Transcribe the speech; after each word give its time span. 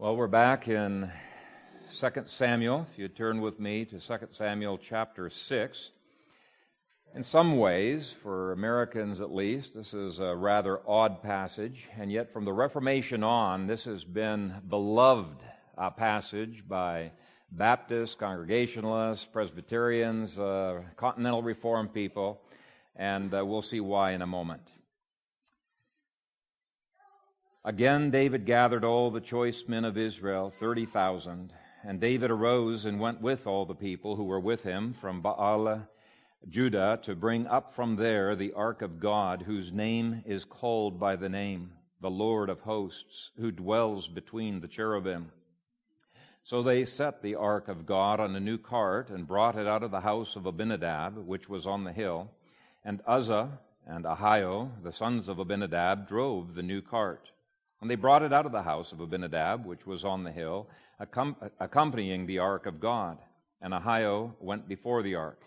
Well, 0.00 0.16
we're 0.16 0.28
back 0.28 0.66
in 0.66 1.12
2 1.92 2.08
Samuel. 2.24 2.86
If 2.90 2.98
you 2.98 3.08
turn 3.08 3.42
with 3.42 3.60
me 3.60 3.84
to 3.84 4.00
2 4.00 4.14
Samuel 4.32 4.78
chapter 4.78 5.28
6. 5.28 5.90
In 7.14 7.22
some 7.22 7.58
ways, 7.58 8.14
for 8.22 8.52
Americans 8.52 9.20
at 9.20 9.30
least, 9.30 9.74
this 9.74 9.92
is 9.92 10.18
a 10.18 10.34
rather 10.34 10.80
odd 10.88 11.22
passage, 11.22 11.86
and 11.98 12.10
yet 12.10 12.32
from 12.32 12.46
the 12.46 12.52
Reformation 12.54 13.22
on, 13.22 13.66
this 13.66 13.84
has 13.84 14.02
been 14.02 14.54
beloved 14.70 15.36
uh, 15.76 15.90
passage 15.90 16.64
by 16.66 17.12
Baptists, 17.52 18.14
Congregationalists, 18.14 19.26
Presbyterians, 19.26 20.38
uh, 20.38 20.80
Continental 20.96 21.42
Reformed 21.42 21.92
people, 21.92 22.40
and 22.96 23.34
uh, 23.34 23.44
we'll 23.44 23.60
see 23.60 23.80
why 23.80 24.12
in 24.12 24.22
a 24.22 24.26
moment. 24.26 24.62
Again, 27.62 28.10
David 28.10 28.46
gathered 28.46 28.84
all 28.84 29.10
the 29.10 29.20
choice 29.20 29.68
men 29.68 29.84
of 29.84 29.98
Israel, 29.98 30.50
30,000. 30.60 31.52
And 31.84 32.00
David 32.00 32.30
arose 32.30 32.86
and 32.86 32.98
went 32.98 33.20
with 33.20 33.46
all 33.46 33.66
the 33.66 33.74
people 33.74 34.16
who 34.16 34.24
were 34.24 34.40
with 34.40 34.62
him 34.62 34.94
from 34.94 35.20
Baal, 35.20 35.86
Judah, 36.48 36.98
to 37.02 37.14
bring 37.14 37.46
up 37.46 37.74
from 37.74 37.96
there 37.96 38.34
the 38.34 38.54
ark 38.54 38.80
of 38.80 38.98
God, 38.98 39.42
whose 39.42 39.72
name 39.72 40.22
is 40.24 40.46
called 40.46 40.98
by 40.98 41.16
the 41.16 41.28
name, 41.28 41.72
the 42.00 42.10
Lord 42.10 42.48
of 42.48 42.60
hosts, 42.60 43.30
who 43.36 43.50
dwells 43.50 44.08
between 44.08 44.60
the 44.60 44.68
cherubim. 44.68 45.30
So 46.44 46.62
they 46.62 46.86
set 46.86 47.20
the 47.20 47.34
ark 47.34 47.68
of 47.68 47.84
God 47.84 48.20
on 48.20 48.34
a 48.34 48.40
new 48.40 48.56
cart 48.56 49.10
and 49.10 49.28
brought 49.28 49.58
it 49.58 49.66
out 49.66 49.82
of 49.82 49.90
the 49.90 50.00
house 50.00 50.34
of 50.34 50.46
Abinadab, 50.46 51.26
which 51.26 51.50
was 51.50 51.66
on 51.66 51.84
the 51.84 51.92
hill. 51.92 52.30
And 52.86 53.02
Uzzah 53.06 53.58
and 53.86 54.06
Ahio, 54.06 54.70
the 54.82 54.92
sons 54.92 55.28
of 55.28 55.38
Abinadab, 55.38 56.08
drove 56.08 56.54
the 56.54 56.62
new 56.62 56.80
cart. 56.80 57.30
And 57.80 57.90
they 57.90 57.96
brought 57.96 58.22
it 58.22 58.32
out 58.32 58.46
of 58.46 58.52
the 58.52 58.62
house 58.62 58.92
of 58.92 59.00
Abinadab, 59.00 59.64
which 59.64 59.86
was 59.86 60.04
on 60.04 60.22
the 60.22 60.30
hill, 60.30 60.68
accompanying 60.98 62.26
the 62.26 62.40
ark 62.40 62.66
of 62.66 62.80
God. 62.80 63.18
And 63.62 63.72
Ahio 63.72 64.34
went 64.38 64.68
before 64.68 65.02
the 65.02 65.14
ark. 65.14 65.42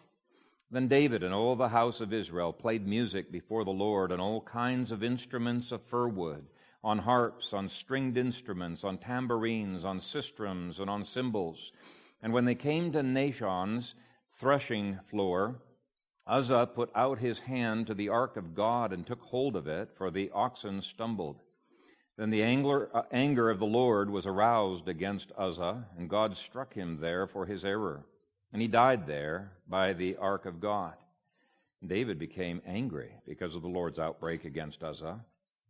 Then 0.71 0.87
David 0.87 1.21
and 1.21 1.31
all 1.31 1.55
the 1.55 1.69
house 1.69 2.01
of 2.01 2.11
Israel 2.11 2.51
played 2.51 2.87
music 2.87 3.31
before 3.31 3.63
the 3.63 3.69
Lord 3.69 4.11
on 4.11 4.19
all 4.19 4.41
kinds 4.41 4.91
of 4.91 5.03
instruments 5.03 5.71
of 5.71 5.83
fir 5.83 6.07
wood, 6.07 6.43
on 6.83 6.97
harps, 6.97 7.53
on 7.53 7.69
stringed 7.69 8.17
instruments, 8.17 8.83
on 8.83 8.97
tambourines, 8.97 9.85
on 9.85 9.99
sistrums, 9.99 10.79
and 10.79 10.89
on 10.89 11.05
cymbals. 11.05 11.71
And 12.23 12.33
when 12.33 12.45
they 12.45 12.55
came 12.55 12.91
to 12.93 13.03
Nachon's 13.03 13.93
threshing 14.39 14.97
floor, 15.11 15.61
Uzzah 16.25 16.71
put 16.73 16.89
out 16.95 17.19
his 17.19 17.37
hand 17.37 17.85
to 17.85 17.93
the 17.93 18.09
ark 18.09 18.35
of 18.37 18.55
God 18.55 18.91
and 18.91 19.05
took 19.05 19.21
hold 19.21 19.55
of 19.55 19.67
it, 19.67 19.89
for 19.95 20.09
the 20.09 20.31
oxen 20.33 20.81
stumbled. 20.81 21.42
Then 22.17 22.29
the 22.29 22.43
anger, 22.43 22.89
uh, 22.93 23.03
anger 23.11 23.49
of 23.49 23.59
the 23.59 23.65
Lord 23.65 24.09
was 24.09 24.27
aroused 24.27 24.87
against 24.87 25.31
Uzzah, 25.37 25.87
and 25.97 26.09
God 26.09 26.37
struck 26.37 26.73
him 26.73 26.99
there 26.99 27.27
for 27.27 27.45
his 27.45 27.65
error. 27.65 28.05
And 28.51 28.61
he 28.61 28.67
died 28.67 29.07
there 29.07 29.51
by 29.67 29.93
the 29.93 30.17
ark 30.17 30.45
of 30.45 30.59
God. 30.59 30.93
And 31.81 31.89
David 31.89 32.19
became 32.19 32.61
angry 32.67 33.11
because 33.25 33.55
of 33.55 33.63
the 33.63 33.67
Lord's 33.67 33.97
outbreak 33.97 34.45
against 34.45 34.83
Uzzah, 34.83 35.19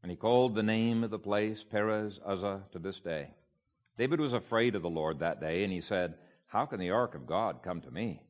and 0.02 0.12
he 0.12 0.18
called 0.18 0.54
the 0.54 0.64
name 0.64 1.04
of 1.04 1.12
the 1.12 1.18
place 1.20 1.64
Perez 1.64 2.20
Uzzah 2.26 2.64
to 2.74 2.80
this 2.80 3.00
day. 3.00 3.30
David 3.98 4.20
was 4.20 4.34
afraid 4.34 4.76
of 4.76 4.82
the 4.82 4.90
Lord 4.90 5.20
that 5.20 5.40
day, 5.40 5.64
and 5.64 5.72
he 5.72 5.80
said, 5.80 6.16
How 6.48 6.66
can 6.66 6.80
the 6.80 6.90
ark 6.90 7.16
of 7.16 7.26
God 7.26 7.64
come 7.64 7.80
to 7.82 7.92
me? 7.92 8.22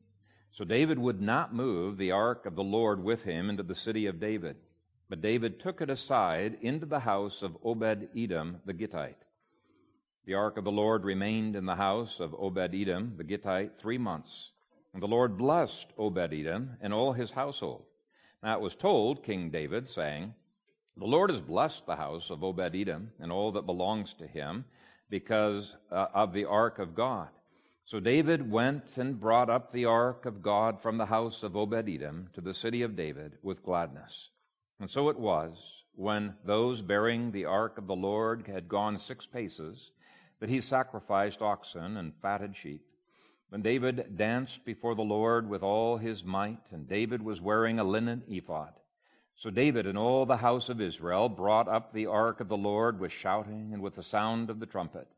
So 0.52 0.64
David 0.64 1.00
would 1.00 1.20
not 1.20 1.52
move 1.52 1.96
the 1.96 2.12
ark 2.12 2.46
of 2.46 2.54
the 2.54 2.62
Lord 2.62 3.02
with 3.02 3.22
him 3.22 3.50
into 3.50 3.64
the 3.64 3.74
city 3.74 4.06
of 4.06 4.20
David. 4.20 4.56
But 5.08 5.20
David 5.20 5.60
took 5.60 5.80
it 5.80 5.90
aside 5.90 6.58
into 6.62 6.86
the 6.86 7.00
house 7.00 7.42
of 7.42 7.58
Obed 7.62 8.08
Edom 8.16 8.60
the 8.64 8.72
Gittite. 8.72 9.22
The 10.24 10.34
ark 10.34 10.56
of 10.56 10.64
the 10.64 10.72
Lord 10.72 11.04
remained 11.04 11.54
in 11.56 11.66
the 11.66 11.76
house 11.76 12.20
of 12.20 12.34
Obed 12.34 12.74
Edom 12.74 13.14
the 13.18 13.24
Gittite 13.24 13.78
three 13.78 13.98
months. 13.98 14.50
And 14.94 15.02
the 15.02 15.06
Lord 15.06 15.36
blessed 15.36 15.88
Obed 15.98 16.32
Edom 16.32 16.76
and 16.80 16.94
all 16.94 17.12
his 17.12 17.30
household. 17.30 17.84
Now 18.42 18.56
it 18.56 18.62
was 18.62 18.74
told 18.74 19.22
King 19.22 19.50
David, 19.50 19.90
saying, 19.90 20.32
The 20.96 21.04
Lord 21.04 21.30
has 21.30 21.40
blessed 21.40 21.84
the 21.84 21.96
house 21.96 22.30
of 22.30 22.42
Obed 22.42 22.74
Edom 22.74 23.10
and 23.20 23.30
all 23.30 23.52
that 23.52 23.66
belongs 23.66 24.14
to 24.14 24.26
him 24.26 24.64
because 25.10 25.76
uh, 25.90 26.06
of 26.14 26.32
the 26.32 26.46
ark 26.46 26.78
of 26.78 26.94
God. 26.94 27.28
So 27.84 28.00
David 28.00 28.50
went 28.50 28.96
and 28.96 29.20
brought 29.20 29.50
up 29.50 29.70
the 29.70 29.84
ark 29.84 30.24
of 30.24 30.40
God 30.40 30.80
from 30.80 30.96
the 30.96 31.04
house 31.04 31.42
of 31.42 31.56
Obed 31.56 31.88
Edom 31.88 32.30
to 32.32 32.40
the 32.40 32.54
city 32.54 32.80
of 32.80 32.96
David 32.96 33.32
with 33.42 33.62
gladness. 33.62 34.30
And 34.80 34.90
so 34.90 35.08
it 35.08 35.18
was, 35.18 35.56
when 35.94 36.34
those 36.44 36.82
bearing 36.82 37.30
the 37.30 37.44
ark 37.44 37.78
of 37.78 37.86
the 37.86 37.94
Lord 37.94 38.46
had 38.46 38.68
gone 38.68 38.98
six 38.98 39.26
paces, 39.26 39.92
that 40.40 40.48
he 40.48 40.60
sacrificed 40.60 41.40
oxen 41.40 41.96
and 41.96 42.12
fatted 42.20 42.56
sheep. 42.56 42.82
When 43.50 43.62
David 43.62 44.16
danced 44.16 44.64
before 44.64 44.94
the 44.94 45.02
Lord 45.02 45.48
with 45.48 45.62
all 45.62 45.96
his 45.96 46.24
might, 46.24 46.60
and 46.72 46.88
David 46.88 47.22
was 47.22 47.40
wearing 47.40 47.78
a 47.78 47.84
linen 47.84 48.24
ephod. 48.28 48.72
So 49.36 49.50
David 49.50 49.86
and 49.86 49.96
all 49.96 50.26
the 50.26 50.36
house 50.36 50.68
of 50.68 50.80
Israel 50.80 51.28
brought 51.28 51.68
up 51.68 51.92
the 51.92 52.06
ark 52.06 52.40
of 52.40 52.48
the 52.48 52.56
Lord 52.56 52.98
with 52.98 53.12
shouting 53.12 53.70
and 53.72 53.82
with 53.82 53.94
the 53.94 54.02
sound 54.02 54.50
of 54.50 54.60
the 54.60 54.66
trumpet. 54.66 55.08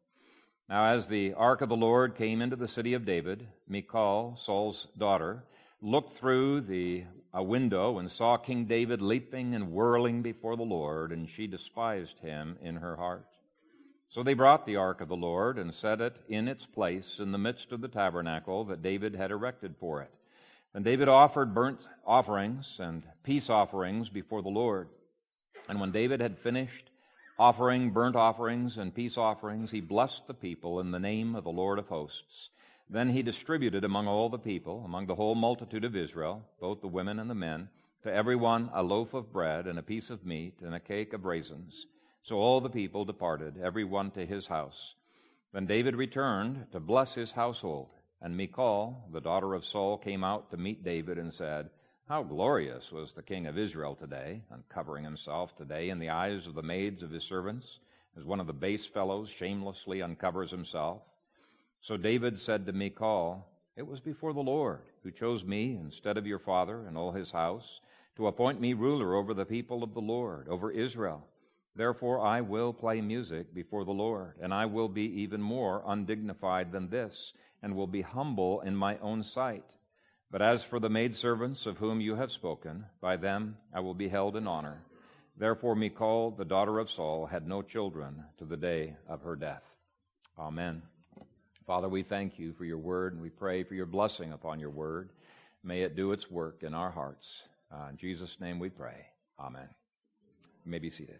Now, 0.69 0.87
as 0.87 1.07
the 1.07 1.33
ark 1.35 1.61
of 1.61 1.69
the 1.69 1.77
Lord 1.77 2.17
came 2.17 2.43
into 2.43 2.57
the 2.57 2.69
city 2.69 2.95
of 2.95 3.05
David, 3.05 3.47
Michal, 3.69 4.37
Saul's 4.37 4.89
daughter, 4.99 5.45
looked 5.81 6.15
through 6.15 6.63
the 6.63 7.05
a 7.37 7.43
window 7.43 7.99
and 7.99 8.11
saw 8.11 8.39
King 8.39 8.65
David 8.65 9.03
leaping 9.03 9.55
and 9.55 9.71
whirling 9.71 10.23
before 10.23 10.57
the 10.57 10.63
Lord, 10.63 11.13
and 11.13 11.29
she 11.29 11.47
despised 11.47 12.19
him 12.21 12.57
in 12.63 12.77
her 12.77 12.97
heart. 12.97 13.27
So 14.09 14.23
they 14.23 14.33
brought 14.33 14.65
the 14.65 14.77
ark 14.77 15.03
of 15.03 15.09
the 15.09 15.17
Lord 15.17 15.59
and 15.59 15.75
set 15.75 16.01
it 16.01 16.17
in 16.31 16.49
its 16.49 16.65
place 16.65 17.19
in 17.21 17.33
the 17.33 17.39
midst 17.39 17.73
of 17.73 17.83
the 17.83 17.89
tabernacle 17.89 18.65
that 18.65 18.83
David 18.83 19.15
had 19.15 19.31
erected 19.31 19.75
for 19.79 20.01
it. 20.01 20.11
And 20.73 20.83
David 20.83 21.09
offered 21.09 21.55
burnt 21.55 21.87
offerings 22.07 22.79
and 22.81 23.03
peace 23.23 23.51
offerings 23.51 24.09
before 24.09 24.41
the 24.41 24.49
Lord. 24.49 24.89
And 25.69 25.79
when 25.79 25.93
David 25.93 26.23
had 26.23 26.39
finished 26.39 26.91
offering 27.39 27.91
burnt 27.91 28.17
offerings 28.17 28.79
and 28.79 28.95
peace 28.95 29.19
offerings, 29.19 29.71
he 29.71 29.83
blessed 29.83 30.27
the 30.27 30.33
people 30.33 30.81
in 30.81 30.91
the 30.91 30.99
name 30.99 31.37
of 31.37 31.45
the 31.45 31.51
Lord 31.51 31.79
of 31.79 31.89
hosts. 31.89 32.49
Then 32.89 33.09
he 33.11 33.23
distributed 33.23 33.83
among 33.83 34.07
all 34.07 34.29
the 34.29 34.39
people, 34.39 34.85
among 34.85 35.07
the 35.07 35.17
whole 35.17 35.35
multitude 35.35 35.85
of 35.85 35.97
Israel, 35.97 36.45
both 36.61 36.81
the 36.81 36.87
women 36.87 37.19
and 37.19 37.29
the 37.29 37.35
men, 37.35 37.69
to 38.03 38.13
every 38.13 38.37
one 38.37 38.71
a 38.73 38.83
loaf 38.83 39.13
of 39.13 39.33
bread 39.33 39.67
and 39.67 39.79
a 39.79 39.83
piece 39.83 40.09
of 40.11 40.25
meat 40.25 40.61
and 40.61 40.75
a 40.75 40.81
cake 40.81 41.13
of 41.13 41.25
raisins. 41.25 41.87
So 42.23 42.39
all 42.39 42.61
the 42.61 42.71
people 42.71 43.05
departed, 43.05 43.59
every 43.61 43.83
one 43.83 44.13
to 44.13 44.25
his 44.25 44.47
house. 44.47 44.95
Then 45.53 45.67
David 45.67 45.97
returned 45.97 46.67
to 46.73 46.81
bless 46.81 47.15
his 47.15 47.33
household. 47.33 47.89
And 48.23 48.37
Michal, 48.37 49.09
the 49.13 49.21
daughter 49.21 49.55
of 49.55 49.65
Saul, 49.65 49.99
came 49.99 50.23
out 50.23 50.51
to 50.51 50.57
meet 50.57 50.85
David 50.85 51.19
and 51.19 51.33
said, 51.33 51.71
How 52.09 52.23
glorious 52.23 52.93
was 52.93 53.13
the 53.13 53.23
king 53.23 53.47
of 53.47 53.59
Israel 53.59 53.95
today, 53.95 54.43
uncovering 54.51 55.05
himself 55.05 55.57
today 55.57 55.91
in 55.91 55.99
the 55.99 56.11
eyes 56.11 56.47
of 56.47 56.55
the 56.55 56.63
maids 56.63 57.03
of 57.03 57.11
his 57.11 57.25
servants, 57.25 57.81
as 58.17 58.25
one 58.25 58.41
of 58.41 58.47
the 58.47 58.53
base 58.53 58.87
fellows 58.87 59.29
shamelessly 59.29 60.03
uncovers 60.03 60.51
himself. 60.51 61.03
So 61.81 61.97
David 61.97 62.39
said 62.39 62.67
to 62.67 62.73
Michal, 62.73 63.47
It 63.77 63.87
was 63.87 64.01
before 64.01 64.33
the 64.33 64.41
Lord 64.41 64.81
who 65.03 65.11
chose 65.11 65.45
me 65.45 65.77
instead 65.77 66.17
of 66.17 66.27
your 66.27 66.39
father 66.39 66.87
and 66.87 66.97
all 66.97 67.13
his 67.13 67.31
house 67.31 67.81
to 68.17 68.27
appoint 68.27 68.61
me 68.61 68.73
ruler 68.73 69.15
over 69.15 69.35
the 69.35 69.45
people 69.45 69.83
of 69.83 69.95
the 69.95 70.01
Lord, 70.01 70.49
over 70.49 70.71
Israel. 70.71 71.25
Therefore 71.77 72.21
I 72.21 72.41
will 72.41 72.73
play 72.73 73.01
music 73.01 73.55
before 73.55 73.85
the 73.85 73.93
Lord, 73.93 74.35
and 74.41 74.53
I 74.53 74.65
will 74.65 74.89
be 74.89 75.23
even 75.23 75.43
more 75.43 75.83
undignified 75.87 76.73
than 76.73 76.89
this, 76.89 77.35
and 77.63 77.77
will 77.77 77.87
be 77.87 78.01
humble 78.01 78.63
in 78.63 78.75
my 78.75 78.99
own 78.99 79.23
sight. 79.23 79.65
But 80.31 80.43
as 80.43 80.65
for 80.65 80.81
the 80.81 80.89
maidservants 80.89 81.67
of 81.67 81.77
whom 81.77 82.01
you 82.01 82.17
have 82.17 82.33
spoken, 82.33 82.87
by 83.01 83.17
them 83.17 83.59
I 83.73 83.81
will 83.81 83.95
be 83.95 84.09
held 84.09 84.37
in 84.37 84.47
honor. 84.47 84.83
Therefore 85.37 85.77
Michal, 85.77 86.31
the 86.31 86.45
daughter 86.47 86.79
of 86.79 86.91
Saul, 86.91 87.27
had 87.27 87.47
no 87.47 87.61
children 87.61 88.25
to 88.39 88.47
the 88.47 88.57
day 88.57 88.97
of 89.07 89.23
her 89.23 89.37
death. 89.37 89.63
Amen. 90.39 90.83
Father, 91.67 91.89
we 91.89 92.05
thank 92.05 92.39
you 92.39 92.53
for 92.53 92.65
your 92.65 92.79
word 92.79 93.13
and 93.13 93.21
we 93.21 93.29
pray 93.29 93.65
for 93.65 93.75
your 93.75 93.87
blessing 93.87 94.33
upon 94.33 94.61
your 94.61 94.71
word. 94.71 95.11
May 95.65 95.83
it 95.83 95.97
do 95.97 96.13
its 96.13 96.31
work 96.31 96.63
in 96.63 96.75
our 96.75 96.93
hearts. 96.93 97.43
Uh, 97.73 97.89
in 97.91 97.97
Jesus' 97.97 98.37
name 98.41 98.61
we 98.61 98.69
pray. 98.69 99.05
Amen. 99.41 99.69
You 100.65 100.71
may 100.71 100.79
be 100.79 100.91
seated. 100.91 101.19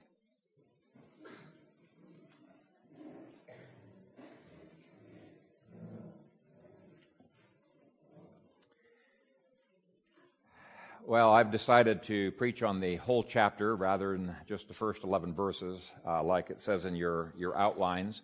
Well, 11.05 11.33
I've 11.33 11.51
decided 11.51 12.05
to 12.05 12.31
preach 12.33 12.63
on 12.63 12.79
the 12.79 12.97
whole 12.97 13.25
chapter 13.25 13.75
rather 13.75 14.13
than 14.13 14.37
just 14.49 14.69
the 14.69 14.75
first 14.75 15.03
11 15.03 15.35
verses, 15.35 15.91
uh, 16.07 16.23
like 16.23 16.51
it 16.51 16.61
says 16.61 16.85
in 16.85 16.95
your, 16.95 17.33
your 17.37 17.59
outlines. 17.59 18.23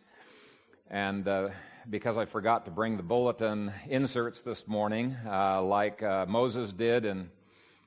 And 0.88 1.26
uh, 1.26 1.48
because 1.90 2.16
I 2.16 2.26
forgot 2.26 2.64
to 2.66 2.70
bring 2.70 2.96
the 2.96 3.02
bulletin 3.02 3.72
inserts 3.88 4.42
this 4.42 4.68
morning, 4.68 5.16
uh, 5.26 5.60
like 5.62 6.02
uh, 6.02 6.26
Moses 6.26 6.72
did 6.72 7.04
in 7.04 7.28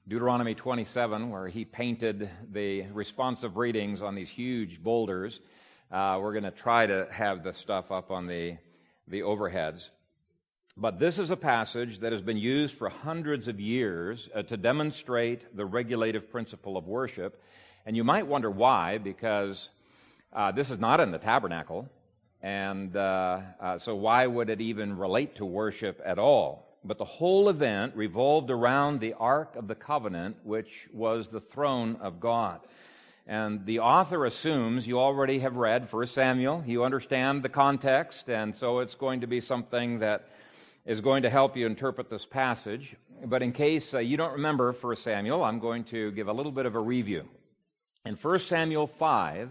Deuteronomy 0.07 0.53
27, 0.53 1.29
where 1.29 1.47
he 1.47 1.63
painted 1.63 2.29
the 2.51 2.83
responsive 2.91 3.55
readings 3.55 4.01
on 4.01 4.13
these 4.13 4.29
huge 4.29 4.83
boulders. 4.83 5.39
Uh, 5.91 6.19
we're 6.21 6.33
going 6.33 6.43
to 6.43 6.51
try 6.51 6.85
to 6.85 7.07
have 7.09 7.43
the 7.43 7.53
stuff 7.53 7.89
up 7.89 8.11
on 8.11 8.27
the, 8.27 8.57
the 9.07 9.21
overheads. 9.21 9.89
But 10.75 10.99
this 10.99 11.17
is 11.17 11.31
a 11.31 11.37
passage 11.37 11.99
that 11.99 12.11
has 12.11 12.21
been 12.21 12.37
used 12.37 12.75
for 12.75 12.89
hundreds 12.89 13.47
of 13.47 13.61
years 13.61 14.29
uh, 14.35 14.43
to 14.43 14.57
demonstrate 14.57 15.55
the 15.55 15.65
regulative 15.65 16.29
principle 16.29 16.75
of 16.75 16.85
worship. 16.85 17.41
And 17.85 17.95
you 17.95 18.03
might 18.03 18.27
wonder 18.27 18.51
why, 18.51 18.97
because 18.97 19.69
uh, 20.33 20.51
this 20.51 20.69
is 20.69 20.79
not 20.79 20.99
in 20.99 21.11
the 21.11 21.17
tabernacle. 21.17 21.89
And 22.45 22.95
uh, 22.95 23.39
uh, 23.59 23.79
so, 23.79 23.95
why 23.95 24.27
would 24.27 24.51
it 24.51 24.61
even 24.61 24.99
relate 24.99 25.37
to 25.37 25.45
worship 25.45 25.99
at 26.05 26.19
all? 26.19 26.77
But 26.83 26.99
the 26.99 27.03
whole 27.03 27.49
event 27.49 27.95
revolved 27.95 28.51
around 28.51 28.99
the 28.99 29.13
Ark 29.13 29.55
of 29.55 29.67
the 29.67 29.73
Covenant, 29.73 30.37
which 30.43 30.87
was 30.93 31.27
the 31.27 31.41
throne 31.41 31.97
of 31.99 32.19
God. 32.19 32.59
And 33.25 33.65
the 33.65 33.79
author 33.79 34.25
assumes 34.25 34.87
you 34.87 34.99
already 34.99 35.39
have 35.39 35.55
read 35.55 35.91
1 35.91 36.05
Samuel, 36.05 36.63
you 36.67 36.83
understand 36.83 37.41
the 37.41 37.49
context, 37.49 38.29
and 38.29 38.55
so 38.55 38.77
it's 38.77 38.93
going 38.93 39.21
to 39.21 39.27
be 39.27 39.41
something 39.41 39.97
that 39.97 40.29
is 40.85 41.01
going 41.01 41.23
to 41.23 41.31
help 41.31 41.57
you 41.57 41.65
interpret 41.65 42.11
this 42.11 42.27
passage. 42.27 42.95
But 43.25 43.41
in 43.41 43.53
case 43.53 43.95
uh, 43.95 43.97
you 43.97 44.17
don't 44.17 44.33
remember 44.33 44.71
1 44.71 44.97
Samuel, 44.97 45.43
I'm 45.43 45.57
going 45.57 45.83
to 45.85 46.11
give 46.11 46.27
a 46.27 46.33
little 46.33 46.51
bit 46.51 46.67
of 46.67 46.75
a 46.75 46.79
review. 46.79 47.27
In 48.05 48.13
1 48.13 48.37
Samuel 48.37 48.85
5, 48.85 49.49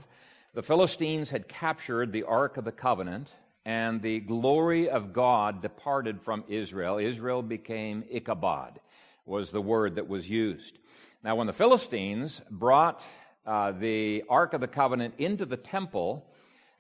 the 0.55 0.63
Philistines 0.63 1.31
had 1.31 1.49
captured 1.49 2.13
the 2.13 2.23
Ark 2.23 2.57
of 2.57 2.65
the 2.65 2.73
Covenant, 2.73 3.29
and 3.67 4.01
the 4.01 4.21
glory 4.21 4.89
of 4.89 5.13
God 5.13 5.61
departed 5.61 6.21
from 6.23 6.45
Israel. 6.49 6.99
Israel 6.99 7.43
became 7.43 8.05
Ichabod, 8.09 8.79
was 9.27 9.51
the 9.51 9.61
word 9.61 9.97
that 9.97 10.09
was 10.09 10.31
used. 10.31 10.79
Now, 11.25 11.35
when 11.35 11.49
the 11.49 11.53
Philistines 11.53 12.41
brought 12.51 13.03
uh, 13.45 13.73
the 13.73 14.23
Ark 14.29 14.55
of 14.55 14.61
the 14.61 14.69
Covenant 14.69 15.15
into 15.19 15.45
the 15.45 15.57
temple, 15.57 16.25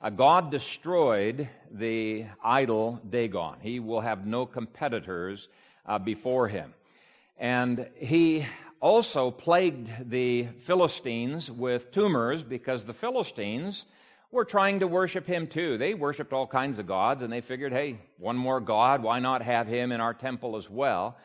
uh, 0.01 0.11
God 0.11 0.53
destroyed 0.53 1.49
the 1.73 2.27
idol 2.45 3.01
Dagon. 3.11 3.57
He 3.61 3.81
will 3.81 4.03
have 4.03 4.25
no 4.25 4.47
competitors 4.47 5.49
uh, 5.85 5.99
before 5.99 6.47
him. 6.47 6.75
And 7.39 7.89
he 7.97 8.47
also 8.81 9.31
plagued 9.31 10.11
the 10.11 10.45
Philistines 10.63 11.51
with 11.51 11.91
tumors 11.91 12.43
because 12.43 12.85
the 12.85 12.95
Philistines 12.95 13.87
were 14.31 14.45
trying 14.45 14.81
to 14.81 14.87
worship 14.87 15.27
him 15.27 15.47
too. 15.47 15.79
They 15.79 15.95
worshiped 15.95 16.33
all 16.33 16.47
kinds 16.47 16.79
of 16.79 16.87
gods 16.87 17.23
and 17.23 17.33
they 17.33 17.41
figured, 17.41 17.73
hey, 17.73 18.01
one 18.19 18.37
more 18.37 18.61
God, 18.61 19.03
why 19.03 19.21
not 19.21 19.43
have 19.43 19.67
him 19.67 19.93
in 19.93 20.01
our 20.01 20.13
temple 20.13 20.57
as 20.57 20.69
well? 20.69 21.17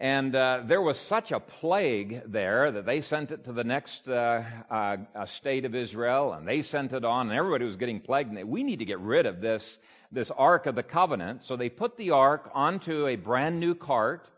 And 0.00 0.34
uh, 0.34 0.62
there 0.64 0.80
was 0.80 0.96
such 0.96 1.32
a 1.32 1.40
plague 1.40 2.22
there 2.24 2.70
that 2.70 2.86
they 2.86 3.00
sent 3.00 3.32
it 3.32 3.44
to 3.44 3.52
the 3.52 3.64
next 3.64 4.08
uh, 4.08 4.44
uh, 4.70 5.26
state 5.26 5.64
of 5.64 5.74
Israel, 5.74 6.34
and 6.34 6.46
they 6.46 6.62
sent 6.62 6.92
it 6.92 7.04
on, 7.04 7.28
and 7.28 7.36
everybody 7.36 7.64
was 7.64 7.74
getting 7.74 7.98
plagued. 7.98 8.28
And 8.28 8.38
they, 8.38 8.44
we 8.44 8.62
need 8.62 8.78
to 8.78 8.84
get 8.84 9.00
rid 9.00 9.26
of 9.26 9.40
this, 9.40 9.80
this 10.12 10.30
Ark 10.30 10.66
of 10.66 10.76
the 10.76 10.84
Covenant. 10.84 11.42
So 11.42 11.56
they 11.56 11.68
put 11.68 11.96
the 11.96 12.12
Ark 12.12 12.48
onto 12.54 13.08
a 13.08 13.16
brand 13.16 13.58
new 13.58 13.74
cart 13.74 14.28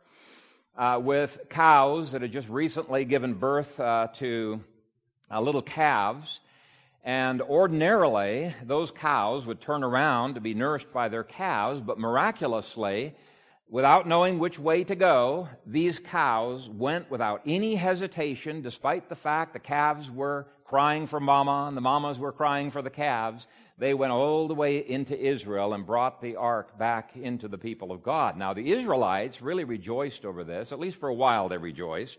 uh, 0.77 1.01
with 1.03 1.39
cows 1.49 2.13
that 2.13 2.23
had 2.23 2.33
just 2.33 2.49
recently 2.49 3.05
given 3.05 3.35
birth 3.35 3.79
uh, 3.79 4.09
to 4.15 4.61
uh, 5.31 5.41
little 5.41 5.63
calves. 5.63 6.41
And 7.03 7.41
ordinarily, 7.41 8.55
those 8.65 8.91
cows 8.91 9.47
would 9.47 9.61
turn 9.61 9.83
around 9.83 10.35
to 10.35 10.41
be 10.41 10.55
nourished 10.55 10.93
by 10.93 11.09
their 11.09 11.25
calves, 11.25 11.81
but 11.81 11.99
miraculously, 11.99 13.15
without 13.71 14.07
knowing 14.07 14.39
which 14.39 14.59
way 14.59 14.85
to 14.85 14.95
go, 14.95 15.49
these 15.65 15.99
cows 15.99 16.69
went 16.69 17.11
without 17.11 17.41
any 17.47 17.77
hesitation, 17.77 18.63
despite 18.63 19.09
the 19.09 19.15
fact 19.15 19.53
the 19.53 19.59
calves 19.61 20.11
were 20.11 20.47
crying 20.65 21.07
for 21.07 21.19
mama 21.19 21.67
and 21.67 21.77
the 21.77 21.81
mamas 21.81 22.19
were 22.19 22.33
crying 22.33 22.71
for 22.71 22.83
the 22.83 22.91
calves. 22.91 23.47
They 23.79 23.95
went 23.95 24.13
all 24.13 24.47
the 24.47 24.55
way 24.55 24.79
into 24.79 25.19
Israel 25.19 25.73
and 25.73 25.87
brought 25.87 26.21
the 26.21 26.37
ark 26.37 26.79
back 26.79 27.17
into 27.17 27.49
the 27.49 27.59
people 27.59 27.93
of 27.93 28.03
God. 28.03 28.37
Now, 28.37 28.55
the 28.55 28.71
Israelites 28.73 29.41
really 29.41 29.65
rejoiced 29.65 30.25
over 30.25 30.45
this. 30.45 30.73
At 30.73 30.79
least 30.79 30.99
for 30.99 31.09
a 31.09 31.15
while, 31.15 31.49
they 31.49 31.57
rejoiced. 31.57 32.19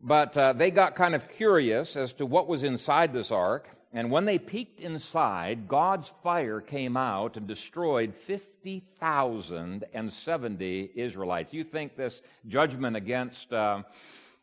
But 0.00 0.36
uh, 0.36 0.52
they 0.52 0.70
got 0.70 0.94
kind 0.94 1.14
of 1.14 1.28
curious 1.28 1.96
as 1.96 2.12
to 2.14 2.26
what 2.26 2.46
was 2.46 2.62
inside 2.62 3.12
this 3.12 3.32
ark. 3.32 3.68
And 3.92 4.10
when 4.10 4.24
they 4.26 4.38
peeked 4.38 4.80
inside, 4.80 5.66
God's 5.66 6.12
fire 6.22 6.60
came 6.60 6.94
out 6.96 7.38
and 7.38 7.46
destroyed 7.46 8.14
50,070 8.26 10.90
Israelites. 10.94 11.54
You 11.54 11.64
think 11.64 11.96
this 11.96 12.20
judgment 12.46 12.96
against 12.96 13.50
uh, 13.52 13.82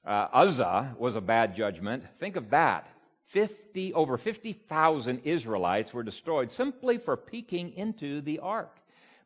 uh, 0.05 0.27
Uzzah 0.33 0.95
was 0.97 1.15
a 1.15 1.21
bad 1.21 1.55
judgment? 1.55 2.03
Think 2.19 2.35
of 2.35 2.49
that. 2.49 2.89
50, 3.27 3.93
over 3.93 4.17
50,000 4.17 5.21
Israelites 5.23 5.93
were 5.93 6.03
destroyed 6.03 6.51
simply 6.51 6.97
for 6.97 7.17
peeking 7.17 7.73
into 7.73 8.21
the 8.21 8.39
ark. 8.39 8.75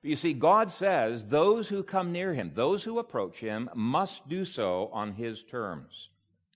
But 0.02 0.10
you 0.10 0.16
see, 0.16 0.34
God 0.34 0.72
says 0.72 1.26
those 1.26 1.68
who 1.68 1.84
come 1.84 2.12
near 2.12 2.34
him, 2.34 2.52
those 2.56 2.84
who 2.84 3.00
approach 3.00 3.38
him, 3.38 3.70
must 3.74 4.28
do 4.28 4.46
so 4.46 4.90
on 4.94 5.14
his 5.14 5.44
terms. 5.44 6.10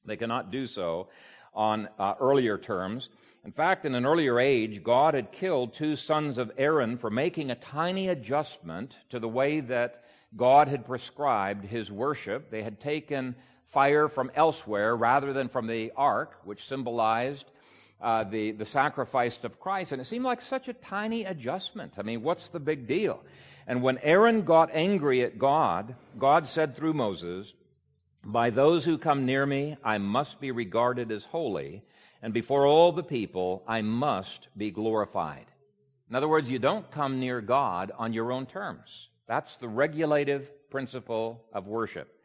They 0.06 0.18
cannot 0.18 0.52
do 0.52 0.68
so 0.68 1.10
on 1.54 1.90
uh, 2.00 2.16
earlier 2.20 2.58
terms. 2.58 3.10
In 3.46 3.52
fact, 3.52 3.86
in 3.86 3.94
an 3.94 4.06
earlier 4.06 4.40
age, 4.40 4.84
God 4.84 5.16
had 5.16 5.34
killed 5.34 5.74
two 5.74 5.98
sons 5.98 6.38
of 6.38 6.52
Aaron 6.58 6.98
for 6.98 7.10
making 7.10 7.52
a 7.52 7.56
tiny 7.56 8.08
adjustment 8.08 8.96
to 9.10 9.20
the 9.20 9.28
way 9.28 9.60
that 9.60 10.06
God 10.36 10.70
had 10.70 10.86
prescribed 10.86 11.66
his 11.66 11.92
worship. 11.92 12.50
They 12.50 12.64
had 12.64 12.80
taken 12.80 13.36
fire 13.68 14.08
from 14.08 14.32
elsewhere 14.36 14.96
rather 14.96 15.34
than 15.34 15.50
from 15.50 15.68
the 15.68 15.92
ark, 15.98 16.40
which 16.46 16.68
symbolized 16.68 17.46
uh, 18.00 18.24
the, 18.24 18.52
the 18.52 18.66
sacrifice 18.66 19.44
of 19.44 19.60
Christ. 19.60 19.92
And 19.92 20.02
it 20.02 20.06
seemed 20.06 20.26
like 20.26 20.42
such 20.42 20.70
a 20.70 20.74
tiny 20.74 21.26
adjustment. 21.26 21.96
I 21.98 22.04
mean, 22.04 22.24
what's 22.24 22.48
the 22.48 22.60
big 22.62 22.88
deal? 22.88 23.22
And 23.68 23.84
when 23.84 23.98
Aaron 24.00 24.44
got 24.44 24.70
angry 24.74 25.24
at 25.24 25.38
God, 25.38 25.96
God 26.18 26.48
said 26.48 26.76
through 26.76 26.94
Moses, 26.94 27.54
By 28.24 28.52
those 28.52 28.86
who 28.86 28.98
come 28.98 29.26
near 29.26 29.46
me, 29.46 29.76
I 29.84 29.98
must 29.98 30.40
be 30.40 30.52
regarded 30.52 31.12
as 31.12 31.26
holy, 31.26 31.84
and 32.24 32.34
before 32.34 32.66
all 32.66 32.94
the 32.94 33.04
people, 33.04 33.64
I 33.68 33.82
must 33.82 34.48
be 34.58 34.72
glorified. 34.72 35.46
In 36.10 36.16
other 36.16 36.30
words, 36.30 36.50
you 36.50 36.58
don't 36.58 36.90
come 36.90 37.20
near 37.20 37.42
God 37.42 37.92
on 37.98 38.14
your 38.14 38.32
own 38.32 38.46
terms. 38.46 39.10
That's 39.28 39.58
the 39.58 39.68
regulative 39.68 40.50
principle 40.70 41.44
of 41.52 41.68
worship. 41.68 42.18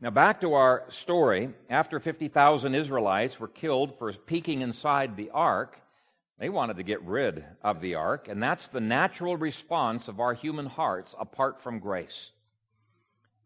Now, 0.00 0.10
back 0.10 0.40
to 0.42 0.54
our 0.54 0.84
story. 0.88 1.50
After 1.68 1.98
50,000 1.98 2.76
Israelites 2.76 3.40
were 3.40 3.48
killed 3.48 3.98
for 3.98 4.12
peeking 4.12 4.60
inside 4.60 5.16
the 5.16 5.30
ark, 5.30 5.80
they 6.38 6.48
wanted 6.48 6.76
to 6.76 6.84
get 6.84 7.02
rid 7.02 7.44
of 7.60 7.80
the 7.80 7.96
ark, 7.96 8.28
and 8.28 8.40
that's 8.40 8.68
the 8.68 8.80
natural 8.80 9.36
response 9.36 10.06
of 10.06 10.20
our 10.20 10.32
human 10.32 10.66
hearts 10.66 11.14
apart 11.18 11.60
from 11.60 11.80
grace. 11.80 12.30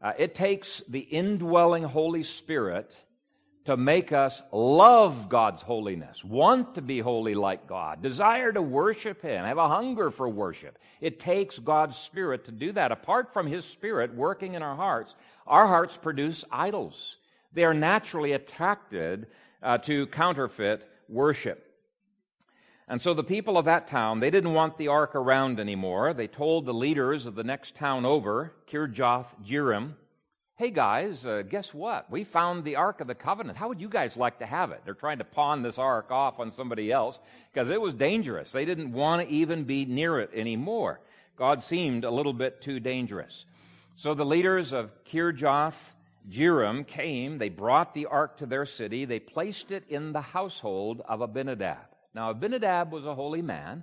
Uh, 0.03 0.13
it 0.19 0.35
takes 0.35 0.83
the 0.87 1.01
indwelling 1.01 1.83
Holy 1.83 2.25
Spirit 2.25 2.95
to 3.65 3.77
make 3.77 4.13
us 4.13 4.43
love 4.53 5.29
God's 5.29 5.63
holiness, 5.63 6.23
want 6.23 6.75
to 6.75 6.83
be 6.83 6.99
holy 6.99 7.35
like 7.35 7.67
God, 7.67 8.03
desire 8.03 8.53
to 8.53 8.61
worship 8.61 9.23
Him, 9.23 9.45
have 9.45 9.59
a 9.59 9.69
hunger 9.69 10.11
for 10.11 10.29
worship. 10.29 10.79
It 11.01 11.19
takes 11.19 11.59
God's 11.59 11.97
Spirit 11.97 12.45
to 12.45 12.53
do 12.53 12.73
that. 12.73 12.93
Apart 12.93 13.33
from 13.33 13.47
His 13.47 13.65
Spirit 13.65 14.15
working 14.15 14.55
in 14.55 14.63
our 14.63 14.77
hearts, 14.77 15.17
our 15.47 15.67
hearts 15.67 15.97
produce 15.97 16.45
idols. 16.51 17.17
They 17.55 17.65
are 17.65 17.75
naturally 17.75 18.33
attracted 18.33 19.29
uh, 19.63 19.79
to 19.79 20.09
counterfeit 20.09 20.87
worship. 21.09 21.71
And 22.87 23.01
so 23.01 23.15
the 23.15 23.25
people 23.25 23.57
of 23.57 23.65
that 23.65 23.89
town, 23.89 24.21
they 24.21 24.31
didn't 24.31 24.53
want 24.53 24.77
the 24.77 24.89
ark 24.89 25.15
around 25.15 25.59
anymore. 25.59 26.13
They 26.13 26.27
told 26.27 26.67
the 26.67 26.75
leaders 26.75 27.25
of 27.25 27.35
the 27.35 27.45
next 27.45 27.77
town 27.77 28.05
over, 28.05 28.53
Kirjath 28.69 29.29
Jearim, 29.43 29.95
Hey 30.57 30.71
guys, 30.71 31.27
uh, 31.27 31.43
guess 31.43 31.75
what? 31.75 32.09
We 32.13 32.23
found 32.23 32.63
the 32.63 32.77
Ark 32.77 33.01
of 33.01 33.09
the 33.09 33.15
Covenant. 33.17 33.59
How 33.59 33.67
would 33.67 33.81
you 33.81 33.89
guys 33.89 34.17
like 34.17 34.39
to 34.39 34.47
have 34.47 34.71
it? 34.71 34.83
They're 34.85 34.95
trying 34.95 35.19
to 35.19 35.25
pawn 35.25 35.63
this 35.63 35.81
Ark 35.81 36.13
off 36.13 36.39
on 36.39 36.53
somebody 36.53 36.93
else 36.93 37.19
because 37.53 37.71
it 37.71 37.81
was 37.81 37.93
dangerous. 37.93 38.53
They 38.53 38.65
didn't 38.65 38.93
want 38.93 39.23
to 39.23 39.35
even 39.35 39.65
be 39.65 39.85
near 39.85 40.21
it 40.21 40.31
anymore. 40.33 41.01
God 41.37 41.65
seemed 41.65 42.05
a 42.05 42.11
little 42.13 42.33
bit 42.33 42.63
too 42.63 42.79
dangerous. 42.79 43.47
So 43.97 44.15
the 44.15 44.25
leaders 44.25 44.73
of 44.73 44.93
Kirjath 45.07 45.75
Jearim 46.31 46.87
came. 46.87 47.39
They 47.39 47.49
brought 47.49 47.93
the 47.93 48.07
Ark 48.07 48.37
to 48.37 48.47
their 48.47 48.65
city. 48.65 49.07
They 49.07 49.19
placed 49.19 49.73
it 49.73 49.83
in 49.89 50.13
the 50.13 50.21
household 50.21 51.03
of 51.09 51.21
Abinadab. 51.21 51.89
Now, 52.15 52.31
Abinadab 52.31 52.93
was 52.93 53.07
a 53.07 53.15
holy 53.17 53.43
man, 53.43 53.83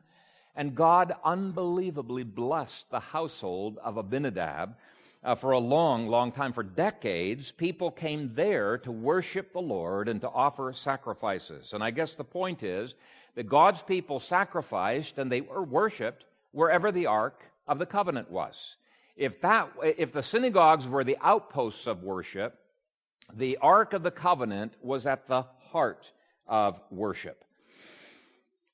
and 0.56 0.74
God 0.74 1.14
unbelievably 1.26 2.24
blessed 2.24 2.90
the 2.92 3.02
household 3.02 3.78
of 3.84 3.98
Abinadab 3.98 4.76
uh, 5.24 5.36
for 5.36 5.52
a 5.52 5.60
long, 5.60 6.08
long 6.08 6.32
time, 6.32 6.54
for 6.54 6.64
decades, 6.64 7.52
people 7.52 7.92
came 7.92 8.32
there 8.34 8.78
to 8.80 8.92
worship 8.92 9.54
the 9.54 9.62
Lord 9.62 10.08
and 10.08 10.20
to 10.22 10.30
offer 10.30 10.74
sacrifices. 10.74 11.74
And 11.74 11.84
I 11.84 11.92
guess 11.92 12.16
the 12.16 12.24
point 12.24 12.64
is 12.64 12.96
that 13.36 13.48
God's 13.48 13.82
people 13.82 14.20
sacrificed 14.20 15.18
and 15.18 15.32
they 15.32 15.42
were 15.42 15.64
worshiped 15.64 16.26
wherever 16.52 16.92
the 16.92 17.06
Ark 17.06 17.44
of 17.68 17.78
the 17.78 17.86
Covenant 17.86 18.32
was. 18.32 18.76
If, 19.16 19.42
that, 19.42 19.70
if 19.84 20.12
the 20.12 20.24
synagogues 20.24 20.88
were 20.88 21.04
the 21.04 21.18
outposts 21.22 21.86
of 21.86 22.04
worship, 22.04 22.58
the 23.34 23.58
Ark 23.58 23.94
of 23.94 24.04
the 24.04 24.12
Covenant 24.12 24.74
was 24.82 25.06
at 25.06 25.28
the 25.28 25.44
heart 25.72 26.12
of 26.48 26.80
worship. 26.90 27.44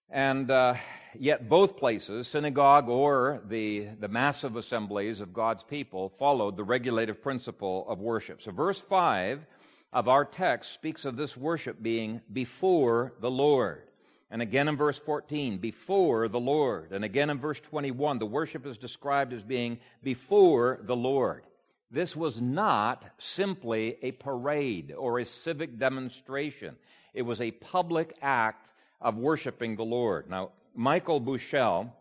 And 0.09 0.49
uh, 0.49 0.75
yet, 1.19 1.49
both 1.49 1.77
places, 1.77 2.27
synagogue 2.27 2.87
or 2.87 3.41
the, 3.47 3.87
the 3.99 4.07
massive 4.07 4.55
assemblies 4.55 5.19
of 5.19 5.33
God's 5.33 5.63
people, 5.63 6.09
followed 6.17 6.55
the 6.55 6.63
regulative 6.63 7.21
principle 7.21 7.85
of 7.89 7.99
worship. 7.99 8.41
So, 8.41 8.51
verse 8.51 8.79
5 8.79 9.45
of 9.91 10.07
our 10.07 10.25
text 10.25 10.73
speaks 10.73 11.05
of 11.05 11.17
this 11.17 11.35
worship 11.35 11.81
being 11.81 12.21
before 12.31 13.13
the 13.19 13.31
Lord. 13.31 13.83
And 14.29 14.41
again 14.41 14.67
in 14.67 14.75
verse 14.75 14.99
14, 14.99 15.57
before 15.57 16.27
the 16.27 16.39
Lord. 16.39 16.91
And 16.91 17.05
again 17.05 17.29
in 17.29 17.39
verse 17.39 17.61
21, 17.61 18.19
the 18.19 18.25
worship 18.25 18.65
is 18.65 18.77
described 18.77 19.31
as 19.31 19.43
being 19.43 19.79
before 20.03 20.79
the 20.83 20.95
Lord. 20.95 21.43
This 21.89 22.15
was 22.15 22.41
not 22.41 23.05
simply 23.17 23.97
a 24.01 24.11
parade 24.11 24.93
or 24.97 25.19
a 25.19 25.25
civic 25.25 25.79
demonstration. 25.79 26.75
It 27.13 27.21
was 27.21 27.39
a 27.39 27.51
public 27.51 28.17
act 28.21 28.73
of 29.01 29.16
worshiping 29.16 29.75
the 29.75 29.84
Lord. 29.84 30.30
Now, 30.30 30.51
Michael 30.75 31.20
Bushell, 31.20 31.94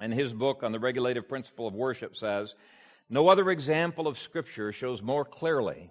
in 0.00 0.12
his 0.12 0.32
book 0.32 0.62
on 0.62 0.72
the 0.72 0.80
regulative 0.80 1.28
principle 1.28 1.66
of 1.66 1.74
worship, 1.74 2.16
says, 2.16 2.54
No 3.08 3.28
other 3.28 3.50
example 3.50 4.06
of 4.06 4.18
Scripture 4.18 4.72
shows 4.72 5.02
more 5.02 5.24
clearly 5.24 5.90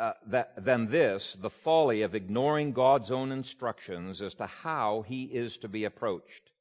uh, 0.00 0.12
that, 0.28 0.64
than 0.64 0.90
this 0.90 1.36
the 1.42 1.50
folly 1.50 2.00
of 2.00 2.14
ignoring 2.14 2.72
God's 2.72 3.10
own 3.10 3.32
instructions 3.32 4.22
as 4.22 4.34
to 4.36 4.46
how 4.46 5.04
he 5.06 5.24
is 5.24 5.58
to 5.58 5.68
be 5.68 5.84
approached. 5.84 6.52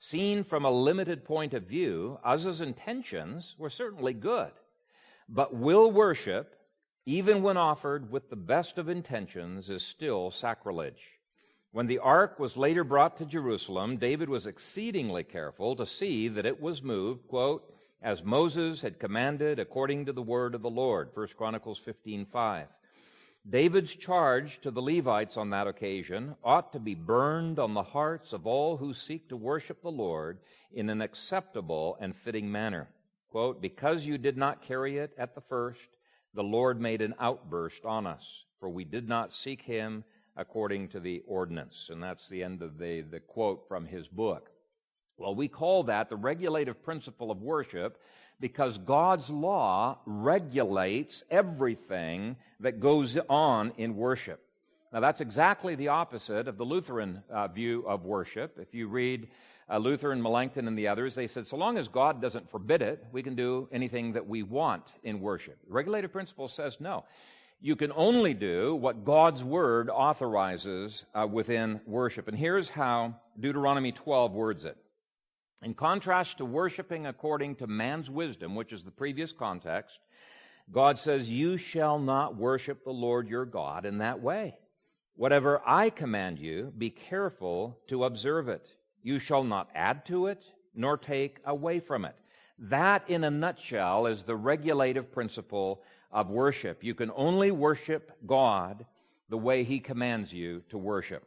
Seen 0.00 0.44
from 0.44 0.66
a 0.66 0.70
limited 0.70 1.24
point 1.24 1.54
of 1.54 1.62
view, 1.62 2.18
Uzzah's 2.22 2.60
intentions 2.60 3.54
were 3.58 3.70
certainly 3.70 4.12
good, 4.12 4.50
but 5.30 5.54
will 5.54 5.90
worship, 5.90 6.56
even 7.06 7.42
when 7.42 7.56
offered 7.56 8.10
with 8.10 8.28
the 8.28 8.36
best 8.36 8.76
of 8.76 8.90
intentions, 8.90 9.70
is 9.70 9.82
still 9.82 10.30
sacrilege. 10.30 11.13
When 11.74 11.88
the 11.88 11.98
ark 11.98 12.38
was 12.38 12.56
later 12.56 12.84
brought 12.84 13.16
to 13.16 13.26
Jerusalem, 13.26 13.96
David 13.96 14.28
was 14.28 14.46
exceedingly 14.46 15.24
careful 15.24 15.74
to 15.74 15.84
see 15.84 16.28
that 16.28 16.46
it 16.46 16.60
was 16.60 16.84
moved, 16.84 17.26
quote, 17.26 17.68
as 18.00 18.22
Moses 18.22 18.80
had 18.80 19.00
commanded 19.00 19.58
according 19.58 20.06
to 20.06 20.12
the 20.12 20.22
word 20.22 20.54
of 20.54 20.62
the 20.62 20.70
Lord. 20.70 21.10
1 21.14 21.36
Chronicles 21.36 21.80
15:5. 21.84 22.68
David's 23.50 23.96
charge 23.96 24.60
to 24.60 24.70
the 24.70 24.80
Levites 24.80 25.36
on 25.36 25.50
that 25.50 25.66
occasion 25.66 26.36
ought 26.44 26.72
to 26.74 26.78
be 26.78 26.94
burned 26.94 27.58
on 27.58 27.74
the 27.74 27.82
hearts 27.82 28.32
of 28.32 28.46
all 28.46 28.76
who 28.76 28.94
seek 28.94 29.28
to 29.28 29.36
worship 29.36 29.82
the 29.82 29.90
Lord 29.90 30.38
in 30.70 30.88
an 30.88 31.02
acceptable 31.02 31.96
and 32.00 32.14
fitting 32.14 32.52
manner. 32.52 32.88
Quote, 33.30 33.60
because 33.60 34.06
you 34.06 34.16
did 34.16 34.36
not 34.36 34.62
carry 34.62 34.98
it 34.98 35.12
at 35.18 35.34
the 35.34 35.40
first, 35.40 35.88
the 36.34 36.44
Lord 36.44 36.80
made 36.80 37.02
an 37.02 37.16
outburst 37.18 37.84
on 37.84 38.06
us, 38.06 38.44
for 38.60 38.68
we 38.68 38.84
did 38.84 39.08
not 39.08 39.34
seek 39.34 39.60
him 39.60 40.04
according 40.36 40.88
to 40.88 41.00
the 41.00 41.22
ordinance. 41.26 41.88
And 41.90 42.02
that's 42.02 42.28
the 42.28 42.42
end 42.42 42.62
of 42.62 42.78
the, 42.78 43.02
the 43.02 43.20
quote 43.20 43.66
from 43.68 43.86
his 43.86 44.08
book. 44.08 44.50
Well, 45.16 45.34
we 45.34 45.48
call 45.48 45.84
that 45.84 46.08
the 46.08 46.16
regulative 46.16 46.82
principle 46.82 47.30
of 47.30 47.40
worship 47.40 48.00
because 48.40 48.78
God's 48.78 49.30
law 49.30 49.98
regulates 50.06 51.22
everything 51.30 52.36
that 52.60 52.80
goes 52.80 53.16
on 53.28 53.72
in 53.76 53.96
worship. 53.96 54.40
Now, 54.92 55.00
that's 55.00 55.20
exactly 55.20 55.74
the 55.74 55.88
opposite 55.88 56.48
of 56.48 56.56
the 56.56 56.64
Lutheran 56.64 57.22
uh, 57.30 57.48
view 57.48 57.84
of 57.86 58.04
worship. 58.04 58.58
If 58.60 58.74
you 58.74 58.88
read 58.88 59.28
uh, 59.68 59.78
Luther 59.78 60.12
and 60.12 60.22
Melanchthon 60.22 60.68
and 60.68 60.78
the 60.78 60.88
others, 60.88 61.14
they 61.14 61.26
said, 61.26 61.46
so 61.46 61.56
long 61.56 61.78
as 61.78 61.88
God 61.88 62.20
doesn't 62.20 62.50
forbid 62.50 62.82
it, 62.82 63.04
we 63.12 63.22
can 63.22 63.34
do 63.34 63.68
anything 63.72 64.12
that 64.12 64.26
we 64.26 64.42
want 64.42 64.92
in 65.04 65.20
worship. 65.20 65.58
The 65.66 65.72
regulative 65.72 66.12
principle 66.12 66.48
says 66.48 66.76
no. 66.80 67.04
You 67.60 67.76
can 67.76 67.92
only 67.94 68.34
do 68.34 68.74
what 68.74 69.04
God's 69.04 69.42
word 69.42 69.88
authorizes 69.88 71.04
uh, 71.14 71.26
within 71.26 71.80
worship. 71.86 72.28
And 72.28 72.36
here's 72.36 72.68
how 72.68 73.14
Deuteronomy 73.40 73.92
12 73.92 74.32
words 74.32 74.64
it. 74.64 74.76
In 75.62 75.72
contrast 75.72 76.38
to 76.38 76.44
worshiping 76.44 77.06
according 77.06 77.56
to 77.56 77.66
man's 77.66 78.10
wisdom, 78.10 78.54
which 78.54 78.72
is 78.72 78.84
the 78.84 78.90
previous 78.90 79.32
context, 79.32 79.98
God 80.70 80.98
says, 80.98 81.30
You 81.30 81.56
shall 81.56 81.98
not 81.98 82.36
worship 82.36 82.84
the 82.84 82.90
Lord 82.90 83.28
your 83.28 83.46
God 83.46 83.86
in 83.86 83.98
that 83.98 84.20
way. 84.20 84.58
Whatever 85.16 85.62
I 85.64 85.90
command 85.90 86.38
you, 86.38 86.72
be 86.76 86.90
careful 86.90 87.78
to 87.88 88.04
observe 88.04 88.48
it. 88.48 88.66
You 89.02 89.18
shall 89.18 89.44
not 89.44 89.70
add 89.74 90.04
to 90.06 90.26
it, 90.26 90.42
nor 90.74 90.96
take 90.96 91.38
away 91.44 91.80
from 91.80 92.04
it. 92.04 92.16
That, 92.58 93.08
in 93.08 93.24
a 93.24 93.30
nutshell, 93.30 94.06
is 94.06 94.22
the 94.22 94.36
regulative 94.36 95.12
principle 95.12 95.82
of 96.14 96.30
worship. 96.30 96.82
You 96.82 96.94
can 96.94 97.10
only 97.14 97.50
worship 97.50 98.12
God 98.24 98.86
the 99.28 99.36
way 99.36 99.64
He 99.64 99.80
commands 99.80 100.32
you 100.32 100.62
to 100.70 100.78
worship. 100.78 101.26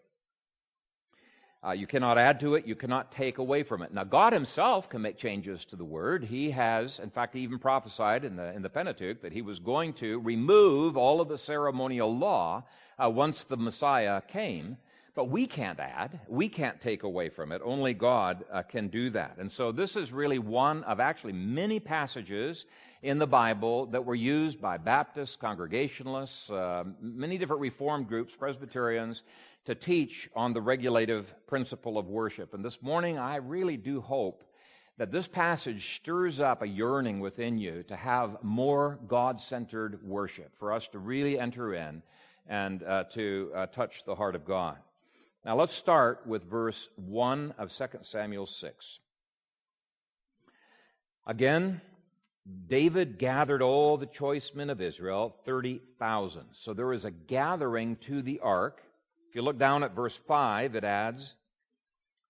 Uh, 1.66 1.72
you 1.72 1.88
cannot 1.88 2.18
add 2.18 2.40
to 2.40 2.56
it, 2.56 2.66
you 2.66 2.76
cannot 2.76 3.12
take 3.12 3.40
away 3.40 3.64
from 3.64 3.82
it. 3.82 3.94
Now, 3.94 4.06
God 4.06 4.32
Himself 4.32 4.90
can 4.90 5.02
make 5.02 5.18
changes 5.18 5.66
to 5.66 5.76
the 5.76 5.84
Word. 5.84 6.24
He 6.24 6.52
has, 6.52 7.00
in 7.00 7.10
fact, 7.10 7.34
He 7.34 7.42
even 7.42 7.60
prophesied 7.60 8.24
in 8.24 8.38
the, 8.38 8.54
in 8.56 8.62
the 8.62 8.70
Pentateuch 8.70 9.22
that 9.22 9.34
He 9.34 9.42
was 9.42 9.60
going 9.60 9.94
to 9.96 10.20
remove 10.22 10.96
all 10.96 11.20
of 11.20 11.28
the 11.28 11.38
ceremonial 11.38 12.16
law 12.16 12.64
uh, 13.04 13.10
once 13.10 13.44
the 13.44 13.58
Messiah 13.58 14.22
came. 14.22 14.78
But 15.18 15.30
we 15.30 15.48
can't 15.48 15.80
add, 15.80 16.20
we 16.28 16.48
can't 16.48 16.80
take 16.80 17.02
away 17.02 17.30
from 17.30 17.52
it. 17.52 17.60
Only 17.66 17.96
God 17.96 18.46
uh, 18.54 18.62
can 18.62 18.88
do 18.88 19.10
that. 19.10 19.38
And 19.40 19.52
so, 19.52 19.72
this 19.72 19.96
is 19.96 20.12
really 20.12 20.38
one 20.38 20.84
of 20.84 21.00
actually 21.00 21.34
many 21.34 21.80
passages 21.80 22.68
in 23.02 23.18
the 23.18 23.26
Bible 23.26 23.88
that 23.88 24.06
were 24.06 24.14
used 24.14 24.62
by 24.62 24.78
Baptists, 24.78 25.36
Congregationalists, 25.36 26.52
uh, 26.52 26.84
many 27.02 27.40
different 27.40 27.64
Reformed 27.64 28.08
groups, 28.08 28.36
Presbyterians, 28.36 29.24
to 29.66 29.74
teach 29.74 30.30
on 30.36 30.54
the 30.54 30.62
regulative 30.62 31.34
principle 31.48 31.98
of 31.98 32.06
worship. 32.06 32.54
And 32.54 32.64
this 32.64 32.84
morning, 32.84 33.18
I 33.18 33.38
really 33.38 33.76
do 33.76 34.00
hope 34.00 34.44
that 35.00 35.12
this 35.12 35.28
passage 35.28 35.96
stirs 35.96 36.40
up 36.40 36.62
a 36.62 36.68
yearning 36.68 37.22
within 37.22 37.58
you 37.58 37.82
to 37.88 37.96
have 37.96 38.38
more 38.44 39.00
God 39.08 39.42
centered 39.42 40.00
worship, 40.04 40.52
for 40.60 40.72
us 40.72 40.88
to 40.90 41.00
really 41.00 41.40
enter 41.40 41.74
in 41.74 42.04
and 42.48 42.84
uh, 42.84 43.06
to 43.16 43.52
uh, 43.56 43.66
touch 43.66 44.06
the 44.06 44.14
heart 44.14 44.36
of 44.36 44.46
God. 44.46 44.78
Now, 45.48 45.56
let's 45.56 45.74
start 45.74 46.28
with 46.28 46.44
verse 46.44 46.90
1 46.98 47.56
of 47.58 47.72
2 47.72 47.86
Samuel 48.02 48.46
6. 48.46 49.00
Again, 51.26 51.82
David 52.68 53.18
gathered 53.18 53.64
all 53.64 53.98
the 53.98 54.06
choice 54.06 54.52
men 54.54 54.70
of 54.70 54.82
Israel, 54.82 55.36
30,000. 55.46 56.44
So 56.52 56.74
there 56.74 56.94
is 56.94 57.06
a 57.06 57.12
gathering 57.12 57.96
to 58.08 58.22
the 58.22 58.42
ark 58.42 58.84
if 59.30 59.36
you 59.36 59.42
look 59.42 59.58
down 59.58 59.84
at 59.84 59.96
verse 59.96 60.16
5, 60.16 60.76
it 60.76 60.84
adds 60.84 61.36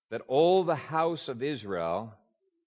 that 0.10 0.22
all 0.28 0.64
the 0.64 0.76
house 0.76 1.28
of 1.28 1.44
Israel 1.44 2.14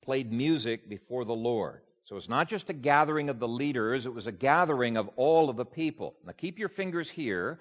played 0.03 0.33
music 0.33 0.89
before 0.89 1.25
the 1.25 1.33
Lord. 1.33 1.81
So 2.05 2.17
it's 2.17 2.29
not 2.29 2.49
just 2.49 2.71
a 2.71 2.75
gathering 2.75 3.29
of 3.29 3.39
the 3.39 3.49
leaders, 3.49 4.07
it 4.07 4.15
was 4.15 4.27
a 4.27 4.33
gathering 4.33 4.97
of 4.97 5.09
all 5.17 5.51
of 5.51 5.57
the 5.57 5.65
people. 5.65 6.15
Now 6.25 6.33
keep 6.33 6.59
your 6.59 6.69
fingers 6.69 7.11
here, 7.11 7.59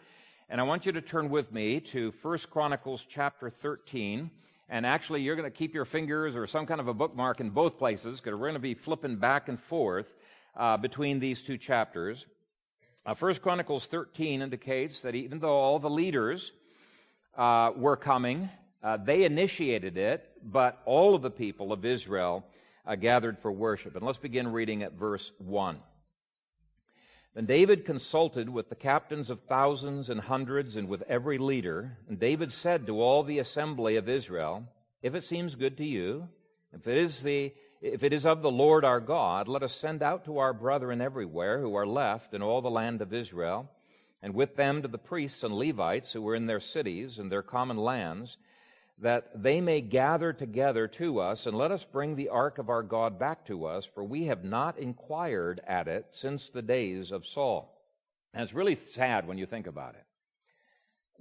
and 0.50 0.60
I 0.60 0.64
want 0.64 0.86
you 0.86 0.92
to 0.94 1.02
turn 1.02 1.30
with 1.30 1.52
me 1.52 1.80
to 1.80 2.12
1 2.22 2.38
Chronicles 2.50 3.06
chapter 3.08 3.50
13. 3.50 4.32
And 4.68 4.86
actually, 4.86 5.22
you're 5.22 5.36
going 5.36 5.50
to 5.50 5.56
keep 5.56 5.74
your 5.74 5.86
fingers 5.86 6.36
or 6.36 6.48
some 6.48 6.66
kind 6.66 6.80
of 6.80 6.88
a 6.88 6.94
bookmark 6.94 7.40
in 7.40 7.52
both 7.52 7.78
places 7.78 8.20
because 8.20 8.34
we're 8.34 8.48
going 8.48 8.54
to 8.54 8.60
be 8.60 8.74
flipping 8.74 9.18
back 9.18 9.48
and 9.48 9.60
forth 9.60 10.08
uh, 10.56 10.78
between 10.78 11.20
these 11.20 11.42
two 11.42 11.58
chapters. 11.58 12.26
Uh, 13.06 13.16
1 13.16 13.36
Chronicles 13.36 13.86
13 13.88 14.42
indicates 14.42 15.02
that 15.02 15.16
even 15.16 15.40
though 15.40 15.58
all 15.58 15.80
the 15.80 15.90
leaders 15.90 16.52
uh, 17.38 17.72
were 17.76 17.96
coming. 17.96 18.50
Uh, 18.84 18.98
they 18.98 19.24
initiated 19.24 19.98
it, 19.98 20.30
but 20.44 20.82
all 20.86 21.16
of 21.16 21.22
the 21.22 21.32
people 21.32 21.72
of 21.72 21.86
Israel 21.86 22.46
uh, 22.86 22.96
gathered 22.96 23.38
for 23.40 23.52
worship. 23.52 23.96
And 23.96 24.06
let's 24.06 24.18
begin 24.18 24.52
reading 24.52 24.84
at 24.84 24.94
verse 24.94 25.32
1. 25.38 25.80
Then 27.36 27.46
David 27.46 27.86
consulted 27.86 28.50
with 28.50 28.70
the 28.70 28.76
captains 28.76 29.30
of 29.30 29.42
thousands 29.42 30.10
and 30.10 30.20
hundreds 30.20 30.76
and 30.76 30.88
with 30.88 31.04
every 31.04 31.38
leader. 31.38 31.98
And 32.08 32.20
David 32.20 32.52
said 32.52 32.88
to 32.88 33.02
all 33.02 33.24
the 33.24 33.40
assembly 33.40 33.96
of 33.96 34.10
Israel, 34.10 34.66
If 35.02 35.16
it 35.16 35.24
seems 35.24 35.56
good 35.56 35.78
to 35.78 35.86
you, 35.86 36.28
if 36.74 36.88
it 36.88 36.98
is 36.98 37.22
the 37.22 37.54
if 37.82 38.04
it 38.04 38.12
is 38.12 38.26
of 38.26 38.42
the 38.42 38.52
Lord 38.52 38.84
our 38.84 39.00
God, 39.00 39.48
let 39.48 39.64
us 39.64 39.74
send 39.74 40.04
out 40.04 40.26
to 40.26 40.40
our 40.40 40.52
brethren 40.52 41.00
everywhere 41.00 41.62
who 41.62 41.76
are 41.76 41.88
left 41.88 42.34
in 42.34 42.42
all 42.42 42.62
the 42.62 42.70
land 42.70 43.02
of 43.02 43.14
Israel 43.14 43.70
and 44.22 44.34
with 44.34 44.56
them 44.56 44.82
to 44.82 44.88
the 44.88 44.98
priests 44.98 45.44
and 45.44 45.54
Levites 45.54 46.12
who 46.12 46.22
were 46.22 46.36
in 46.36 46.46
their 46.46 46.60
cities 46.60 47.20
and 47.20 47.32
their 47.32 47.42
common 47.42 47.78
lands, 47.78 48.38
that 49.02 49.32
they 49.42 49.62
may 49.62 49.82
gather 49.82 50.34
together 50.34 50.88
to 50.88 51.20
us, 51.20 51.46
and 51.46 51.58
let 51.58 51.72
us 51.72 51.86
bring 51.86 52.16
the 52.16 52.30
ark 52.30 52.58
of 52.58 52.70
our 52.70 52.84
God 52.84 53.18
back 53.18 53.46
to 53.46 53.66
us, 53.66 53.86
for 53.86 54.04
we 54.04 54.26
have 54.26 54.44
not 54.44 54.78
inquired 54.78 55.62
at 55.66 55.88
it 55.88 56.08
since 56.12 56.50
the 56.50 56.62
days 56.62 57.12
of 57.12 57.26
Saul. 57.26 57.74
And 58.34 58.44
it's 58.44 58.54
really 58.54 58.76
sad 58.76 59.28
when 59.28 59.38
you 59.38 59.46
think 59.46 59.68
about 59.68 59.96
it. 59.96 60.04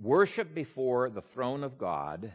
Worship 0.01 0.55
before 0.55 1.09
the 1.09 1.23
throne 1.23 1.63
of 1.63 1.79
God 1.79 2.33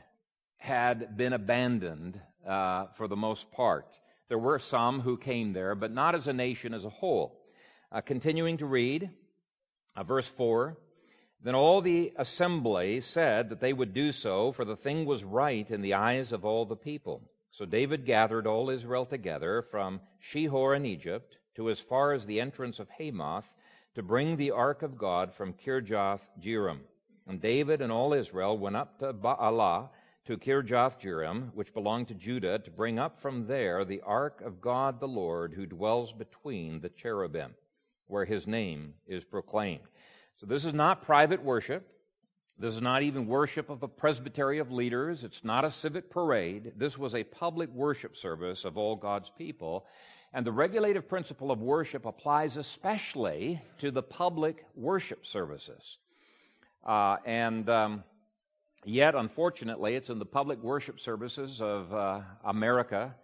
had 0.57 1.17
been 1.17 1.33
abandoned 1.33 2.19
uh, 2.47 2.87
for 2.95 3.07
the 3.07 3.15
most 3.17 3.51
part. 3.51 3.87
There 4.29 4.39
were 4.39 4.59
some 4.59 5.01
who 5.01 5.17
came 5.17 5.51
there, 5.51 5.75
but 5.75 5.91
not 5.91 6.15
as 6.15 6.27
a 6.27 6.33
nation 6.33 6.73
as 6.73 6.85
a 6.85 6.89
whole. 6.89 7.39
Uh, 7.91 8.01
continuing 8.01 8.57
to 8.57 8.65
read, 8.65 9.09
uh, 9.95 10.03
verse 10.03 10.27
4 10.27 10.77
Then 11.43 11.55
all 11.55 11.81
the 11.81 12.13
assembly 12.15 13.01
said 13.01 13.49
that 13.49 13.59
they 13.59 13.73
would 13.73 13.93
do 13.93 14.13
so, 14.13 14.53
for 14.53 14.63
the 14.63 14.77
thing 14.77 15.05
was 15.05 15.25
right 15.25 15.69
in 15.69 15.81
the 15.81 15.95
eyes 15.95 16.31
of 16.31 16.45
all 16.45 16.65
the 16.65 16.77
people. 16.77 17.21
So 17.51 17.65
David 17.65 18.05
gathered 18.05 18.47
all 18.47 18.69
Israel 18.69 19.05
together 19.05 19.61
from 19.61 19.99
Shihor 20.21 20.73
in 20.73 20.85
Egypt 20.85 21.37
to 21.55 21.69
as 21.69 21.81
far 21.81 22.13
as 22.13 22.25
the 22.25 22.39
entrance 22.39 22.79
of 22.79 22.89
Hamath 22.89 23.45
to 23.95 24.01
bring 24.01 24.37
the 24.37 24.51
ark 24.51 24.83
of 24.83 24.97
God 24.97 25.33
from 25.33 25.53
Kirjath 25.53 26.21
Jearim. 26.39 26.79
And 27.27 27.41
David 27.41 27.81
and 27.81 27.91
all 27.91 28.13
Israel 28.13 28.57
went 28.57 28.77
up 28.77 28.99
to 28.99 29.13
Baalah 29.13 29.89
to 30.25 30.37
Kirjath 30.37 30.99
Jearim, 30.99 31.53
which 31.53 31.73
belonged 31.73 32.07
to 32.07 32.13
Judah, 32.13 32.59
to 32.59 32.71
bring 32.71 32.97
up 32.97 33.19
from 33.19 33.47
there 33.47 33.83
the 33.83 34.01
ark 34.01 34.41
of 34.41 34.61
God 34.61 35.01
the 35.01 35.07
Lord, 35.07 35.53
who 35.53 35.65
dwells 35.65 36.13
between 36.13 36.79
the 36.79 36.89
cherubim, 36.89 37.53
where 38.07 38.25
his 38.25 38.47
name 38.47 38.93
is 39.05 39.25
proclaimed. 39.25 39.83
So 40.43 40.47
this 40.47 40.65
is 40.65 40.73
not 40.73 41.03
private 41.03 41.41
worship. 41.41 41.87
This 42.59 42.75
is 42.75 42.81
not 42.81 43.01
even 43.01 43.27
worship 43.27 43.69
of 43.69 43.81
a 43.81 43.87
presbytery 43.87 44.59
of 44.59 44.73
leaders. 44.73 45.23
It's 45.23 45.45
not 45.45 45.63
a 45.63 45.71
civic 45.71 46.09
parade. 46.09 46.73
This 46.75 46.97
was 46.97 47.15
a 47.15 47.23
public 47.23 47.69
worship 47.69 48.17
service 48.17 48.65
of 48.65 48.77
all 48.77 48.97
God's 48.97 49.31
people. 49.37 49.85
And 50.33 50.45
the 50.45 50.51
regulative 50.51 51.07
principle 51.07 51.49
of 51.49 51.61
worship 51.61 52.05
applies 52.05 52.57
especially 52.57 53.61
to 53.77 53.89
the 53.89 54.03
public 54.03 54.65
worship 54.75 55.25
services. 55.25 55.99
Uh, 56.85 57.15
and 57.25 57.69
um, 57.69 58.03
yet, 58.83 59.15
unfortunately, 59.15 59.95
it's 59.95 60.09
in 60.09 60.19
the 60.19 60.25
public 60.25 60.61
worship 60.61 60.99
services 60.99 61.61
of 61.61 61.93
uh, 61.93 62.19
America 62.43 63.15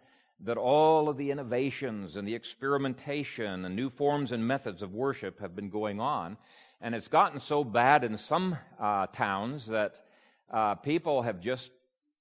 that 0.46 0.56
all 0.56 1.10
of 1.10 1.18
the 1.18 1.32
innovations 1.32 2.16
and 2.16 2.26
the 2.26 2.34
experimentation 2.34 3.66
and 3.66 3.76
new 3.76 3.90
forms 3.90 4.32
and 4.32 4.48
methods 4.48 4.82
of 4.82 4.94
worship 4.94 5.38
have 5.42 5.54
been 5.54 5.70
going 5.70 6.00
on. 6.00 6.38
And 6.82 6.96
it's 6.96 7.08
gotten 7.08 7.40
so 7.40 7.64
bad 7.64 8.04
in 8.04 8.18
some 8.18 8.58
uh, 8.80 9.08
towns 9.08 9.68
that 9.68 9.96
uh, 10.52 10.76
people 10.76 11.22
have 11.22 11.42
just 11.42 11.70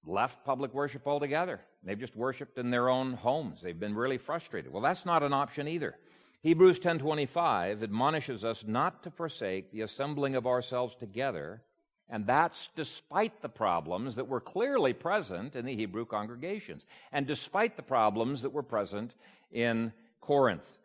left 0.05 0.45
public 0.45 0.75
worship 0.75 1.07
altogether. 1.07 1.61
They've 1.85 1.99
just 1.99 2.17
worshiped 2.17 2.59
in 2.59 2.71
their 2.71 2.89
own 2.89 3.13
homes. 3.13 3.63
They've 3.63 3.79
been 3.79 3.95
really 3.95 4.19
frustrated. 4.19 4.73
Well, 4.73 4.83
that's 4.83 5.07
not 5.07 5.23
an 5.23 5.33
option 5.33 5.69
either. 5.69 5.97
Hebrews 6.43 6.79
10:25 6.81 7.83
admonishes 7.83 8.45
us 8.45 8.65
not 8.65 9.03
to 9.03 9.11
forsake 9.11 9.71
the 9.71 9.83
assembling 9.83 10.35
of 10.37 10.47
ourselves 10.47 10.95
together, 10.95 11.63
and 12.09 12.27
that's 12.27 12.69
despite 12.77 13.43
the 13.43 13.49
problems 13.49 14.17
that 14.17 14.29
were 14.29 14.41
clearly 14.41 14.93
present 14.93 15.57
in 15.57 15.65
the 15.65 15.75
Hebrew 15.75 16.05
congregations 16.05 16.87
and 17.13 17.27
despite 17.27 17.77
the 17.77 17.83
problems 17.83 18.43
that 18.43 18.51
were 18.51 18.63
present 18.63 19.15
in 19.51 19.93
Corinth. 20.21 20.78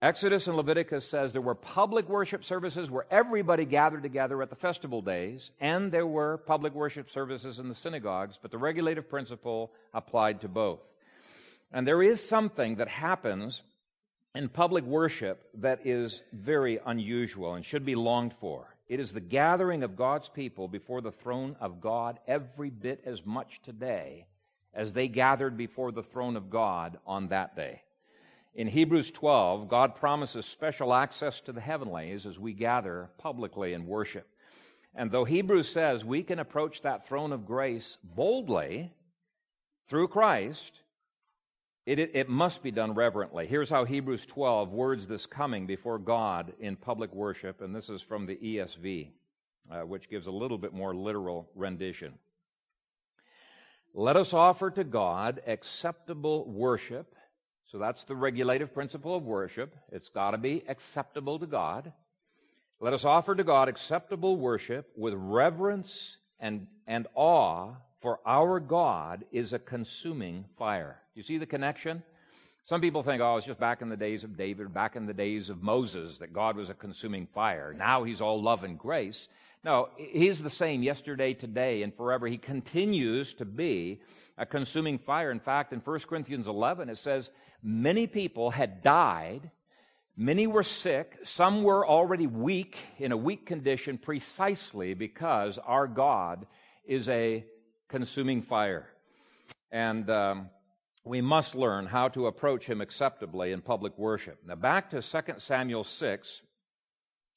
Exodus 0.00 0.46
and 0.46 0.56
Leviticus 0.56 1.08
says 1.08 1.32
there 1.32 1.42
were 1.42 1.56
public 1.56 2.08
worship 2.08 2.44
services 2.44 2.88
where 2.88 3.06
everybody 3.10 3.64
gathered 3.64 4.04
together 4.04 4.40
at 4.42 4.48
the 4.48 4.54
festival 4.54 5.02
days, 5.02 5.50
and 5.60 5.90
there 5.90 6.06
were 6.06 6.38
public 6.38 6.72
worship 6.72 7.10
services 7.10 7.58
in 7.58 7.68
the 7.68 7.74
synagogues, 7.74 8.38
but 8.40 8.52
the 8.52 8.58
regulative 8.58 9.10
principle 9.10 9.72
applied 9.92 10.40
to 10.40 10.48
both. 10.48 10.78
And 11.72 11.84
there 11.84 12.00
is 12.00 12.26
something 12.26 12.76
that 12.76 12.86
happens 12.86 13.62
in 14.36 14.48
public 14.48 14.84
worship 14.84 15.50
that 15.54 15.84
is 15.84 16.22
very 16.32 16.78
unusual 16.86 17.54
and 17.54 17.64
should 17.64 17.84
be 17.84 17.96
longed 17.96 18.34
for. 18.40 18.76
It 18.88 19.00
is 19.00 19.12
the 19.12 19.20
gathering 19.20 19.82
of 19.82 19.96
God's 19.96 20.28
people 20.28 20.68
before 20.68 21.00
the 21.00 21.10
throne 21.10 21.56
of 21.60 21.80
God 21.80 22.20
every 22.28 22.70
bit 22.70 23.02
as 23.04 23.26
much 23.26 23.60
today 23.62 24.26
as 24.72 24.92
they 24.92 25.08
gathered 25.08 25.56
before 25.56 25.90
the 25.90 26.04
throne 26.04 26.36
of 26.36 26.50
God 26.50 26.98
on 27.04 27.28
that 27.28 27.56
day. 27.56 27.82
In 28.58 28.66
Hebrews 28.66 29.12
12, 29.12 29.68
God 29.68 29.94
promises 29.94 30.44
special 30.44 30.92
access 30.92 31.40
to 31.42 31.52
the 31.52 31.60
heavenlies 31.60 32.26
as 32.26 32.40
we 32.40 32.52
gather 32.52 33.08
publicly 33.16 33.72
in 33.72 33.86
worship. 33.86 34.26
And 34.96 35.12
though 35.12 35.24
Hebrews 35.24 35.68
says 35.68 36.04
we 36.04 36.24
can 36.24 36.40
approach 36.40 36.82
that 36.82 37.06
throne 37.06 37.30
of 37.30 37.46
grace 37.46 37.98
boldly 38.02 38.92
through 39.86 40.08
Christ, 40.08 40.72
it, 41.86 42.00
it, 42.00 42.10
it, 42.14 42.28
must 42.28 42.64
be 42.64 42.72
done 42.72 42.94
reverently. 42.94 43.46
Here's 43.46 43.70
how 43.70 43.84
Hebrews 43.84 44.26
12 44.26 44.72
words 44.72 45.06
this 45.06 45.24
coming 45.24 45.64
before 45.64 46.00
God 46.00 46.52
in 46.58 46.74
public 46.74 47.14
worship, 47.14 47.60
and 47.60 47.72
this 47.72 47.88
is 47.88 48.02
from 48.02 48.26
the 48.26 48.34
ESV, 48.34 49.10
uh, 49.70 49.82
which 49.82 50.10
gives 50.10 50.26
a 50.26 50.32
little 50.32 50.58
bit 50.58 50.72
more 50.72 50.96
literal 50.96 51.48
rendition. 51.54 52.12
Let 53.94 54.16
us 54.16 54.34
offer 54.34 54.68
to 54.72 54.82
God 54.82 55.42
acceptable 55.46 56.50
worship 56.50 57.14
so 57.70 57.78
that's 57.78 58.04
the 58.04 58.16
regulative 58.16 58.72
principle 58.72 59.14
of 59.14 59.24
worship. 59.24 59.76
It's 59.92 60.08
got 60.08 60.30
to 60.30 60.38
be 60.38 60.64
acceptable 60.68 61.38
to 61.38 61.46
God. 61.46 61.92
Let 62.80 62.94
us 62.94 63.04
offer 63.04 63.34
to 63.34 63.44
God 63.44 63.68
acceptable 63.68 64.36
worship 64.36 64.90
with 64.96 65.12
reverence 65.14 66.16
and, 66.40 66.66
and 66.86 67.06
awe, 67.14 67.72
for 68.00 68.20
our 68.24 68.58
God 68.58 69.24
is 69.32 69.52
a 69.52 69.58
consuming 69.58 70.46
fire. 70.56 70.98
You 71.14 71.22
see 71.22 71.36
the 71.36 71.46
connection? 71.46 72.02
Some 72.64 72.80
people 72.80 73.02
think, 73.02 73.20
oh, 73.20 73.36
it's 73.36 73.46
just 73.46 73.60
back 73.60 73.82
in 73.82 73.88
the 73.88 73.96
days 73.96 74.24
of 74.24 74.36
David, 74.36 74.72
back 74.72 74.96
in 74.96 75.06
the 75.06 75.14
days 75.14 75.50
of 75.50 75.62
Moses, 75.62 76.18
that 76.18 76.32
God 76.32 76.56
was 76.56 76.70
a 76.70 76.74
consuming 76.74 77.26
fire. 77.34 77.74
Now 77.76 78.04
he's 78.04 78.20
all 78.20 78.40
love 78.40 78.64
and 78.64 78.78
grace. 78.78 79.28
No, 79.64 79.88
he's 79.96 80.42
the 80.42 80.50
same 80.50 80.82
yesterday, 80.82 81.34
today, 81.34 81.82
and 81.82 81.94
forever. 81.94 82.26
He 82.28 82.38
continues 82.38 83.34
to 83.34 83.44
be 83.44 84.00
a 84.38 84.46
consuming 84.46 84.98
fire. 84.98 85.30
In 85.30 85.40
fact, 85.40 85.72
in 85.72 85.80
1 85.80 85.98
Corinthians 86.00 86.46
11, 86.46 86.88
it 86.88 86.98
says, 86.98 87.30
Many 87.62 88.06
people 88.06 88.50
had 88.50 88.82
died, 88.82 89.50
many 90.16 90.46
were 90.46 90.62
sick, 90.62 91.18
some 91.24 91.62
were 91.64 91.86
already 91.86 92.26
weak, 92.26 92.76
in 92.98 93.12
a 93.12 93.16
weak 93.16 93.46
condition, 93.46 93.98
precisely 93.98 94.94
because 94.94 95.58
our 95.58 95.88
God 95.88 96.46
is 96.86 97.08
a 97.08 97.44
consuming 97.88 98.42
fire. 98.42 98.88
And 99.72 100.08
um, 100.08 100.50
we 101.04 101.20
must 101.20 101.54
learn 101.54 101.86
how 101.86 102.08
to 102.08 102.26
approach 102.26 102.64
him 102.64 102.80
acceptably 102.80 103.52
in 103.52 103.60
public 103.60 103.98
worship. 103.98 104.38
Now, 104.46 104.54
back 104.54 104.90
to 104.90 105.02
2 105.02 105.34
Samuel 105.38 105.84
6, 105.84 106.42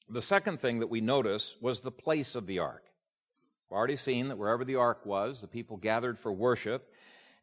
the 0.08 0.22
second 0.22 0.60
thing 0.60 0.80
that 0.80 0.90
we 0.90 1.00
notice 1.00 1.56
was 1.60 1.80
the 1.80 1.90
place 1.90 2.34
of 2.34 2.46
the 2.46 2.60
ark. 2.60 2.84
We've 3.72 3.78
already 3.78 3.96
seen 3.96 4.28
that 4.28 4.36
wherever 4.36 4.66
the 4.66 4.76
ark 4.76 5.06
was, 5.06 5.40
the 5.40 5.46
people 5.46 5.78
gathered 5.78 6.18
for 6.18 6.30
worship. 6.30 6.92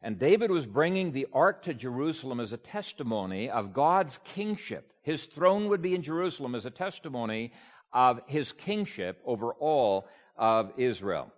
And 0.00 0.16
David 0.16 0.52
was 0.52 0.64
bringing 0.64 1.10
the 1.10 1.26
ark 1.32 1.64
to 1.64 1.74
Jerusalem 1.74 2.38
as 2.38 2.52
a 2.52 2.56
testimony 2.56 3.50
of 3.50 3.72
God's 3.72 4.20
kingship. 4.22 4.92
His 5.02 5.24
throne 5.24 5.66
would 5.66 5.82
be 5.82 5.96
in 5.96 6.02
Jerusalem 6.02 6.54
as 6.54 6.66
a 6.66 6.70
testimony 6.70 7.52
of 7.92 8.20
his 8.28 8.52
kingship 8.52 9.20
over 9.24 9.54
all 9.54 10.06
of 10.36 10.70
Israel. 10.76 11.32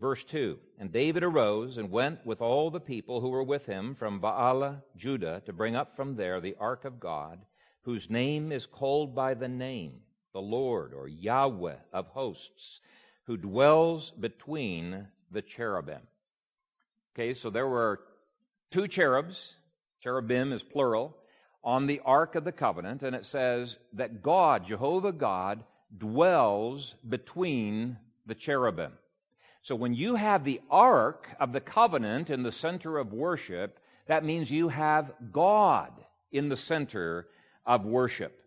Verse 0.00 0.24
2 0.24 0.58
And 0.78 0.90
David 0.90 1.22
arose 1.22 1.76
and 1.76 1.90
went 1.90 2.24
with 2.24 2.40
all 2.40 2.70
the 2.70 2.80
people 2.80 3.20
who 3.20 3.28
were 3.28 3.44
with 3.44 3.66
him 3.66 3.94
from 3.94 4.22
Baalah, 4.22 4.80
Judah, 4.96 5.42
to 5.44 5.52
bring 5.52 5.76
up 5.76 5.94
from 5.94 6.16
there 6.16 6.40
the 6.40 6.56
ark 6.58 6.86
of 6.86 6.98
God, 6.98 7.40
whose 7.82 8.08
name 8.08 8.52
is 8.52 8.64
called 8.64 9.14
by 9.14 9.34
the 9.34 9.48
name, 9.48 10.00
the 10.32 10.40
Lord, 10.40 10.94
or 10.94 11.08
Yahweh 11.08 11.76
of 11.92 12.06
hosts, 12.06 12.80
who 13.26 13.36
dwells 13.36 14.10
between 14.10 15.06
the 15.30 15.42
cherubim. 15.42 16.00
Okay, 17.14 17.34
so 17.34 17.50
there 17.50 17.66
were 17.68 18.00
two 18.70 18.86
cherubs, 18.88 19.54
cherubim 20.02 20.52
is 20.52 20.62
plural, 20.62 21.16
on 21.64 21.86
the 21.86 22.00
Ark 22.04 22.36
of 22.36 22.44
the 22.44 22.52
Covenant, 22.52 23.02
and 23.02 23.16
it 23.16 23.26
says 23.26 23.78
that 23.94 24.22
God, 24.22 24.66
Jehovah 24.66 25.12
God, 25.12 25.64
dwells 25.96 26.94
between 27.08 27.96
the 28.26 28.34
cherubim. 28.34 28.92
So 29.62 29.74
when 29.74 29.94
you 29.94 30.14
have 30.14 30.44
the 30.44 30.60
Ark 30.70 31.28
of 31.40 31.52
the 31.52 31.60
Covenant 31.60 32.30
in 32.30 32.44
the 32.44 32.52
center 32.52 32.98
of 32.98 33.12
worship, 33.12 33.80
that 34.06 34.24
means 34.24 34.48
you 34.48 34.68
have 34.68 35.12
God 35.32 35.90
in 36.30 36.48
the 36.48 36.56
center 36.56 37.26
of 37.64 37.84
worship. 37.84 38.40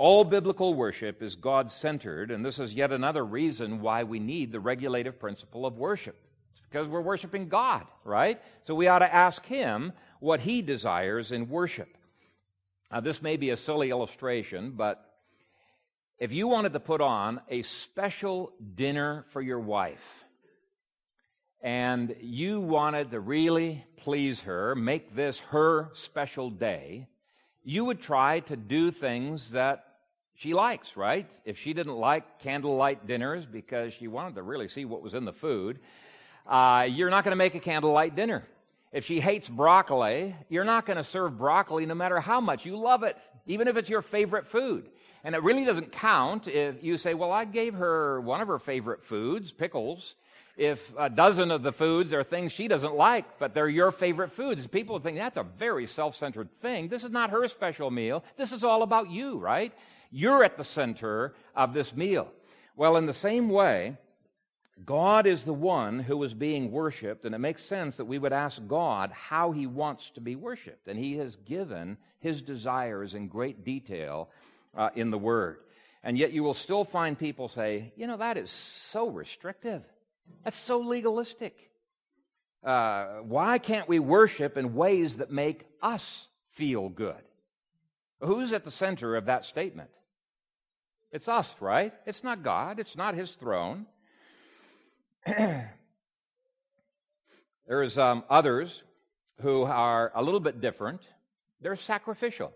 All 0.00 0.24
biblical 0.24 0.72
worship 0.72 1.22
is 1.22 1.34
God 1.34 1.70
centered, 1.70 2.30
and 2.30 2.42
this 2.42 2.58
is 2.58 2.72
yet 2.72 2.90
another 2.90 3.22
reason 3.22 3.82
why 3.82 4.04
we 4.04 4.18
need 4.18 4.50
the 4.50 4.58
regulative 4.58 5.20
principle 5.20 5.66
of 5.66 5.76
worship. 5.76 6.16
It's 6.52 6.62
because 6.62 6.88
we're 6.88 7.02
worshiping 7.02 7.50
God, 7.50 7.84
right? 8.02 8.40
So 8.62 8.74
we 8.74 8.88
ought 8.88 9.00
to 9.00 9.14
ask 9.14 9.44
Him 9.44 9.92
what 10.18 10.40
He 10.40 10.62
desires 10.62 11.32
in 11.32 11.50
worship. 11.50 11.98
Now, 12.90 13.00
this 13.00 13.20
may 13.20 13.36
be 13.36 13.50
a 13.50 13.58
silly 13.58 13.90
illustration, 13.90 14.70
but 14.70 15.04
if 16.18 16.32
you 16.32 16.48
wanted 16.48 16.72
to 16.72 16.80
put 16.80 17.02
on 17.02 17.42
a 17.50 17.60
special 17.60 18.54
dinner 18.74 19.26
for 19.28 19.42
your 19.42 19.60
wife, 19.60 20.24
and 21.60 22.16
you 22.22 22.58
wanted 22.58 23.10
to 23.10 23.20
really 23.20 23.84
please 23.98 24.40
her, 24.40 24.74
make 24.74 25.14
this 25.14 25.40
her 25.50 25.90
special 25.92 26.48
day, 26.48 27.06
you 27.62 27.84
would 27.84 28.00
try 28.00 28.40
to 28.40 28.56
do 28.56 28.90
things 28.90 29.50
that 29.50 29.84
she 30.40 30.54
likes, 30.54 30.96
right? 30.96 31.30
If 31.44 31.58
she 31.58 31.74
didn't 31.74 31.96
like 31.96 32.38
candlelight 32.38 33.06
dinners 33.06 33.44
because 33.44 33.92
she 33.92 34.08
wanted 34.08 34.36
to 34.36 34.42
really 34.42 34.68
see 34.68 34.86
what 34.86 35.02
was 35.02 35.14
in 35.14 35.26
the 35.26 35.34
food, 35.34 35.78
uh, 36.46 36.86
you're 36.88 37.10
not 37.10 37.24
going 37.24 37.32
to 37.32 37.36
make 37.36 37.54
a 37.54 37.60
candlelight 37.60 38.16
dinner. 38.16 38.46
If 38.90 39.04
she 39.04 39.20
hates 39.20 39.50
broccoli, 39.50 40.34
you're 40.48 40.64
not 40.64 40.86
going 40.86 40.96
to 40.96 41.04
serve 41.04 41.36
broccoli 41.36 41.84
no 41.84 41.94
matter 41.94 42.20
how 42.20 42.40
much 42.40 42.64
you 42.64 42.78
love 42.78 43.02
it. 43.02 43.18
even 43.46 43.68
if 43.68 43.76
it's 43.76 43.90
your 43.90 44.00
favorite 44.00 44.46
food. 44.46 44.88
And 45.24 45.34
it 45.34 45.42
really 45.42 45.66
doesn't 45.66 45.92
count 45.92 46.48
if 46.48 46.82
you 46.82 46.96
say, 46.96 47.12
Well, 47.12 47.32
I 47.32 47.44
gave 47.44 47.74
her 47.74 48.22
one 48.22 48.40
of 48.40 48.48
her 48.48 48.58
favorite 48.58 49.04
foods, 49.04 49.52
pickles. 49.52 50.14
If 50.56 50.92
a 50.98 51.08
dozen 51.08 51.50
of 51.50 51.62
the 51.62 51.72
foods 51.72 52.12
are 52.12 52.24
things 52.24 52.52
she 52.52 52.68
doesn't 52.68 52.94
like, 52.94 53.38
but 53.38 53.54
they're 53.54 53.68
your 53.68 53.92
favorite 53.92 54.32
foods, 54.32 54.66
people 54.66 54.98
think 54.98 55.16
that's 55.16 55.36
a 55.36 55.42
very 55.42 55.86
self 55.86 56.16
centered 56.16 56.48
thing. 56.60 56.88
This 56.88 57.04
is 57.04 57.10
not 57.10 57.30
her 57.30 57.46
special 57.48 57.90
meal. 57.90 58.24
This 58.36 58.52
is 58.52 58.64
all 58.64 58.82
about 58.82 59.10
you, 59.10 59.38
right? 59.38 59.72
You're 60.10 60.44
at 60.44 60.56
the 60.56 60.64
center 60.64 61.34
of 61.54 61.72
this 61.72 61.94
meal. 61.94 62.28
Well, 62.76 62.96
in 62.96 63.06
the 63.06 63.12
same 63.12 63.48
way, 63.48 63.96
God 64.84 65.26
is 65.26 65.44
the 65.44 65.52
one 65.52 65.98
who 65.98 66.22
is 66.22 66.32
being 66.32 66.72
worshiped, 66.72 67.24
and 67.24 67.34
it 67.34 67.38
makes 67.38 67.62
sense 67.62 67.98
that 67.98 68.06
we 68.06 68.18
would 68.18 68.32
ask 68.32 68.60
God 68.66 69.10
how 69.12 69.52
he 69.52 69.66
wants 69.66 70.10
to 70.10 70.20
be 70.20 70.36
worshiped. 70.36 70.88
And 70.88 70.98
he 70.98 71.16
has 71.18 71.36
given 71.36 71.98
his 72.18 72.42
desires 72.42 73.14
in 73.14 73.28
great 73.28 73.64
detail 73.64 74.30
uh, 74.74 74.90
in 74.94 75.10
the 75.10 75.18
Word. 75.18 75.58
And 76.02 76.16
yet 76.16 76.32
you 76.32 76.42
will 76.42 76.54
still 76.54 76.84
find 76.84 77.18
people 77.18 77.48
say, 77.48 77.92
you 77.96 78.06
know, 78.06 78.16
that 78.16 78.38
is 78.38 78.50
so 78.50 79.08
restrictive. 79.08 79.82
That's 80.44 80.56
so 80.56 80.78
legalistic. 80.78 81.70
Uh, 82.64 83.06
why 83.22 83.58
can't 83.58 83.88
we 83.88 83.98
worship 83.98 84.56
in 84.56 84.74
ways 84.74 85.18
that 85.18 85.30
make 85.30 85.66
us 85.82 86.26
feel 86.52 86.88
good? 86.88 87.22
Who's 88.20 88.52
at 88.52 88.64
the 88.64 88.70
center 88.70 89.16
of 89.16 89.26
that 89.26 89.44
statement? 89.44 89.90
It's 91.12 91.28
us, 91.28 91.54
right? 91.60 91.92
It's 92.06 92.22
not 92.22 92.42
God. 92.42 92.78
It's 92.78 92.96
not 92.96 93.14
His 93.14 93.32
throne. 93.32 93.86
There's 97.66 97.98
um, 97.98 98.24
others 98.30 98.82
who 99.40 99.62
are 99.62 100.12
a 100.14 100.22
little 100.22 100.40
bit 100.40 100.60
different. 100.60 101.00
They're 101.60 101.76
sacrificial. 101.76 102.52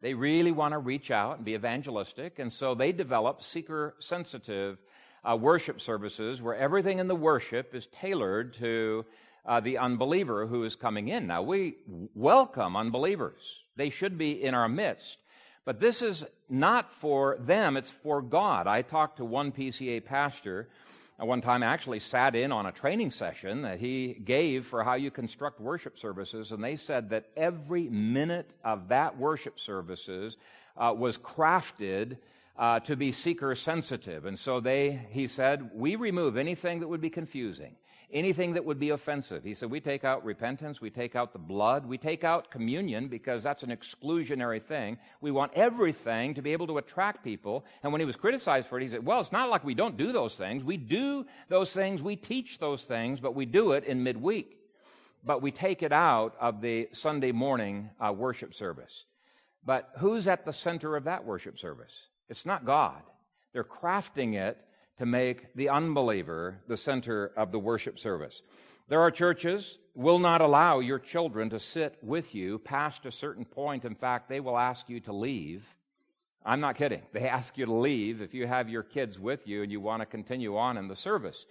They 0.00 0.14
really 0.14 0.52
want 0.52 0.72
to 0.72 0.78
reach 0.78 1.10
out 1.10 1.36
and 1.36 1.44
be 1.44 1.54
evangelistic, 1.54 2.38
and 2.38 2.52
so 2.52 2.74
they 2.74 2.92
develop 2.92 3.42
seeker 3.42 3.96
sensitive 3.98 4.78
uh, 5.28 5.36
worship 5.36 5.80
services 5.80 6.40
where 6.40 6.54
everything 6.54 7.00
in 7.00 7.08
the 7.08 7.16
worship 7.16 7.74
is 7.74 7.88
tailored 8.00 8.54
to 8.54 9.04
uh, 9.44 9.58
the 9.58 9.78
unbeliever 9.78 10.46
who 10.46 10.62
is 10.62 10.76
coming 10.76 11.08
in. 11.08 11.26
Now, 11.26 11.42
we 11.42 11.78
welcome 12.14 12.76
unbelievers, 12.76 13.40
they 13.76 13.90
should 13.90 14.16
be 14.16 14.42
in 14.42 14.54
our 14.54 14.68
midst. 14.68 15.18
But 15.64 15.80
this 15.80 16.00
is 16.00 16.24
not 16.48 16.92
for 16.94 17.36
them, 17.40 17.76
it's 17.76 17.90
for 17.90 18.22
God. 18.22 18.66
I 18.66 18.82
talked 18.82 19.18
to 19.18 19.24
one 19.24 19.52
PCA 19.52 20.04
pastor 20.04 20.68
at 21.20 21.26
one 21.26 21.40
time 21.40 21.62
actually 21.62 22.00
sat 22.00 22.36
in 22.36 22.52
on 22.52 22.66
a 22.66 22.72
training 22.72 23.10
session 23.10 23.62
that 23.62 23.80
he 23.80 24.14
gave 24.24 24.66
for 24.66 24.84
how 24.84 24.94
you 24.94 25.10
construct 25.10 25.60
worship 25.60 25.98
services, 25.98 26.52
and 26.52 26.62
they 26.62 26.76
said 26.76 27.10
that 27.10 27.26
every 27.36 27.88
minute 27.88 28.54
of 28.64 28.88
that 28.88 29.18
worship 29.18 29.58
services 29.58 30.36
uh, 30.76 30.94
was 30.96 31.18
crafted 31.18 32.16
uh, 32.56 32.80
to 32.80 32.96
be 32.96 33.12
seeker 33.12 33.54
sensitive. 33.54 34.26
And 34.26 34.38
so 34.38 34.60
they, 34.60 35.06
he 35.10 35.26
said, 35.26 35.70
we 35.74 35.96
remove 35.96 36.36
anything 36.36 36.80
that 36.80 36.88
would 36.88 37.00
be 37.00 37.10
confusing 37.10 37.74
anything 38.12 38.54
that 38.54 38.64
would 38.64 38.78
be 38.78 38.90
offensive. 38.90 39.44
He 39.44 39.54
said, 39.54 39.70
We 39.70 39.80
take 39.80 40.04
out 40.04 40.24
repentance, 40.24 40.80
we 40.80 40.90
take 40.90 41.14
out 41.14 41.32
the 41.32 41.38
blood, 41.38 41.86
we 41.86 41.98
take 41.98 42.24
out 42.24 42.50
communion 42.50 43.08
because 43.08 43.42
that's 43.42 43.62
an 43.62 43.70
exclusionary 43.70 44.62
thing. 44.62 44.98
We 45.20 45.30
want 45.30 45.52
everything 45.54 46.34
to 46.34 46.42
be 46.42 46.52
able 46.52 46.66
to 46.68 46.78
attract 46.78 47.24
people. 47.24 47.64
And 47.82 47.92
when 47.92 48.00
he 48.00 48.06
was 48.06 48.16
criticized 48.16 48.68
for 48.68 48.78
it, 48.78 48.84
he 48.84 48.90
said, 48.90 49.04
Well, 49.04 49.20
it's 49.20 49.32
not 49.32 49.50
like 49.50 49.64
we 49.64 49.74
don't 49.74 49.96
do 49.96 50.12
those 50.12 50.36
things. 50.36 50.64
We 50.64 50.76
do 50.76 51.26
those 51.48 51.72
things, 51.72 52.02
we 52.02 52.16
teach 52.16 52.58
those 52.58 52.84
things, 52.84 53.20
but 53.20 53.34
we 53.34 53.46
do 53.46 53.72
it 53.72 53.84
in 53.84 54.02
midweek. 54.02 54.56
But 55.24 55.42
we 55.42 55.50
take 55.50 55.82
it 55.82 55.92
out 55.92 56.36
of 56.40 56.60
the 56.60 56.88
Sunday 56.92 57.32
morning 57.32 57.90
uh, 58.00 58.12
worship 58.12 58.54
service. 58.54 59.04
But 59.64 59.90
who's 59.98 60.28
at 60.28 60.44
the 60.44 60.52
center 60.52 60.96
of 60.96 61.04
that 61.04 61.24
worship 61.24 61.58
service? 61.58 61.92
It's 62.28 62.46
not 62.46 62.64
God. 62.64 63.02
They're 63.52 63.64
crafting 63.64 64.34
it 64.34 64.56
to 64.98 65.06
make 65.06 65.54
the 65.54 65.68
unbeliever 65.68 66.58
the 66.66 66.76
center 66.76 67.32
of 67.36 67.52
the 67.52 67.58
worship 67.58 67.98
service. 67.98 68.42
There 68.88 69.00
are 69.00 69.10
churches 69.10 69.78
will 69.94 70.18
not 70.18 70.40
allow 70.40 70.80
your 70.80 70.98
children 70.98 71.50
to 71.50 71.60
sit 71.60 71.96
with 72.02 72.34
you 72.34 72.58
past 72.58 73.04
a 73.04 73.12
certain 73.12 73.44
point. 73.44 73.84
In 73.84 73.94
fact, 73.94 74.28
they 74.28 74.40
will 74.40 74.56
ask 74.56 74.88
you 74.88 75.00
to 75.00 75.12
leave. 75.12 75.64
I'm 76.44 76.60
not 76.60 76.76
kidding. 76.76 77.02
They 77.12 77.28
ask 77.28 77.58
you 77.58 77.66
to 77.66 77.72
leave 77.72 78.22
if 78.22 78.32
you 78.34 78.46
have 78.46 78.68
your 78.68 78.82
kids 78.82 79.18
with 79.18 79.46
you 79.46 79.62
and 79.62 79.70
you 79.70 79.80
want 79.80 80.00
to 80.00 80.06
continue 80.06 80.56
on 80.56 80.76
in 80.76 80.88
the 80.88 80.96
service. 80.96 81.46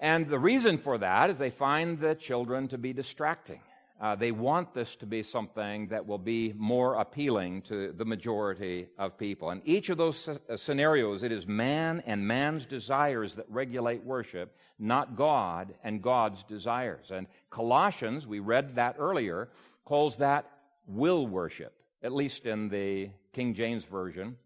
And 0.00 0.28
the 0.28 0.38
reason 0.38 0.78
for 0.78 0.98
that 0.98 1.30
is 1.30 1.38
they 1.38 1.50
find 1.50 1.98
the 1.98 2.14
children 2.14 2.68
to 2.68 2.78
be 2.78 2.92
distracting. 2.92 3.60
Uh, 4.00 4.14
they 4.14 4.30
want 4.30 4.72
this 4.72 4.94
to 4.94 5.06
be 5.06 5.24
something 5.24 5.88
that 5.88 6.06
will 6.06 6.18
be 6.18 6.52
more 6.56 6.94
appealing 7.00 7.62
to 7.62 7.92
the 7.96 8.04
majority 8.04 8.86
of 8.96 9.18
people. 9.18 9.50
And 9.50 9.60
each 9.64 9.88
of 9.88 9.98
those 9.98 10.28
uh, 10.28 10.56
scenarios, 10.56 11.24
it 11.24 11.32
is 11.32 11.48
man 11.48 12.00
and 12.06 12.24
man's 12.24 12.64
desires 12.64 13.34
that 13.34 13.46
regulate 13.48 14.04
worship, 14.04 14.56
not 14.78 15.16
God 15.16 15.74
and 15.82 16.00
God's 16.00 16.44
desires. 16.44 17.10
And 17.10 17.26
Colossians, 17.50 18.24
we 18.24 18.38
read 18.38 18.76
that 18.76 18.94
earlier, 19.00 19.48
calls 19.84 20.16
that 20.18 20.48
will 20.86 21.26
worship, 21.26 21.74
at 22.04 22.12
least 22.12 22.46
in 22.46 22.68
the 22.68 23.10
King 23.32 23.52
James 23.52 23.82
Version. 23.82 24.36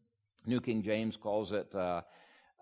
New 0.47 0.63
King 0.63 0.83
James 0.83 1.19
calls 1.19 1.53
it 1.53 1.73
uh, 1.75 2.01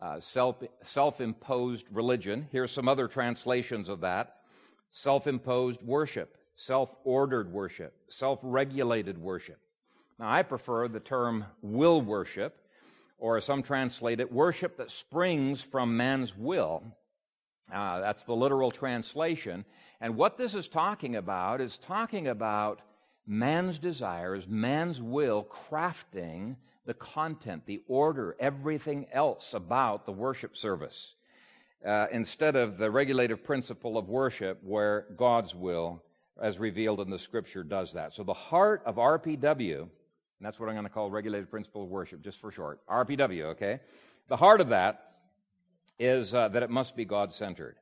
uh, 0.03 0.19
self, 0.19 0.57
self-imposed 0.83 1.87
religion. 1.93 2.49
Here's 2.51 2.73
some 2.73 2.89
other 2.89 3.07
translations 3.07 3.89
of 3.89 4.01
that. 4.01 4.39
Self-imposed 4.91 5.83
worship 5.83 6.37
self 6.61 6.95
ordered 7.05 7.51
worship, 7.51 7.95
self 8.09 8.39
regulated 8.43 9.17
worship. 9.17 9.59
Now, 10.19 10.31
I 10.31 10.43
prefer 10.43 10.89
the 10.89 11.01
term 11.01 11.47
will 11.63 12.03
worship, 12.03 12.55
or 13.19 13.39
as 13.39 13.47
some 13.47 13.63
translate 13.63 14.21
it, 14.21 14.31
worship 14.31 14.77
that 14.77 14.91
springs 14.91 15.63
from 15.63 15.97
man's 15.97 16.37
will. 16.37 16.83
Uh, 17.73 18.01
that's 18.01 18.25
the 18.25 18.37
literal 18.37 18.71
translation. 18.71 19.65
And 20.03 20.17
what 20.17 20.37
this 20.37 20.55
is 20.55 20.69
talking 20.69 21.17
about 21.17 21.63
is 21.63 21.79
talking 21.79 22.29
about 22.29 22.83
man's 23.27 23.79
desires, 23.79 24.47
man's 24.47 25.01
will 25.01 25.45
crafting 25.71 26.57
the 26.85 26.95
content, 26.95 27.65
the 27.65 27.83
order, 27.89 28.37
everything 28.39 29.07
else 29.13 29.55
about 29.55 30.05
the 30.05 30.13
worship 30.13 30.59
service. 30.59 31.15
Uh, 31.87 32.07
instead 32.13 32.55
of 32.55 32.77
the 32.77 32.91
regulative 32.91 33.43
principle 33.43 33.97
of 33.97 34.11
worship 34.11 34.59
where 34.63 35.07
God's 35.17 35.55
will 35.55 36.03
as 36.41 36.59
revealed 36.59 37.01
in 37.01 37.11
the 37.11 37.19
scripture, 37.19 37.63
does 37.63 37.93
that. 37.93 38.15
So 38.15 38.25
the 38.25 38.35
heart 38.35 38.83
of 38.87 38.97
RPW, 38.97 39.81
and 39.81 39.89
that's 40.41 40.59
what 40.59 40.69
I'm 40.69 40.75
going 40.75 40.87
to 40.87 40.91
call 40.91 41.11
regulated 41.11 41.51
principle 41.51 41.83
of 41.83 41.89
worship, 41.89 42.23
just 42.23 42.41
for 42.41 42.51
short, 42.51 42.81
RPW, 42.89 43.43
okay? 43.53 43.81
The 44.29 44.37
heart 44.37 44.61
of 44.61 44.71
that 44.71 45.13
is 45.99 46.33
uh, 46.33 46.49
that 46.49 46.63
it 46.63 46.71
must 46.71 46.97
be 46.97 47.05
God 47.05 47.35
centered. 47.35 47.77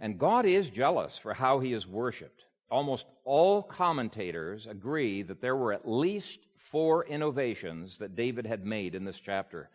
And 0.00 0.18
God 0.18 0.46
is 0.46 0.70
jealous 0.70 1.18
for 1.18 1.34
how 1.34 1.58
he 1.58 1.72
is 1.72 1.86
worshiped. 1.86 2.44
Almost 2.70 3.06
all 3.24 3.62
commentators 3.62 4.66
agree 4.66 5.22
that 5.22 5.40
there 5.40 5.56
were 5.56 5.72
at 5.72 5.88
least 5.88 6.38
four 6.56 7.04
innovations 7.04 7.98
that 7.98 8.14
David 8.14 8.46
had 8.46 8.64
made 8.64 8.94
in 8.94 9.04
this 9.04 9.18
chapter. 9.18 9.70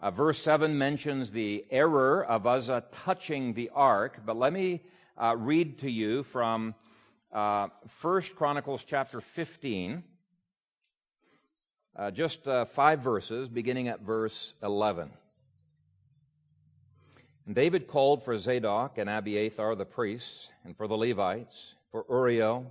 Uh, 0.00 0.10
verse 0.10 0.40
7 0.42 0.78
mentions 0.78 1.30
the 1.30 1.66
error 1.70 2.24
of 2.24 2.46
Uzzah 2.46 2.84
touching 2.92 3.52
the 3.52 3.70
ark, 3.74 4.20
but 4.24 4.36
let 4.36 4.52
me 4.52 4.80
uh, 5.20 5.36
read 5.36 5.78
to 5.80 5.90
you 5.90 6.22
from 6.22 6.74
uh, 7.32 7.68
First 7.88 8.34
Chronicles 8.34 8.84
chapter 8.86 9.20
15, 9.20 10.02
uh, 11.96 12.10
just 12.10 12.46
uh, 12.46 12.64
five 12.64 13.00
verses, 13.00 13.48
beginning 13.48 13.88
at 13.88 14.00
verse 14.00 14.54
11. 14.62 15.10
And 17.46 17.54
David 17.54 17.86
called 17.86 18.24
for 18.24 18.36
Zadok 18.38 18.98
and 18.98 19.08
Abiathar 19.08 19.74
the 19.74 19.84
priests, 19.84 20.50
and 20.64 20.76
for 20.76 20.86
the 20.86 20.96
Levites, 20.96 21.74
for 21.90 22.04
Uriel, 22.08 22.66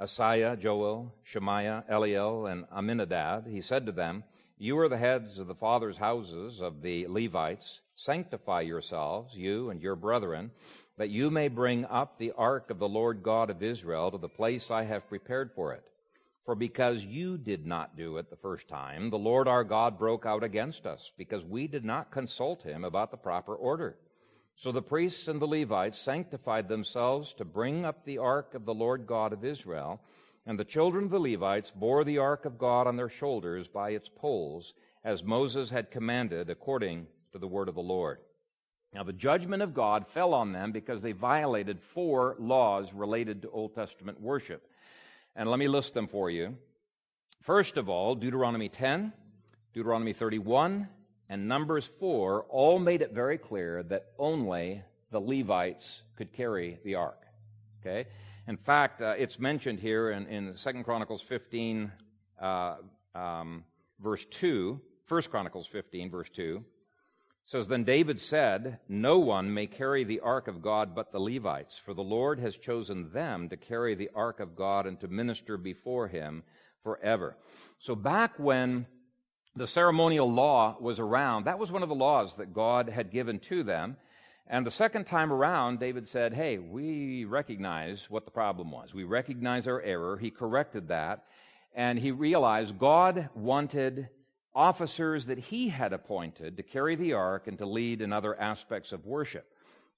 Asaiah, 0.00 0.58
Joel, 0.58 1.12
Shemaiah, 1.24 1.84
Eliel, 1.90 2.50
and 2.50 2.64
Amminadab. 2.74 3.46
He 3.46 3.60
said 3.60 3.86
to 3.86 3.92
them, 3.92 4.24
You 4.58 4.78
are 4.78 4.88
the 4.88 4.98
heads 4.98 5.38
of 5.38 5.48
the 5.48 5.54
fathers' 5.54 5.96
houses 5.96 6.60
of 6.60 6.82
the 6.82 7.06
Levites. 7.08 7.80
Sanctify 7.96 8.60
yourselves, 8.62 9.34
you 9.36 9.70
and 9.70 9.82
your 9.82 9.96
brethren, 9.96 10.50
that 10.98 11.10
you 11.10 11.30
may 11.30 11.48
bring 11.48 11.84
up 11.86 12.18
the 12.18 12.32
ark 12.36 12.70
of 12.70 12.78
the 12.78 12.88
Lord 12.88 13.22
God 13.22 13.50
of 13.50 13.62
Israel 13.62 14.10
to 14.10 14.18
the 14.18 14.28
place 14.28 14.70
I 14.70 14.82
have 14.82 15.08
prepared 15.08 15.52
for 15.54 15.72
it. 15.72 15.84
For 16.44 16.54
because 16.54 17.04
you 17.04 17.38
did 17.38 17.66
not 17.66 17.96
do 17.96 18.16
it 18.16 18.30
the 18.30 18.36
first 18.36 18.68
time, 18.68 19.10
the 19.10 19.18
Lord 19.18 19.46
our 19.46 19.64
God 19.64 19.98
broke 19.98 20.26
out 20.26 20.42
against 20.42 20.86
us, 20.86 21.12
because 21.16 21.44
we 21.44 21.68
did 21.68 21.84
not 21.84 22.10
consult 22.10 22.62
him 22.62 22.84
about 22.84 23.10
the 23.10 23.16
proper 23.16 23.54
order. 23.54 23.96
So 24.56 24.72
the 24.72 24.82
priests 24.82 25.28
and 25.28 25.40
the 25.40 25.46
Levites 25.46 26.00
sanctified 26.00 26.68
themselves 26.68 27.32
to 27.34 27.44
bring 27.44 27.84
up 27.84 28.04
the 28.04 28.18
ark 28.18 28.54
of 28.54 28.64
the 28.64 28.74
Lord 28.74 29.06
God 29.06 29.32
of 29.32 29.44
Israel, 29.44 30.00
and 30.46 30.58
the 30.58 30.64
children 30.64 31.04
of 31.04 31.10
the 31.10 31.20
Levites 31.20 31.70
bore 31.70 32.02
the 32.02 32.18
ark 32.18 32.44
of 32.44 32.58
God 32.58 32.88
on 32.88 32.96
their 32.96 33.10
shoulders 33.10 33.68
by 33.68 33.90
its 33.90 34.08
poles, 34.08 34.74
as 35.04 35.22
Moses 35.22 35.70
had 35.70 35.92
commanded 35.92 36.50
according 36.50 37.06
to 37.32 37.38
the 37.38 37.46
word 37.46 37.68
of 37.68 37.76
the 37.76 37.80
Lord. 37.82 38.18
Now, 38.94 39.02
the 39.02 39.12
judgment 39.12 39.62
of 39.62 39.74
God 39.74 40.06
fell 40.08 40.32
on 40.32 40.52
them 40.52 40.72
because 40.72 41.02
they 41.02 41.12
violated 41.12 41.80
four 41.80 42.36
laws 42.38 42.92
related 42.92 43.42
to 43.42 43.50
Old 43.50 43.74
Testament 43.74 44.20
worship. 44.20 44.66
And 45.36 45.50
let 45.50 45.58
me 45.58 45.68
list 45.68 45.94
them 45.94 46.08
for 46.08 46.30
you. 46.30 46.56
First 47.42 47.76
of 47.76 47.88
all, 47.88 48.14
Deuteronomy 48.14 48.68
10, 48.68 49.12
Deuteronomy 49.74 50.12
31, 50.12 50.88
and 51.28 51.46
Numbers 51.46 51.88
4 52.00 52.46
all 52.48 52.78
made 52.78 53.02
it 53.02 53.12
very 53.12 53.38
clear 53.38 53.82
that 53.84 54.06
only 54.18 54.82
the 55.10 55.20
Levites 55.20 56.02
could 56.16 56.32
carry 56.32 56.78
the 56.84 56.94
ark. 56.94 57.22
Okay? 57.80 58.08
In 58.46 58.56
fact, 58.56 59.02
uh, 59.02 59.14
it's 59.18 59.38
mentioned 59.38 59.78
here 59.78 60.10
in, 60.10 60.26
in 60.26 60.54
2 60.54 60.82
Chronicles 60.82 61.20
15, 61.22 61.92
uh, 62.40 62.76
um, 63.14 63.64
verse 64.00 64.24
2, 64.30 64.80
1 65.06 65.22
Chronicles 65.24 65.66
15, 65.66 66.10
verse 66.10 66.30
2, 66.30 66.64
says, 67.48 67.66
Then 67.66 67.84
David 67.84 68.20
said, 68.20 68.78
No 68.88 69.18
one 69.18 69.52
may 69.52 69.66
carry 69.66 70.04
the 70.04 70.20
ark 70.20 70.48
of 70.48 70.60
God 70.62 70.94
but 70.94 71.12
the 71.12 71.18
Levites, 71.18 71.78
for 71.78 71.94
the 71.94 72.02
Lord 72.02 72.38
has 72.38 72.56
chosen 72.56 73.10
them 73.12 73.48
to 73.48 73.56
carry 73.56 73.94
the 73.94 74.10
ark 74.14 74.38
of 74.38 74.54
God 74.54 74.86
and 74.86 75.00
to 75.00 75.08
minister 75.08 75.56
before 75.56 76.08
him 76.08 76.42
forever. 76.84 77.36
So 77.78 77.94
back 77.94 78.38
when 78.38 78.86
the 79.56 79.66
ceremonial 79.66 80.30
law 80.30 80.76
was 80.78 81.00
around, 81.00 81.44
that 81.44 81.58
was 81.58 81.72
one 81.72 81.82
of 81.82 81.88
the 81.88 81.94
laws 81.94 82.34
that 82.34 82.52
God 82.52 82.90
had 82.90 83.10
given 83.10 83.40
to 83.48 83.62
them. 83.62 83.96
And 84.46 84.66
the 84.66 84.70
second 84.70 85.06
time 85.06 85.32
around, 85.32 85.80
David 85.80 86.06
said, 86.06 86.34
Hey, 86.34 86.58
we 86.58 87.24
recognize 87.24 88.10
what 88.10 88.26
the 88.26 88.30
problem 88.30 88.70
was. 88.70 88.92
We 88.92 89.04
recognize 89.04 89.66
our 89.66 89.80
error. 89.80 90.18
He 90.18 90.30
corrected 90.30 90.88
that. 90.88 91.24
And 91.74 91.98
he 91.98 92.10
realized 92.10 92.78
God 92.78 93.30
wanted 93.34 94.08
officers 94.54 95.26
that 95.26 95.38
he 95.38 95.68
had 95.68 95.92
appointed 95.92 96.56
to 96.56 96.62
carry 96.62 96.96
the 96.96 97.12
ark 97.12 97.46
and 97.46 97.58
to 97.58 97.66
lead 97.66 98.00
in 98.00 98.12
other 98.12 98.38
aspects 98.40 98.92
of 98.92 99.06
worship. 99.06 99.46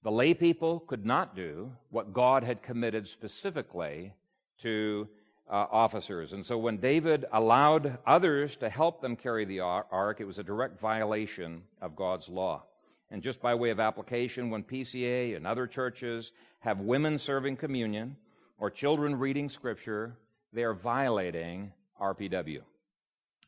The 0.03 0.11
lay 0.11 0.33
people 0.33 0.79
could 0.81 1.05
not 1.05 1.35
do 1.35 1.71
what 1.89 2.13
God 2.13 2.43
had 2.43 2.63
committed 2.63 3.07
specifically 3.07 4.13
to 4.61 5.07
uh, 5.49 5.65
officers. 5.71 6.33
And 6.33 6.45
so 6.45 6.57
when 6.57 6.77
David 6.77 7.25
allowed 7.33 7.97
others 8.07 8.55
to 8.57 8.69
help 8.69 9.01
them 9.01 9.15
carry 9.15 9.45
the 9.45 9.59
ark, 9.59 10.17
it 10.19 10.25
was 10.25 10.39
a 10.39 10.43
direct 10.43 10.79
violation 10.79 11.63
of 11.81 11.95
God's 11.95 12.29
law. 12.29 12.63
And 13.11 13.21
just 13.21 13.41
by 13.41 13.53
way 13.53 13.69
of 13.69 13.79
application, 13.79 14.49
when 14.49 14.63
PCA 14.63 15.35
and 15.35 15.45
other 15.45 15.67
churches 15.67 16.31
have 16.59 16.79
women 16.79 17.17
serving 17.17 17.57
communion 17.57 18.15
or 18.57 18.69
children 18.69 19.15
reading 19.15 19.49
scripture, 19.49 20.15
they 20.53 20.63
are 20.63 20.73
violating 20.73 21.73
RPW. 21.99 22.61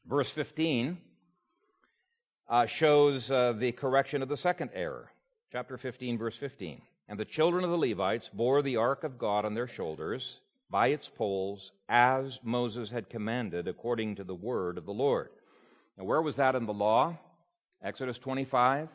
Verse 0.06 0.30
15 0.30 0.98
uh, 2.50 2.66
shows 2.66 3.32
uh, 3.32 3.54
the 3.54 3.72
correction 3.72 4.22
of 4.22 4.30
the 4.30 4.38
second 4.38 4.70
error. 4.74 5.10
Chapter 5.52 5.78
15, 5.78 6.18
verse 6.18 6.36
15. 6.36 6.82
And 7.08 7.20
the 7.20 7.26
children 7.26 7.64
of 7.64 7.70
the 7.70 7.78
Levites 7.78 8.30
bore 8.30 8.62
the 8.62 8.78
ark 8.78 9.04
of 9.04 9.18
God 9.18 9.46
on 9.46 9.54
their 9.54 9.68
shoulders 9.68 10.40
by 10.70 10.88
its 10.88 11.08
poles, 11.08 11.72
as 11.88 12.40
Moses 12.44 12.90
had 12.90 13.10
commanded, 13.10 13.68
according 13.68 14.16
to 14.16 14.24
the 14.24 14.36
word 14.36 14.78
of 14.78 14.86
the 14.86 14.94
Lord. 14.94 15.30
Now, 15.98 16.06
where 16.06 16.22
was 16.22 16.38
that 16.38 16.56
in 16.56 16.66
the 16.66 16.74
law? 16.74 17.18
Exodus 17.84 18.18
25, 18.18 18.90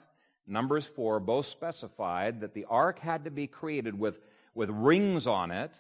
Numbers 0.47 0.87
4 0.87 1.21
both 1.21 1.47
specified 1.47 2.41
that 2.41 2.55
the 2.55 2.65
ark 2.69 2.99
had 2.99 3.25
to 3.25 3.31
be 3.31 3.47
created 3.47 3.99
with, 3.99 4.19
with 4.55 4.71
rings 4.71 5.27
on 5.27 5.51
it 5.51 5.79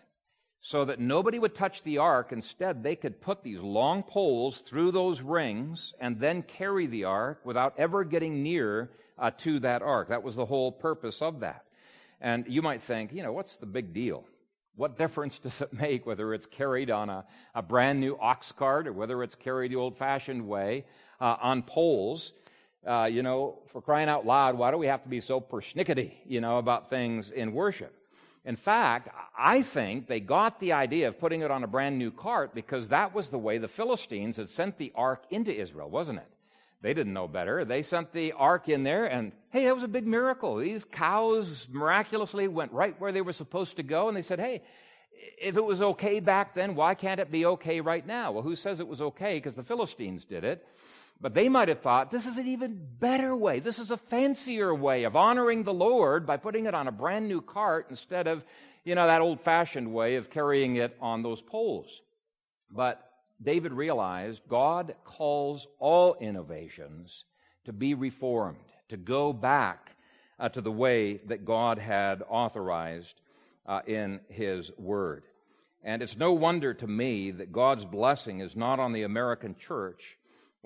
so 0.60 0.84
that 0.84 1.00
nobody 1.00 1.38
would 1.38 1.54
touch 1.54 1.82
the 1.82 1.98
ark. 1.98 2.32
Instead, 2.32 2.82
they 2.82 2.96
could 2.96 3.20
put 3.20 3.42
these 3.42 3.60
long 3.60 4.02
poles 4.02 4.58
through 4.58 4.90
those 4.90 5.20
rings 5.20 5.94
and 6.00 6.18
then 6.18 6.42
carry 6.42 6.86
the 6.86 7.04
ark 7.04 7.40
without 7.44 7.74
ever 7.78 8.04
getting 8.04 8.42
near 8.42 8.90
uh, 9.18 9.30
to 9.38 9.60
that 9.60 9.82
ark. 9.82 10.08
That 10.08 10.22
was 10.22 10.36
the 10.36 10.46
whole 10.46 10.72
purpose 10.72 11.22
of 11.22 11.40
that. 11.40 11.64
And 12.20 12.44
you 12.48 12.62
might 12.62 12.82
think, 12.82 13.12
you 13.12 13.22
know, 13.22 13.32
what's 13.32 13.56
the 13.56 13.66
big 13.66 13.92
deal? 13.92 14.24
What 14.76 14.98
difference 14.98 15.38
does 15.42 15.60
it 15.60 15.72
make 15.72 16.06
whether 16.06 16.34
it's 16.34 16.46
carried 16.46 16.90
on 16.90 17.08
a, 17.08 17.24
a 17.54 17.62
brand 17.62 18.00
new 18.00 18.18
ox 18.20 18.52
cart 18.52 18.88
or 18.88 18.92
whether 18.92 19.22
it's 19.22 19.34
carried 19.34 19.72
the 19.72 19.76
old 19.76 19.96
fashioned 19.96 20.46
way 20.46 20.84
uh, 21.20 21.36
on 21.40 21.62
poles? 21.62 22.32
Uh, 22.86 23.04
you 23.04 23.22
know, 23.22 23.58
for 23.66 23.82
crying 23.82 24.08
out 24.08 24.24
loud, 24.24 24.56
why 24.56 24.70
do 24.70 24.78
we 24.78 24.86
have 24.86 25.02
to 25.02 25.08
be 25.08 25.20
so 25.20 25.40
persnickety, 25.40 26.12
you 26.26 26.40
know, 26.40 26.58
about 26.58 26.88
things 26.88 27.32
in 27.32 27.52
worship? 27.52 27.94
In 28.48 28.56
fact, 28.56 29.10
I 29.38 29.60
think 29.60 30.06
they 30.06 30.20
got 30.20 30.58
the 30.58 30.72
idea 30.72 31.08
of 31.08 31.20
putting 31.20 31.42
it 31.42 31.50
on 31.50 31.64
a 31.64 31.66
brand 31.66 31.98
new 31.98 32.10
cart 32.10 32.54
because 32.54 32.88
that 32.88 33.14
was 33.14 33.28
the 33.28 33.36
way 33.36 33.58
the 33.58 33.68
Philistines 33.68 34.38
had 34.38 34.48
sent 34.48 34.78
the 34.78 34.90
ark 34.94 35.24
into 35.28 35.54
Israel, 35.54 35.90
wasn't 35.90 36.20
it? 36.20 36.28
They 36.80 36.94
didn't 36.94 37.12
know 37.12 37.28
better. 37.28 37.66
They 37.66 37.82
sent 37.82 38.10
the 38.10 38.32
ark 38.32 38.70
in 38.70 38.84
there, 38.84 39.04
and 39.04 39.32
hey, 39.50 39.66
that 39.66 39.74
was 39.74 39.84
a 39.84 39.88
big 39.88 40.06
miracle. 40.06 40.56
These 40.56 40.86
cows 40.86 41.68
miraculously 41.70 42.48
went 42.48 42.72
right 42.72 42.98
where 42.98 43.12
they 43.12 43.20
were 43.20 43.34
supposed 43.34 43.76
to 43.76 43.82
go, 43.82 44.08
and 44.08 44.16
they 44.16 44.22
said, 44.22 44.40
hey, 44.40 44.62
if 45.38 45.58
it 45.58 45.64
was 45.64 45.82
okay 45.82 46.18
back 46.18 46.54
then, 46.54 46.74
why 46.74 46.94
can't 46.94 47.20
it 47.20 47.30
be 47.30 47.44
okay 47.44 47.82
right 47.82 48.06
now? 48.06 48.32
Well, 48.32 48.42
who 48.42 48.56
says 48.56 48.80
it 48.80 48.88
was 48.88 49.02
okay? 49.02 49.34
Because 49.34 49.56
the 49.56 49.62
Philistines 49.62 50.24
did 50.24 50.44
it. 50.44 50.66
But 51.20 51.34
they 51.34 51.48
might 51.48 51.68
have 51.68 51.80
thought 51.80 52.10
this 52.10 52.26
is 52.26 52.38
an 52.38 52.46
even 52.46 52.80
better 53.00 53.34
way. 53.34 53.58
This 53.58 53.78
is 53.78 53.90
a 53.90 53.96
fancier 53.96 54.72
way 54.72 55.04
of 55.04 55.16
honoring 55.16 55.64
the 55.64 55.74
Lord 55.74 56.26
by 56.26 56.36
putting 56.36 56.66
it 56.66 56.74
on 56.74 56.86
a 56.86 56.92
brand 56.92 57.26
new 57.26 57.40
cart 57.40 57.86
instead 57.90 58.28
of, 58.28 58.44
you 58.84 58.94
know, 58.94 59.06
that 59.06 59.20
old 59.20 59.40
fashioned 59.40 59.92
way 59.92 60.14
of 60.16 60.30
carrying 60.30 60.76
it 60.76 60.96
on 61.00 61.22
those 61.22 61.40
poles. 61.40 62.02
But 62.70 63.04
David 63.42 63.72
realized 63.72 64.42
God 64.48 64.94
calls 65.04 65.66
all 65.80 66.16
innovations 66.20 67.24
to 67.64 67.72
be 67.72 67.94
reformed, 67.94 68.58
to 68.90 68.96
go 68.96 69.32
back 69.32 69.90
uh, 70.38 70.48
to 70.50 70.60
the 70.60 70.72
way 70.72 71.16
that 71.26 71.44
God 71.44 71.78
had 71.78 72.22
authorized 72.28 73.20
uh, 73.66 73.80
in 73.86 74.20
His 74.28 74.70
Word. 74.78 75.24
And 75.82 76.02
it's 76.02 76.16
no 76.16 76.32
wonder 76.32 76.74
to 76.74 76.86
me 76.86 77.32
that 77.32 77.52
God's 77.52 77.84
blessing 77.84 78.40
is 78.40 78.54
not 78.54 78.78
on 78.78 78.92
the 78.92 79.02
American 79.02 79.56
church 79.56 80.17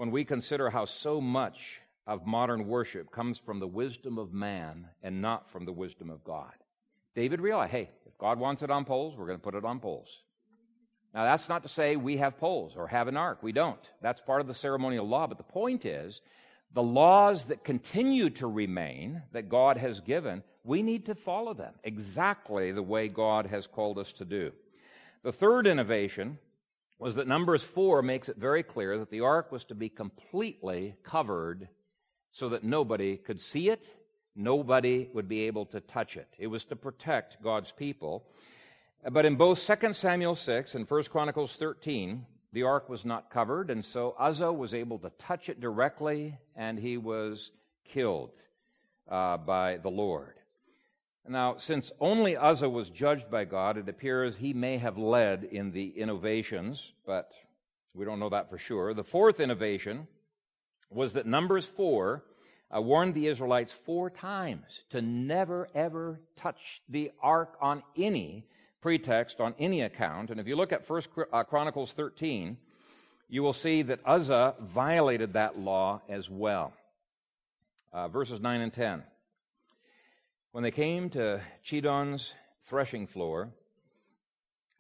when 0.03 0.11
we 0.11 0.25
consider 0.25 0.69
how 0.69 0.85
so 0.85 1.21
much 1.21 1.81
of 2.09 2.27
modern 2.27 2.67
worship 2.67 3.12
comes 3.12 3.38
from 3.38 3.61
the 3.61 3.69
wisdom 3.69 4.19
of 4.19 4.33
man 4.33 4.88
and 5.01 5.23
not 5.23 5.49
from 5.53 5.65
the 5.65 5.73
wisdom 5.73 6.11
of 6.11 6.25
God. 6.25 6.51
David 7.15 7.41
realized, 7.41 7.71
hey, 7.71 7.88
if 8.05 8.19
God 8.19 8.41
wants 8.41 8.65
it 8.65 8.71
on 8.73 8.85
poles, 8.85 9.17
we're 9.17 9.29
going 9.29 9.38
to 9.38 9.45
put 9.45 9.55
it 9.55 9.65
on 9.65 9.79
poles. 9.79 10.09
Now, 11.15 11.23
that's 11.23 11.49
not 11.49 11.62
to 11.62 11.69
say 11.69 11.95
we 11.95 12.17
have 12.17 12.37
poles 12.37 12.73
or 12.77 12.88
have 12.88 13.07
an 13.07 13.17
ark. 13.17 13.45
We 13.45 13.53
don't. 13.53 13.79
That's 14.01 14.21
part 14.21 14.41
of 14.41 14.49
the 14.49 14.55
ceremonial 14.55 15.07
law. 15.07 15.29
But 15.29 15.38
the 15.38 15.45
point 15.45 15.85
is, 15.85 16.21
the 16.75 16.83
laws 16.83 17.45
that 17.45 17.62
continue 17.62 18.29
to 18.31 18.49
remain 18.49 19.23
that 19.31 19.49
God 19.49 19.77
has 19.77 20.01
given, 20.01 20.43
we 20.65 20.83
need 20.83 21.07
to 21.07 21.15
follow 21.15 21.55
them 21.55 21.75
exactly 21.85 22.73
the 22.73 22.83
way 22.83 23.07
God 23.07 23.47
has 23.47 23.69
called 23.69 24.01
us 24.01 24.12
to 24.15 24.25
do. 24.25 24.51
The 25.23 25.31
third 25.31 25.69
innovation 25.69 26.38
was 27.03 27.17
that 27.17 27.27
Numbers 27.27 27.65
4 27.65 28.01
makes 28.01 28.29
it 28.29 28.37
very 28.37 28.62
clear 28.62 28.97
that 28.99 29.11
the 29.11 29.23
ark 29.23 29.51
was 29.51 29.65
to 29.65 29.75
be 29.75 29.88
completely 29.88 30.95
covered 31.03 31.69
so 32.31 32.51
that 32.51 32.62
nobody 32.62 33.17
could 33.17 33.41
see 33.41 33.71
it, 33.71 33.85
nobody 34.37 35.09
would 35.12 35.29
be 35.29 35.41
able 35.41 35.67
to 35.67 35.81
touch 35.81 36.17
it. 36.17 36.29
It 36.38 36.47
was 36.47 36.65
to 36.67 36.77
protect 36.77 37.43
God's 37.43 37.73
people. 37.73 38.29
But 39.11 39.27
in 39.27 39.35
both 39.35 39.67
2 39.67 39.93
Samuel 39.95 40.37
6 40.37 40.77
and 40.77 40.88
1 40.88 41.03
Chronicles 41.05 41.57
13, 41.57 42.25
the 42.53 42.62
ark 42.62 42.88
was 42.88 43.05
not 43.05 43.31
covered, 43.31 43.71
and 43.71 43.85
so 43.85 44.15
Uzzah 44.17 44.53
was 44.53 44.73
able 44.73 45.01
to 45.01 45.11
touch 45.19 45.49
it 45.49 45.61
directly, 45.61 46.38
and 46.55 46.79
he 46.79 46.99
was 46.99 47.51
killed 47.85 48.31
uh, 49.11 49.38
by 49.38 49.79
the 49.79 49.91
Lord. 49.91 50.35
Now, 51.29 51.57
since 51.57 51.93
only 52.01 52.37
Uzzah 52.37 52.69
was 52.69 52.91
judged 52.91 53.31
by 53.31 53.45
God, 53.45 53.77
it 53.77 53.89
appears 53.89 54.37
he 54.37 54.53
may 54.53 54.79
have 54.79 54.99
led 54.99 55.45
in 55.45 55.71
the 55.71 55.89
innovations, 55.89 56.93
but 57.07 57.33
we 57.95 58.05
don't 58.05 58.19
know 58.19 58.31
that 58.31 58.51
for 58.51 58.59
sure. 58.59 58.93
The 58.93 59.05
fourth 59.05 59.39
innovation 59.39 60.09
was 60.91 61.13
that 61.13 61.27
Numbers 61.27 61.65
4 61.65 62.25
uh, 62.75 62.81
warned 62.81 63.15
the 63.15 63.29
Israelites 63.29 63.73
four 63.73 64.11
times 64.11 64.81
to 64.91 65.01
never, 65.01 65.69
ever 65.75 66.21
touch 66.37 66.83
the 66.89 67.13
ark 67.23 67.57
on 67.61 67.83
any 67.97 68.45
pretext, 68.81 69.41
on 69.41 69.55
any 69.59 69.83
account. 69.83 70.31
And 70.31 70.41
if 70.41 70.49
you 70.49 70.57
look 70.57 70.73
at 70.73 70.89
1 70.89 71.03
uh, 71.33 71.45
Chronicles 71.45 71.93
13, 71.93 72.57
you 73.29 73.43
will 73.43 73.53
see 73.53 73.83
that 73.83 74.01
Uzzah 74.05 74.57
violated 74.61 75.35
that 75.35 75.59
law 75.59 76.03
as 76.09 76.29
well. 76.29 76.73
Uh, 77.93 78.09
verses 78.09 78.41
9 78.41 78.61
and 78.61 78.73
10. 78.73 79.03
When 80.53 80.62
they 80.62 80.71
came 80.71 81.09
to 81.11 81.41
Chidon's 81.62 82.35
threshing 82.65 83.07
floor, 83.07 83.55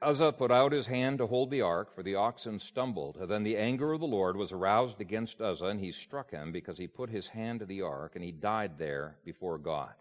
Uzzah 0.02 0.32
put 0.32 0.50
out 0.50 0.72
his 0.72 0.86
hand 0.86 1.16
to 1.18 1.26
hold 1.26 1.50
the 1.50 1.62
ark, 1.62 1.94
for 1.94 2.02
the 2.02 2.16
oxen 2.16 2.60
stumbled. 2.60 3.16
And 3.16 3.30
then 3.30 3.42
the 3.42 3.56
anger 3.56 3.94
of 3.94 4.00
the 4.00 4.06
Lord 4.06 4.36
was 4.36 4.52
aroused 4.52 5.00
against 5.00 5.40
Uzzah, 5.40 5.66
and 5.66 5.80
he 5.80 5.90
struck 5.90 6.30
him 6.30 6.52
because 6.52 6.76
he 6.76 6.86
put 6.86 7.08
his 7.08 7.26
hand 7.28 7.60
to 7.60 7.66
the 7.66 7.80
ark, 7.80 8.12
and 8.14 8.22
he 8.22 8.32
died 8.32 8.76
there 8.76 9.16
before 9.24 9.56
God. 9.56 9.94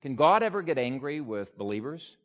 Can 0.00 0.16
God 0.16 0.42
ever 0.42 0.62
get 0.62 0.78
angry 0.78 1.20
with 1.20 1.58
believers? 1.58 2.16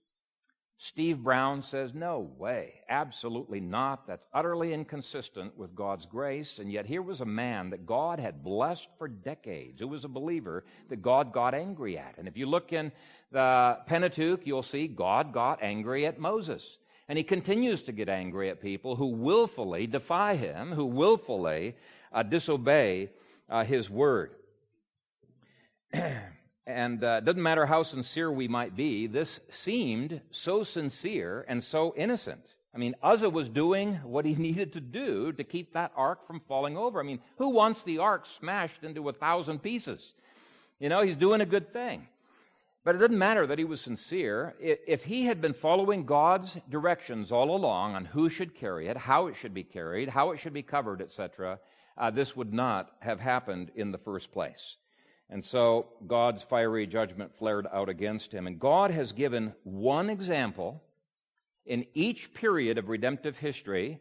Steve 0.77 1.23
Brown 1.23 1.63
says, 1.63 1.93
No 1.93 2.29
way, 2.37 2.73
absolutely 2.89 3.61
not. 3.61 4.05
That's 4.05 4.27
utterly 4.33 4.73
inconsistent 4.73 5.57
with 5.57 5.73
God's 5.73 6.05
grace. 6.05 6.59
And 6.59 6.71
yet, 6.71 6.85
here 6.85 7.01
was 7.01 7.21
a 7.21 7.25
man 7.25 7.69
that 7.69 7.85
God 7.85 8.19
had 8.19 8.43
blessed 8.43 8.89
for 8.97 9.07
decades, 9.07 9.79
who 9.79 9.87
was 9.87 10.03
a 10.03 10.09
believer 10.09 10.65
that 10.89 11.01
God 11.01 11.31
got 11.31 11.53
angry 11.53 11.97
at. 11.97 12.15
And 12.17 12.27
if 12.27 12.35
you 12.35 12.45
look 12.45 12.73
in 12.73 12.91
the 13.31 13.79
Pentateuch, 13.85 14.41
you'll 14.45 14.63
see 14.63 14.87
God 14.87 15.31
got 15.31 15.63
angry 15.63 16.05
at 16.05 16.19
Moses. 16.19 16.77
And 17.07 17.17
he 17.17 17.23
continues 17.23 17.83
to 17.83 17.91
get 17.91 18.09
angry 18.09 18.49
at 18.49 18.61
people 18.61 18.95
who 18.95 19.07
willfully 19.07 19.87
defy 19.87 20.35
him, 20.35 20.71
who 20.73 20.85
willfully 20.85 21.75
uh, 22.11 22.23
disobey 22.23 23.11
uh, 23.49 23.63
his 23.63 23.89
word. 23.89 24.35
and 26.67 27.03
uh, 27.03 27.19
it 27.19 27.25
doesn't 27.25 27.43
matter 27.43 27.65
how 27.65 27.83
sincere 27.83 28.31
we 28.31 28.47
might 28.47 28.75
be, 28.75 29.07
this 29.07 29.39
seemed 29.49 30.21
so 30.31 30.63
sincere 30.63 31.45
and 31.47 31.63
so 31.63 31.93
innocent. 31.95 32.41
I 32.73 32.77
mean, 32.77 32.95
Uzzah 33.03 33.29
was 33.29 33.47
doing 33.47 33.95
what 34.03 34.25
he 34.25 34.35
needed 34.35 34.73
to 34.73 34.81
do 34.81 35.31
to 35.33 35.43
keep 35.43 35.73
that 35.73 35.91
ark 35.95 36.25
from 36.27 36.41
falling 36.47 36.77
over. 36.77 36.99
I 36.99 37.03
mean, 37.03 37.19
who 37.37 37.49
wants 37.49 37.83
the 37.83 37.99
ark 37.99 38.25
smashed 38.25 38.83
into 38.83 39.07
a 39.09 39.13
thousand 39.13 39.59
pieces? 39.59 40.13
You 40.79 40.89
know, 40.89 41.01
he's 41.01 41.15
doing 41.15 41.41
a 41.41 41.45
good 41.45 41.71
thing. 41.71 42.07
But 42.83 42.95
it 42.95 42.99
didn't 42.99 43.17
matter 43.17 43.47
that 43.47 43.57
he 43.57 43.65
was 43.65 43.81
sincere. 43.81 44.53
If 44.59 45.03
he 45.03 45.25
had 45.25 45.41
been 45.41 45.55
following 45.55 46.05
God's 46.05 46.57
directions 46.69 47.31
all 47.31 47.55
along 47.55 47.95
on 47.95 48.05
who 48.05 48.29
should 48.29 48.53
carry 48.53 48.87
it, 48.87 48.97
how 48.97 49.25
it 49.25 49.35
should 49.35 49.55
be 49.55 49.63
carried, 49.63 50.07
how 50.07 50.31
it 50.31 50.39
should 50.39 50.53
be 50.53 50.61
covered, 50.61 51.01
etc., 51.01 51.59
uh, 51.97 52.11
this 52.11 52.35
would 52.35 52.53
not 52.53 52.91
have 52.99 53.19
happened 53.19 53.71
in 53.75 53.91
the 53.91 53.97
first 53.97 54.31
place. 54.31 54.75
And 55.29 55.43
so 55.43 55.87
God's 56.05 56.43
fiery 56.43 56.85
judgment 56.85 57.35
flared 57.35 57.67
out 57.73 57.89
against 57.89 58.31
him. 58.31 58.47
And 58.47 58.59
God 58.59 58.91
has 58.91 59.11
given 59.11 59.53
one 59.63 60.09
example 60.09 60.81
in 61.65 61.85
each 61.93 62.33
period 62.33 62.77
of 62.77 62.89
redemptive 62.89 63.37
history 63.37 63.99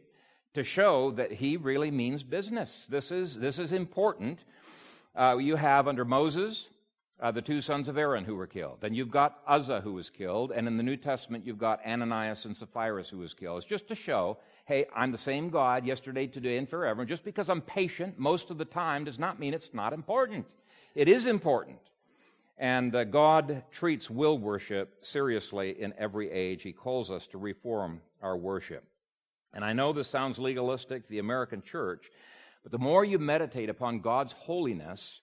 to 0.53 0.63
show 0.63 1.11
that 1.13 1.33
he 1.33 1.57
really 1.57 1.91
means 1.91 2.23
business. 2.23 2.87
This 2.89 3.11
is, 3.11 3.35
this 3.35 3.59
is 3.59 3.73
important. 3.73 4.41
Uh, 5.17 5.39
you 5.39 5.57
have 5.57 5.89
under 5.89 6.05
Moses, 6.05 6.69
uh, 7.21 7.31
the 7.31 7.43
two 7.43 7.61
sons 7.61 7.89
of 7.89 7.97
Aaron 7.97 8.25
who 8.25 8.37
were 8.37 8.47
killed. 8.47 8.79
Then 8.81 8.93
you've 8.93 9.11
got 9.11 9.39
Uzzah 9.47 9.81
who 9.81 9.95
was 9.95 10.11
killed. 10.11 10.53
And 10.53 10.69
in 10.69 10.77
the 10.77 10.83
New 10.83 10.97
Testament, 10.97 11.47
you've 11.47 11.59
got 11.59 11.85
Ananias 11.87 12.45
and 12.45 12.57
Sapphira 12.57 13.03
who 13.05 13.19
was 13.19 13.35
killed. 13.35 13.59
It's 13.59 13.67
just 13.67 13.89
to 13.89 13.95
show, 13.95 14.37
hey, 14.67 14.87
I'm 14.95 15.11
the 15.11 15.19
same 15.19 15.49
God 15.49 15.87
yesterday, 15.87 16.27
today, 16.27 16.59
and 16.59 16.69
forever. 16.69 17.01
And 17.01 17.09
just 17.09 17.25
because 17.25 17.49
I'm 17.49 17.63
patient 17.63 18.19
most 18.19 18.51
of 18.51 18.59
the 18.59 18.65
time 18.65 19.05
does 19.05 19.19
not 19.19 19.41
mean 19.41 19.55
it's 19.55 19.73
not 19.73 19.93
important. 19.93 20.47
It 20.95 21.09
is 21.09 21.27
important. 21.27 21.79
And 22.57 22.95
uh, 22.95 23.05
God 23.05 23.65
treats 23.73 24.09
will 24.09 24.39
worship 24.39 25.05
seriously 25.05 25.81
in 25.81 25.93
every 25.99 26.31
age. 26.31 26.63
He 26.63 26.73
calls 26.73 27.11
us 27.11 27.27
to 27.29 27.39
reform 27.39 28.01
our 28.23 28.37
worship. 28.37 28.85
And 29.53 29.65
I 29.65 29.73
know 29.73 29.93
this 29.93 30.09
sounds 30.09 30.39
legalistic, 30.39 31.09
the 31.09 31.19
American 31.19 31.63
church, 31.63 32.11
but 32.63 32.73
the 32.73 32.79
more 32.79 33.05
you 33.05 33.19
meditate 33.19 33.69
upon 33.69 34.01
God's 34.01 34.33
holiness, 34.33 35.21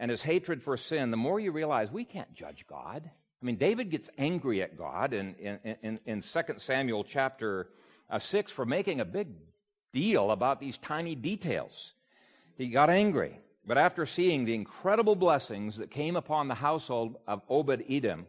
and 0.00 0.10
his 0.10 0.22
hatred 0.22 0.62
for 0.62 0.78
sin, 0.78 1.10
the 1.10 1.16
more 1.16 1.38
you 1.38 1.52
realize 1.52 1.92
we 1.92 2.04
can't 2.04 2.34
judge 2.34 2.64
God. 2.66 3.02
I 3.04 3.44
mean, 3.44 3.56
David 3.56 3.90
gets 3.90 4.08
angry 4.16 4.62
at 4.62 4.76
God 4.76 5.12
in, 5.12 5.34
in, 5.34 5.76
in, 5.82 6.00
in 6.06 6.22
2 6.22 6.40
Samuel 6.56 7.04
chapter 7.04 7.68
uh, 8.08 8.18
6 8.18 8.50
for 8.50 8.64
making 8.64 9.00
a 9.00 9.04
big 9.04 9.28
deal 9.92 10.30
about 10.30 10.58
these 10.58 10.78
tiny 10.78 11.14
details. 11.14 11.92
He 12.56 12.68
got 12.68 12.88
angry. 12.88 13.38
But 13.66 13.78
after 13.78 14.06
seeing 14.06 14.44
the 14.44 14.54
incredible 14.54 15.14
blessings 15.14 15.76
that 15.76 15.90
came 15.90 16.16
upon 16.16 16.48
the 16.48 16.54
household 16.54 17.16
of 17.26 17.42
Obed 17.48 17.84
Edom, 17.88 18.26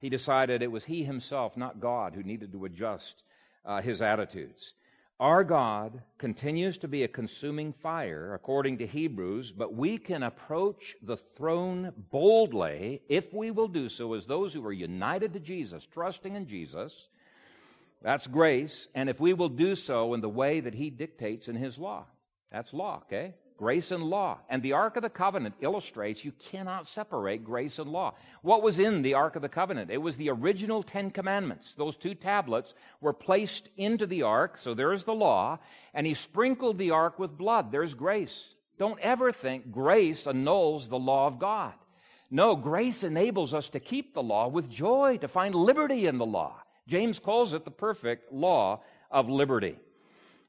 he 0.00 0.08
decided 0.08 0.62
it 0.62 0.70
was 0.70 0.84
he 0.84 1.04
himself, 1.04 1.56
not 1.56 1.80
God, 1.80 2.14
who 2.14 2.22
needed 2.22 2.52
to 2.52 2.64
adjust 2.64 3.22
uh, 3.64 3.80
his 3.80 4.02
attitudes. 4.02 4.74
Our 5.20 5.44
God 5.44 6.02
continues 6.18 6.76
to 6.78 6.88
be 6.88 7.04
a 7.04 7.08
consuming 7.08 7.72
fire, 7.72 8.34
according 8.34 8.78
to 8.78 8.86
Hebrews, 8.86 9.52
but 9.52 9.72
we 9.72 9.96
can 9.96 10.24
approach 10.24 10.96
the 11.02 11.16
throne 11.16 11.92
boldly 12.10 13.00
if 13.08 13.32
we 13.32 13.52
will 13.52 13.68
do 13.68 13.88
so 13.88 14.14
as 14.14 14.26
those 14.26 14.52
who 14.52 14.66
are 14.66 14.72
united 14.72 15.32
to 15.34 15.40
Jesus, 15.40 15.86
trusting 15.86 16.34
in 16.34 16.48
Jesus. 16.48 17.08
That's 18.02 18.26
grace. 18.26 18.88
And 18.94 19.08
if 19.08 19.20
we 19.20 19.34
will 19.34 19.48
do 19.48 19.76
so 19.76 20.14
in 20.14 20.20
the 20.20 20.28
way 20.28 20.60
that 20.60 20.74
He 20.74 20.90
dictates 20.90 21.46
in 21.46 21.54
His 21.54 21.78
law, 21.78 22.06
that's 22.50 22.74
law, 22.74 23.02
okay? 23.06 23.34
Grace 23.56 23.90
and 23.90 24.02
law. 24.02 24.38
And 24.48 24.62
the 24.62 24.72
Ark 24.72 24.96
of 24.96 25.02
the 25.02 25.10
Covenant 25.10 25.54
illustrates 25.60 26.24
you 26.24 26.32
cannot 26.32 26.88
separate 26.88 27.44
grace 27.44 27.78
and 27.78 27.90
law. 27.90 28.14
What 28.42 28.62
was 28.62 28.78
in 28.78 29.02
the 29.02 29.14
Ark 29.14 29.36
of 29.36 29.42
the 29.42 29.48
Covenant? 29.48 29.90
It 29.90 30.02
was 30.02 30.16
the 30.16 30.30
original 30.30 30.82
Ten 30.82 31.10
Commandments. 31.10 31.74
Those 31.74 31.96
two 31.96 32.14
tablets 32.14 32.74
were 33.00 33.12
placed 33.12 33.68
into 33.76 34.06
the 34.06 34.22
Ark, 34.22 34.58
so 34.58 34.74
there's 34.74 35.04
the 35.04 35.14
law, 35.14 35.58
and 35.94 36.06
he 36.06 36.14
sprinkled 36.14 36.78
the 36.78 36.90
Ark 36.90 37.18
with 37.18 37.38
blood. 37.38 37.70
There's 37.70 37.94
grace. 37.94 38.54
Don't 38.78 38.98
ever 39.00 39.32
think 39.32 39.70
grace 39.70 40.26
annuls 40.26 40.88
the 40.88 40.98
law 40.98 41.26
of 41.26 41.38
God. 41.38 41.74
No, 42.30 42.56
grace 42.56 43.04
enables 43.04 43.54
us 43.54 43.68
to 43.70 43.80
keep 43.80 44.14
the 44.14 44.22
law 44.22 44.48
with 44.48 44.68
joy, 44.68 45.18
to 45.18 45.28
find 45.28 45.54
liberty 45.54 46.06
in 46.06 46.18
the 46.18 46.26
law. 46.26 46.56
James 46.88 47.18
calls 47.18 47.52
it 47.52 47.64
the 47.64 47.70
perfect 47.70 48.32
law 48.32 48.80
of 49.10 49.28
liberty. 49.28 49.76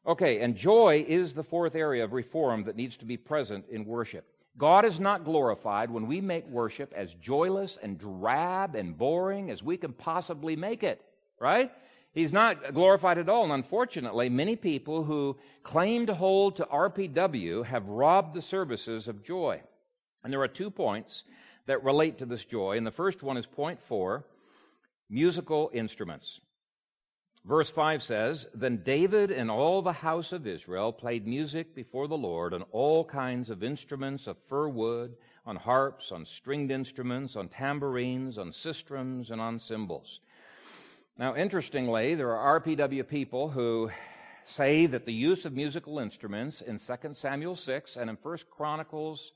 Okay, 0.07 0.41
and 0.41 0.55
joy 0.55 1.03
is 1.07 1.33
the 1.33 1.43
fourth 1.43 1.75
area 1.75 2.03
of 2.03 2.13
reform 2.13 2.63
that 2.65 2.75
needs 2.75 2.95
to 2.97 3.05
be 3.05 3.17
present 3.17 3.65
in 3.69 3.85
worship. 3.85 4.25
God 4.57 4.85
is 4.85 4.99
not 4.99 5.25
glorified 5.25 5.89
when 5.89 6.07
we 6.07 6.21
make 6.21 6.47
worship 6.47 6.93
as 6.95 7.13
joyless 7.15 7.77
and 7.81 7.97
drab 7.97 8.75
and 8.75 8.97
boring 8.97 9.49
as 9.49 9.63
we 9.63 9.77
can 9.77 9.93
possibly 9.93 10.55
make 10.55 10.83
it, 10.83 11.01
right? 11.39 11.71
He's 12.13 12.31
not 12.31 12.73
glorified 12.73 13.17
at 13.17 13.27
all. 13.27 13.43
And 13.43 13.51
unfortunately, 13.51 14.29
many 14.29 14.55
people 14.55 15.03
who 15.03 15.35
claim 15.63 16.05
to 16.05 16.13
hold 16.13 16.55
to 16.57 16.65
RPW 16.65 17.65
have 17.65 17.87
robbed 17.87 18.33
the 18.33 18.41
services 18.41 19.09
of 19.09 19.23
joy. 19.23 19.59
And 20.23 20.31
there 20.31 20.41
are 20.41 20.47
two 20.47 20.69
points 20.69 21.25
that 21.65 21.83
relate 21.83 22.19
to 22.19 22.25
this 22.25 22.45
joy. 22.45 22.77
And 22.77 22.87
the 22.87 22.91
first 22.91 23.23
one 23.23 23.35
is 23.35 23.45
point 23.45 23.81
four 23.81 24.23
musical 25.09 25.69
instruments. 25.73 26.39
Verse 27.47 27.69
5 27.69 28.01
says, 28.01 28.47
Then 28.55 28.77
David 28.77 29.29
and 29.29 29.51
all 29.51 29.83
the 29.83 29.93
house 29.93 30.31
of 30.31 30.47
Israel 30.47 30.91
played 30.91 31.27
music 31.27 31.75
before 31.75 32.07
the 32.07 32.17
Lord 32.17 32.55
on 32.55 32.63
all 32.71 33.05
kinds 33.05 33.51
of 33.51 33.63
instruments 33.63 34.25
of 34.25 34.37
fir 34.49 34.67
wood, 34.67 35.15
on 35.45 35.55
harps, 35.55 36.11
on 36.11 36.25
stringed 36.25 36.71
instruments, 36.71 37.35
on 37.35 37.49
tambourines, 37.49 38.39
on 38.39 38.49
sistrums, 38.49 39.29
and 39.29 39.39
on 39.39 39.59
cymbals. 39.59 40.21
Now, 41.19 41.35
interestingly, 41.35 42.15
there 42.15 42.35
are 42.35 42.59
RPW 42.59 43.07
people 43.07 43.49
who 43.49 43.91
say 44.43 44.87
that 44.87 45.05
the 45.05 45.13
use 45.13 45.45
of 45.45 45.53
musical 45.53 45.99
instruments 45.99 46.61
in 46.61 46.79
2 46.79 47.13
Samuel 47.13 47.55
6 47.55 47.95
and 47.95 48.09
in 48.09 48.17
1 48.23 48.37
Chronicles 48.49 49.33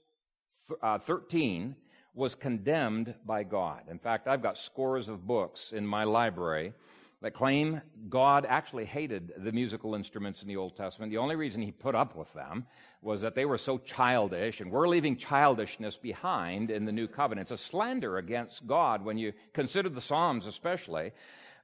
uh, 0.82 0.98
13 0.98 1.76
was 2.16 2.34
condemned 2.34 3.14
by 3.24 3.44
God. 3.44 3.84
In 3.90 4.00
fact, 4.00 4.28
I've 4.28 4.42
got 4.42 4.58
scores 4.58 5.10
of 5.10 5.28
books 5.28 5.74
in 5.74 5.86
my 5.86 6.06
library 6.06 6.74
that 7.22 7.34
claim 7.34 7.82
God 8.08 8.46
actually 8.48 8.86
hated 8.86 9.34
the 9.38 9.52
musical 9.52 9.94
instruments 9.94 10.42
in 10.42 10.48
the 10.48 10.56
Old 10.56 10.78
Testament. 10.78 11.12
The 11.12 11.18
only 11.18 11.36
reason 11.36 11.62
he 11.62 11.72
put 11.72 11.96
up 11.96 12.16
with 12.16 12.32
them 12.34 12.66
was 13.02 13.22
that 13.22 13.36
they 13.36 13.46
were 13.46 13.58
so 13.58 13.78
childish, 13.78 14.62
and 14.62 14.72
we're 14.72 14.88
leaving 14.88 15.18
childishness 15.18 15.98
behind 15.98 16.72
in 16.72 16.86
the 16.86 16.92
New 16.92 17.08
Covenant. 17.08 17.52
It's 17.52 17.62
a 17.62 17.64
slander 17.64 18.18
against 18.18 18.66
God 18.66 19.04
when 19.04 19.18
you 19.18 19.34
consider 19.54 19.90
the 19.90 20.02
Psalms, 20.02 20.46
especially. 20.46 21.12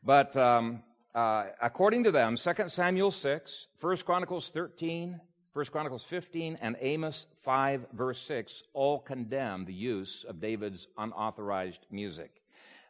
But 0.03 0.35
um, 0.35 0.83
uh, 1.13 1.45
according 1.61 2.03
to 2.03 2.11
them, 2.11 2.35
2 2.35 2.53
Samuel 2.67 3.11
6, 3.11 3.67
1 3.79 3.97
Chronicles 3.97 4.49
13, 4.49 5.21
1 5.53 5.65
Chronicles 5.67 6.03
15, 6.03 6.57
and 6.61 6.75
Amos 6.81 7.27
5, 7.43 7.85
verse 7.93 8.21
6 8.23 8.63
all 8.73 8.99
condemn 8.99 9.63
the 9.63 9.73
use 9.73 10.25
of 10.27 10.41
David's 10.41 10.87
unauthorized 10.97 11.85
music. 11.89 12.41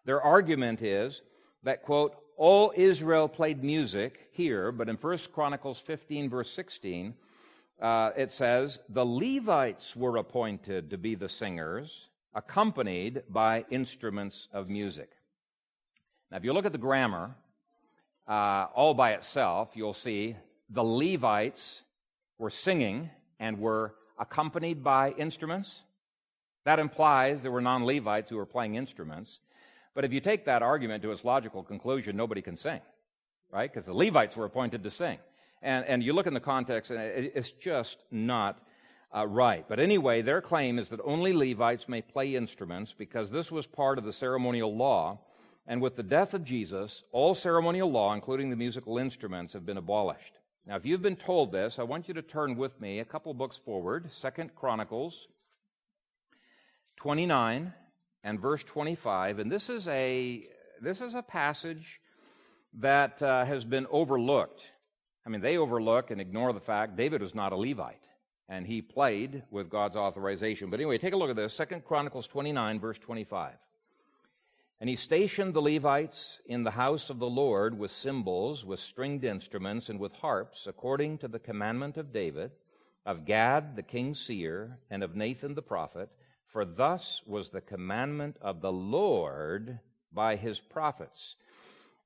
Their 0.05 0.19
argument 0.19 0.81
is 0.81 1.21
that, 1.65 1.83
quote, 1.83 2.15
all 2.37 2.71
Israel 2.75 3.27
played 3.27 3.63
music 3.63 4.29
here, 4.31 4.71
but 4.71 4.87
in 4.87 4.95
1 4.95 5.17
Chronicles 5.33 5.79
15, 5.79 6.29
verse 6.29 6.51
16, 6.51 7.13
uh, 7.81 8.11
it 8.15 8.31
says, 8.31 8.79
The 8.89 9.05
Levites 9.05 9.95
were 9.95 10.17
appointed 10.17 10.91
to 10.91 10.97
be 10.97 11.15
the 11.15 11.27
singers, 11.27 12.07
accompanied 12.33 13.23
by 13.29 13.65
instruments 13.69 14.47
of 14.53 14.69
music. 14.69 15.09
Now, 16.31 16.37
if 16.37 16.43
you 16.43 16.53
look 16.53 16.65
at 16.65 16.71
the 16.71 16.77
grammar 16.77 17.35
uh, 18.27 18.67
all 18.75 18.93
by 18.93 19.13
itself, 19.13 19.71
you'll 19.73 19.93
see 19.93 20.35
the 20.69 20.83
Levites 20.83 21.83
were 22.37 22.49
singing 22.49 23.09
and 23.39 23.59
were 23.59 23.95
accompanied 24.19 24.83
by 24.83 25.11
instruments. 25.11 25.83
That 26.65 26.79
implies 26.79 27.41
there 27.41 27.51
were 27.51 27.61
non 27.61 27.85
Levites 27.85 28.29
who 28.29 28.37
were 28.37 28.45
playing 28.45 28.75
instruments. 28.75 29.39
But 29.95 30.03
if 30.03 30.13
you 30.13 30.19
take 30.19 30.45
that 30.45 30.61
argument 30.61 31.01
to 31.03 31.11
its 31.11 31.23
logical 31.23 31.63
conclusion, 31.63 32.15
nobody 32.17 32.41
can 32.41 32.57
sing, 32.57 32.81
right? 33.51 33.71
Because 33.71 33.85
the 33.85 33.93
Levites 33.93 34.35
were 34.35 34.45
appointed 34.45 34.83
to 34.83 34.91
sing. 34.91 35.17
And, 35.61 35.85
and 35.85 36.03
you 36.03 36.13
look 36.13 36.27
in 36.27 36.33
the 36.33 36.39
context, 36.41 36.91
and 36.91 36.99
it's 36.99 37.51
just 37.51 38.03
not 38.11 38.59
uh, 39.15 39.25
right. 39.25 39.65
But 39.67 39.79
anyway, 39.79 40.21
their 40.21 40.41
claim 40.41 40.77
is 40.77 40.89
that 40.89 40.99
only 41.03 41.31
Levites 41.33 41.87
may 41.87 42.01
play 42.01 42.35
instruments 42.35 42.93
because 42.95 43.31
this 43.31 43.49
was 43.49 43.65
part 43.65 43.97
of 43.97 44.03
the 44.03 44.13
ceremonial 44.13 44.75
law. 44.75 45.19
And 45.65 45.81
with 45.81 45.95
the 45.95 46.03
death 46.03 46.33
of 46.33 46.43
Jesus, 46.43 47.05
all 47.11 47.33
ceremonial 47.33 47.89
law, 47.89 48.13
including 48.13 48.49
the 48.49 48.55
musical 48.55 48.97
instruments, 48.97 49.53
have 49.53 49.65
been 49.65 49.77
abolished. 49.77 50.33
Now, 50.67 50.75
if 50.75 50.85
you've 50.85 51.01
been 51.01 51.15
told 51.15 51.51
this, 51.51 51.79
I 51.79 51.83
want 51.83 52.07
you 52.07 52.13
to 52.15 52.21
turn 52.21 52.57
with 52.57 52.79
me 52.81 52.99
a 52.99 53.05
couple 53.05 53.33
books 53.33 53.57
forward, 53.57 54.11
Second 54.11 54.53
Chronicles 54.55 55.27
29 56.97 57.73
and 58.25 58.39
verse 58.39 58.63
25. 58.63 59.39
And 59.39 59.49
this 59.49 59.69
is 59.69 59.87
a, 59.87 60.43
this 60.81 60.99
is 60.99 61.13
a 61.13 61.21
passage 61.21 62.01
that 62.79 63.21
uh, 63.21 63.45
has 63.45 63.63
been 63.63 63.87
overlooked. 63.89 64.67
I 65.25 65.29
mean, 65.29 65.41
they 65.41 65.57
overlook 65.57 66.11
and 66.11 66.19
ignore 66.19 66.51
the 66.51 66.59
fact 66.59 66.97
David 66.97 67.21
was 67.21 67.35
not 67.35 67.53
a 67.53 67.55
Levite, 67.55 68.03
and 68.49 68.65
he 68.65 68.81
played 68.81 69.43
with 69.51 69.69
God's 69.69 69.95
authorization. 69.95 70.69
But 70.69 70.79
anyway, 70.79 70.97
take 70.97 71.13
a 71.13 71.17
look 71.17 71.29
at 71.29 71.35
this 71.35 71.53
Second 71.53 71.85
Chronicles 71.85 72.27
29, 72.27 72.79
verse 72.79 72.97
25. 72.97 73.53
And 74.81 74.89
he 74.89 74.97
stationed 74.97 75.53
the 75.53 75.61
Levites 75.61 76.41
in 76.47 76.63
the 76.63 76.71
house 76.71 77.09
of 77.09 77.19
the 77.19 77.29
Lord 77.29 77.77
with 77.77 77.91
cymbals, 77.91 78.65
with 78.65 78.79
stringed 78.79 79.23
instruments, 79.23 79.87
and 79.87 79.99
with 79.99 80.11
harps, 80.13 80.67
according 80.67 81.19
to 81.19 81.27
the 81.27 81.39
commandment 81.39 81.95
of 81.95 82.11
David, 82.11 82.51
of 83.05 83.25
Gad 83.25 83.75
the 83.75 83.83
king's 83.83 84.19
seer, 84.19 84.79
and 84.89 85.03
of 85.03 85.15
Nathan 85.15 85.53
the 85.53 85.61
prophet. 85.61 86.09
For 86.55 86.63
thus 86.63 87.21
was 87.27 87.49
the 87.49 87.59
commandment 87.59 88.37
of 88.41 88.61
the 88.61 88.71
Lord 88.71 89.77
by 90.13 90.37
his 90.37 90.57
prophets. 90.57 91.35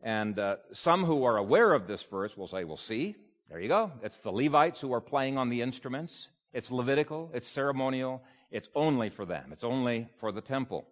And 0.01 0.39
uh, 0.39 0.55
some 0.73 1.05
who 1.05 1.23
are 1.23 1.37
aware 1.37 1.71
of 1.71 1.85
this 1.85 2.01
verse 2.01 2.35
will 2.35 2.47
say, 2.47 2.63
well, 2.63 2.75
see, 2.75 3.15
there 3.47 3.59
you 3.59 3.67
go. 3.67 3.91
It's 4.01 4.17
the 4.17 4.31
Levites 4.31 4.81
who 4.81 4.91
are 4.91 5.01
playing 5.01 5.37
on 5.37 5.49
the 5.49 5.61
instruments. 5.61 6.31
It's 6.51 6.71
Levitical, 6.71 7.29
it's 7.31 7.47
ceremonial, 7.47 8.23
it's 8.49 8.69
only 8.73 9.11
for 9.11 9.23
them, 9.23 9.51
it's 9.51 9.63
only 9.63 10.09
for 10.19 10.31
the 10.31 10.41
temple. 10.41 10.87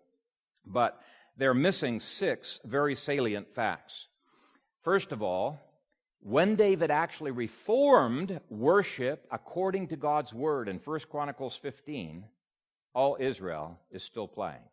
But 0.63 1.01
they're 1.35 1.55
missing 1.55 1.99
six 1.99 2.59
very 2.63 2.93
salient 2.93 3.55
facts. 3.55 4.07
First 4.83 5.11
of 5.11 5.23
all, 5.23 5.59
when 6.19 6.57
David 6.57 6.91
actually 6.91 7.31
reformed 7.31 8.39
worship 8.51 9.25
according 9.31 9.87
to 9.87 9.95
God's 9.95 10.31
word 10.31 10.69
in 10.69 10.77
1 10.77 10.99
Chronicles 11.09 11.57
15, 11.57 12.23
all 12.97 13.15
Israel 13.19 13.77
is 13.91 14.01
still 14.01 14.27
playing. 14.27 14.67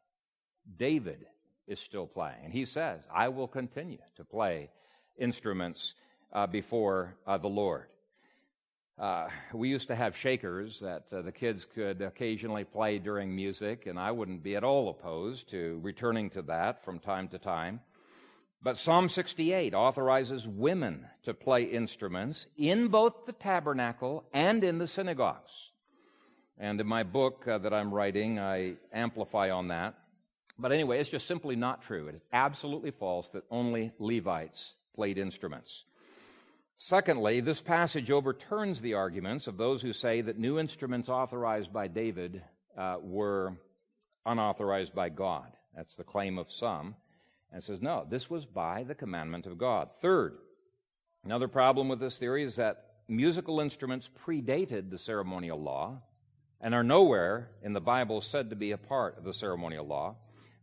David 0.79 1.27
is 1.68 1.79
still 1.79 2.07
playing. 2.07 2.39
And 2.43 2.53
he 2.55 2.64
says, 2.64 3.03
I 3.14 3.29
will 3.29 3.47
continue 3.47 3.99
to 4.16 4.25
play 4.25 4.70
instruments 5.18 5.93
uh, 6.33 6.47
before 6.47 7.16
uh, 7.27 7.37
the 7.37 7.49
Lord. 7.49 7.85
Uh, 8.99 9.29
we 9.53 9.68
used 9.68 9.89
to 9.89 9.95
have 9.95 10.16
shakers 10.16 10.81
that 10.81 11.05
uh, 11.12 11.20
the 11.20 11.33
kids 11.33 11.66
could 11.75 12.01
occasionally 12.01 12.64
play 12.64 12.99
during 12.99 13.37
music, 13.37 13.85
and 13.85 13.99
I 13.99 14.11
wouldn't 14.11 14.43
be 14.43 14.57
at 14.57 14.64
all 14.64 14.89
opposed 14.89 15.51
to 15.51 15.79
returning 15.83 16.31
to 16.31 16.43
that 16.43 16.83
from 16.83 17.01
time 17.01 17.29
to 17.29 17.39
time. 17.39 17.81
But 18.62 18.79
Psalm 18.79 19.11
68 19.11 19.75
authorizes 19.75 20.49
women 20.49 21.05
to 21.25 21.35
play 21.35 21.64
instruments 21.64 22.47
in 22.57 22.89
both 22.89 23.27
the 23.27 23.33
tabernacle 23.33 24.25
and 24.33 24.64
in 24.64 24.79
the 24.79 24.89
synagogues. 24.89 25.72
And 26.59 26.80
in 26.80 26.86
my 26.86 27.02
book 27.02 27.46
uh, 27.48 27.59
that 27.59 27.74
I'm 27.74 27.92
writing, 27.92 28.38
I 28.38 28.74
amplify 28.92 29.50
on 29.50 29.68
that. 29.68 29.94
But 30.59 30.72
anyway, 30.72 31.00
it's 31.00 31.11
just 31.11 31.26
simply 31.26 31.57
not 31.57 31.82
true. 31.82 32.07
It 32.07 32.14
is 32.14 32.22
absolutely 32.32 32.92
false 32.92 33.28
that 33.30 33.42
only 33.50 33.92
Levites 33.98 34.74
played 34.94 35.18
instruments. 35.18 35.84
Secondly, 36.76 37.40
this 37.40 37.61
passage 37.61 38.11
overturns 38.11 38.80
the 38.80 38.94
arguments 38.94 39.46
of 39.46 39.57
those 39.57 39.82
who 39.82 39.92
say 39.92 40.20
that 40.20 40.38
new 40.38 40.59
instruments 40.59 41.09
authorized 41.09 41.72
by 41.72 41.88
David 41.88 42.42
uh, 42.76 42.96
were 43.00 43.57
unauthorized 44.26 44.94
by 44.94 45.09
God. 45.09 45.46
That's 45.76 45.96
the 45.96 46.05
claim 46.05 46.38
of 46.38 46.52
some. 46.52 46.94
And 47.52 47.62
says, 47.62 47.80
no, 47.80 48.05
this 48.09 48.28
was 48.28 48.46
by 48.46 48.82
the 48.82 48.96
commandment 48.96 49.46
of 49.46 49.59
God. 49.59 49.88
Third, 50.00 50.38
another 51.24 51.46
problem 51.46 51.88
with 51.88 52.00
this 52.00 52.18
theory 52.18 52.42
is 52.42 52.57
that 52.57 52.94
musical 53.07 53.61
instruments 53.61 54.11
predated 54.26 54.90
the 54.90 54.98
ceremonial 54.98 55.61
law 55.61 56.00
and 56.65 56.75
are 56.75 56.83
nowhere 56.83 57.51
in 57.62 57.75
the 57.75 57.81
Bible 57.81 58.23
said 58.23 58.49
to 58.49 58.57
be 58.57 58.71
a 58.71 58.79
part 58.79 59.19
of 59.19 59.25
the 59.25 59.35
ceremonial 59.35 59.87
law. 59.87 60.17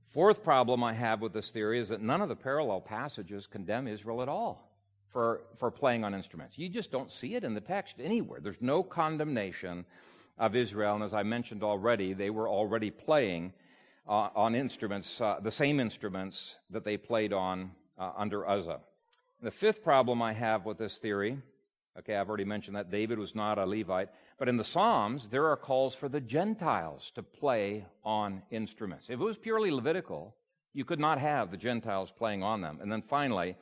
Fourth 0.07 0.43
problem 0.43 0.83
I 0.83 0.93
have 0.93 1.21
with 1.21 1.31
this 1.31 1.51
theory 1.51 1.79
is 1.79 1.89
that 1.89 2.01
none 2.01 2.23
of 2.23 2.27
the 2.27 2.35
parallel 2.35 2.81
passages 2.81 3.45
condemn 3.45 3.87
Israel 3.87 4.23
at 4.23 4.27
all 4.27 4.67
for, 5.13 5.41
for 5.59 5.69
playing 5.69 6.03
on 6.03 6.15
instruments. 6.15 6.57
You 6.57 6.69
just 6.69 6.91
don't 6.91 7.11
see 7.11 7.35
it 7.35 7.43
in 7.43 7.53
the 7.53 7.61
text 7.61 7.97
anywhere. 7.99 8.39
There's 8.41 8.61
no 8.61 8.81
condemnation 8.81 9.85
of 10.39 10.55
Israel. 10.55 10.95
And 10.95 11.03
as 11.03 11.13
I 11.13 11.21
mentioned 11.21 11.61
already, 11.61 12.13
they 12.13 12.31
were 12.31 12.49
already 12.49 12.89
playing 12.89 13.53
uh, 14.09 14.29
on 14.35 14.55
instruments, 14.55 15.21
uh, 15.21 15.37
the 15.43 15.51
same 15.51 15.79
instruments 15.79 16.55
that 16.71 16.83
they 16.83 16.97
played 16.97 17.31
on 17.31 17.69
uh, 17.99 18.11
under 18.17 18.49
Uzzah. 18.49 18.79
The 19.43 19.51
fifth 19.51 19.83
problem 19.83 20.19
I 20.23 20.33
have 20.33 20.65
with 20.65 20.79
this 20.79 20.97
theory, 20.97 21.37
okay, 21.99 22.15
I've 22.15 22.29
already 22.29 22.45
mentioned 22.45 22.75
that 22.75 22.91
David 22.91 23.19
was 23.19 23.35
not 23.35 23.57
a 23.57 23.65
Levite, 23.65 24.09
but 24.37 24.49
in 24.49 24.57
the 24.57 24.63
Psalms, 24.63 25.29
there 25.29 25.47
are 25.47 25.57
calls 25.57 25.95
for 25.95 26.09
the 26.09 26.21
Gentiles 26.21 27.11
to 27.15 27.23
play 27.23 27.85
on 28.03 28.41
instruments. 28.51 29.07
If 29.09 29.19
it 29.19 29.23
was 29.23 29.37
purely 29.37 29.71
Levitical, 29.71 30.35
you 30.73 30.85
could 30.85 30.99
not 30.99 31.19
have 31.19 31.51
the 31.51 31.57
Gentiles 31.57 32.11
playing 32.11 32.43
on 32.43 32.61
them. 32.61 32.79
And 32.81 32.91
then 32.91 33.01
finally, 33.01 33.55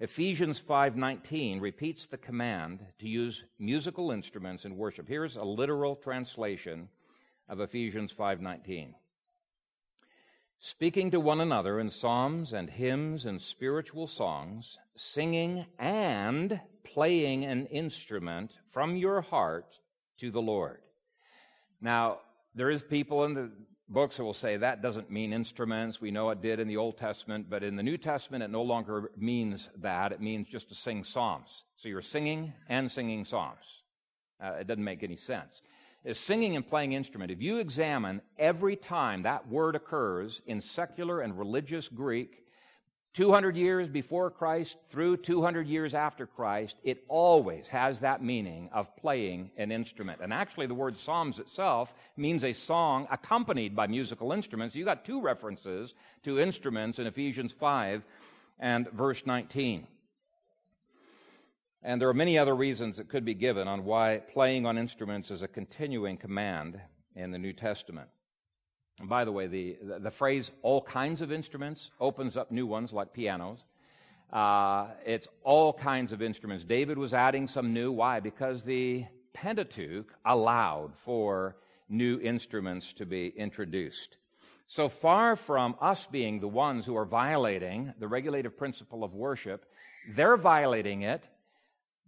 Ephesians 0.00 0.60
5:19 0.60 1.60
repeats 1.60 2.06
the 2.06 2.18
command 2.18 2.84
to 2.98 3.08
use 3.08 3.44
musical 3.58 4.10
instruments 4.10 4.64
in 4.64 4.76
worship. 4.76 5.06
Here's 5.06 5.36
a 5.36 5.44
literal 5.44 5.96
translation 5.96 6.88
of 7.48 7.60
Ephesians 7.60 8.12
5:19. 8.12 8.94
Speaking 10.64 11.10
to 11.10 11.18
one 11.18 11.40
another 11.40 11.80
in 11.80 11.90
psalms 11.90 12.52
and 12.52 12.70
hymns 12.70 13.26
and 13.26 13.42
spiritual 13.42 14.06
songs, 14.06 14.78
singing 14.94 15.66
and 15.76 16.60
playing 16.84 17.44
an 17.44 17.66
instrument 17.66 18.52
from 18.70 18.94
your 18.94 19.22
heart 19.22 19.66
to 20.20 20.30
the 20.30 20.40
Lord. 20.40 20.78
Now, 21.80 22.20
there 22.54 22.70
is 22.70 22.80
people 22.80 23.24
in 23.24 23.34
the 23.34 23.50
books 23.88 24.18
that 24.18 24.22
will 24.22 24.32
say 24.32 24.56
that 24.56 24.82
doesn't 24.82 25.10
mean 25.10 25.32
instruments. 25.32 26.00
We 26.00 26.12
know 26.12 26.30
it 26.30 26.42
did 26.42 26.60
in 26.60 26.68
the 26.68 26.76
Old 26.76 26.96
Testament, 26.96 27.50
but 27.50 27.64
in 27.64 27.74
the 27.74 27.82
New 27.82 27.98
Testament, 27.98 28.44
it 28.44 28.50
no 28.50 28.62
longer 28.62 29.10
means 29.16 29.68
that. 29.80 30.12
It 30.12 30.20
means 30.20 30.46
just 30.46 30.68
to 30.68 30.76
sing 30.76 31.02
psalms. 31.02 31.64
So 31.78 31.88
you're 31.88 32.02
singing 32.02 32.52
and 32.68 32.90
singing 32.90 33.24
psalms. 33.24 33.82
Uh, 34.40 34.52
it 34.60 34.68
doesn't 34.68 34.84
make 34.84 35.02
any 35.02 35.16
sense. 35.16 35.60
Is 36.04 36.18
singing 36.18 36.56
and 36.56 36.66
playing 36.66 36.94
instrument. 36.94 37.30
If 37.30 37.40
you 37.40 37.58
examine 37.58 38.22
every 38.36 38.74
time 38.74 39.22
that 39.22 39.48
word 39.48 39.76
occurs 39.76 40.40
in 40.46 40.60
secular 40.60 41.20
and 41.20 41.38
religious 41.38 41.88
Greek, 41.88 42.42
200 43.14 43.56
years 43.56 43.88
before 43.88 44.30
Christ 44.30 44.78
through 44.88 45.18
200 45.18 45.68
years 45.68 45.94
after 45.94 46.26
Christ, 46.26 46.76
it 46.82 47.04
always 47.08 47.68
has 47.68 48.00
that 48.00 48.22
meaning 48.22 48.70
of 48.72 48.96
playing 48.96 49.50
an 49.58 49.70
instrument. 49.70 50.20
And 50.22 50.32
actually, 50.32 50.66
the 50.66 50.74
word 50.74 50.96
Psalms 50.96 51.38
itself 51.38 51.92
means 52.16 52.42
a 52.42 52.54
song 52.54 53.06
accompanied 53.10 53.76
by 53.76 53.86
musical 53.86 54.32
instruments. 54.32 54.74
You 54.74 54.84
got 54.84 55.04
two 55.04 55.20
references 55.20 55.94
to 56.24 56.40
instruments 56.40 56.98
in 56.98 57.06
Ephesians 57.06 57.52
5 57.52 58.02
and 58.58 58.90
verse 58.92 59.24
19. 59.26 59.86
And 61.84 62.00
there 62.00 62.08
are 62.08 62.14
many 62.14 62.38
other 62.38 62.54
reasons 62.54 62.98
that 62.98 63.08
could 63.08 63.24
be 63.24 63.34
given 63.34 63.66
on 63.66 63.84
why 63.84 64.22
playing 64.32 64.66
on 64.66 64.78
instruments 64.78 65.32
is 65.32 65.42
a 65.42 65.48
continuing 65.48 66.16
command 66.16 66.80
in 67.16 67.32
the 67.32 67.38
New 67.38 67.52
Testament. 67.52 68.08
And 69.00 69.08
by 69.08 69.24
the 69.24 69.32
way, 69.32 69.48
the, 69.48 69.78
the, 69.98 70.10
phrase 70.10 70.52
all 70.62 70.82
kinds 70.82 71.22
of 71.22 71.32
instruments 71.32 71.90
opens 71.98 72.36
up 72.36 72.52
new 72.52 72.66
ones 72.66 72.92
like 72.92 73.12
pianos. 73.12 73.64
Uh, 74.32 74.88
it's 75.04 75.26
all 75.42 75.72
kinds 75.72 76.12
of 76.12 76.22
instruments. 76.22 76.64
David 76.64 76.98
was 76.98 77.12
adding 77.12 77.48
some 77.48 77.72
new. 77.72 77.90
Why? 77.90 78.20
Because 78.20 78.62
the 78.62 79.04
Pentateuch 79.34 80.06
allowed 80.24 80.92
for 81.04 81.56
new 81.88 82.20
instruments 82.20 82.92
to 82.94 83.06
be 83.06 83.28
introduced. 83.28 84.16
So 84.68 84.88
far 84.88 85.36
from 85.36 85.74
us 85.80 86.06
being 86.06 86.38
the 86.38 86.48
ones 86.48 86.86
who 86.86 86.96
are 86.96 87.04
violating 87.04 87.92
the 87.98 88.08
regulative 88.08 88.56
principle 88.56 89.02
of 89.02 89.12
worship, 89.14 89.66
they're 90.14 90.36
violating 90.36 91.02
it 91.02 91.24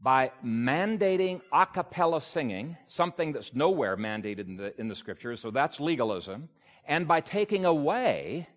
by 0.03 0.33
mandating 0.45 1.41
a 1.53 1.67
cappella 1.67 2.21
singing, 2.21 2.77
something 2.87 3.33
that's 3.33 3.55
nowhere 3.55 3.97
mandated 3.97 4.49
in 4.49 4.57
the, 4.57 4.79
in 4.81 4.89
the 4.89 4.97
scriptures, 4.97 5.41
so 5.41 5.51
that's 5.51 5.81
legalism 5.81 6.49
and 6.87 7.09
by 7.09 7.21
taking 7.21 7.65
away 7.65 8.49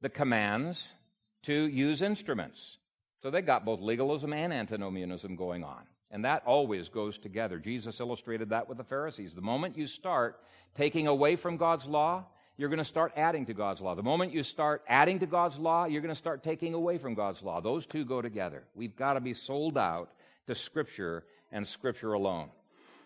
the 0.00 0.08
commands 0.08 0.94
to 1.42 1.52
use 1.52 2.02
instruments. 2.02 2.78
So 3.22 3.30
they 3.30 3.42
got 3.42 3.64
both 3.64 3.80
legalism 3.80 4.32
and 4.32 4.52
antinomianism 4.52 5.36
going 5.36 5.64
on. 5.64 5.82
And 6.10 6.24
that 6.24 6.42
always 6.46 6.88
goes 6.88 7.18
together. 7.18 7.58
Jesus 7.58 8.00
illustrated 8.00 8.50
that 8.50 8.68
with 8.68 8.78
the 8.78 8.84
Pharisees. 8.84 9.34
The 9.34 9.42
moment 9.42 9.76
you 9.76 9.86
start 9.86 10.40
taking 10.74 11.06
away 11.06 11.36
from 11.36 11.58
God's 11.58 11.86
law, 11.86 12.24
you're 12.56 12.70
going 12.70 12.78
to 12.78 12.84
start 12.84 13.12
adding 13.16 13.44
to 13.46 13.54
God's 13.54 13.80
law. 13.80 13.94
The 13.94 14.02
moment 14.02 14.32
you 14.32 14.42
start 14.42 14.82
adding 14.88 15.18
to 15.18 15.26
God's 15.26 15.58
law, 15.58 15.84
you're 15.84 16.00
going 16.00 16.14
to 16.14 16.18
start 16.18 16.42
taking 16.42 16.74
away 16.74 16.96
from 16.96 17.14
God's 17.14 17.42
law. 17.42 17.60
Those 17.60 17.84
two 17.84 18.04
go 18.04 18.22
together. 18.22 18.64
We've 18.74 18.96
got 18.96 19.14
to 19.14 19.20
be 19.20 19.34
sold 19.34 19.76
out 19.76 20.10
to 20.48 20.54
Scripture 20.54 21.24
and 21.52 21.66
Scripture 21.66 22.12
alone. 22.12 22.50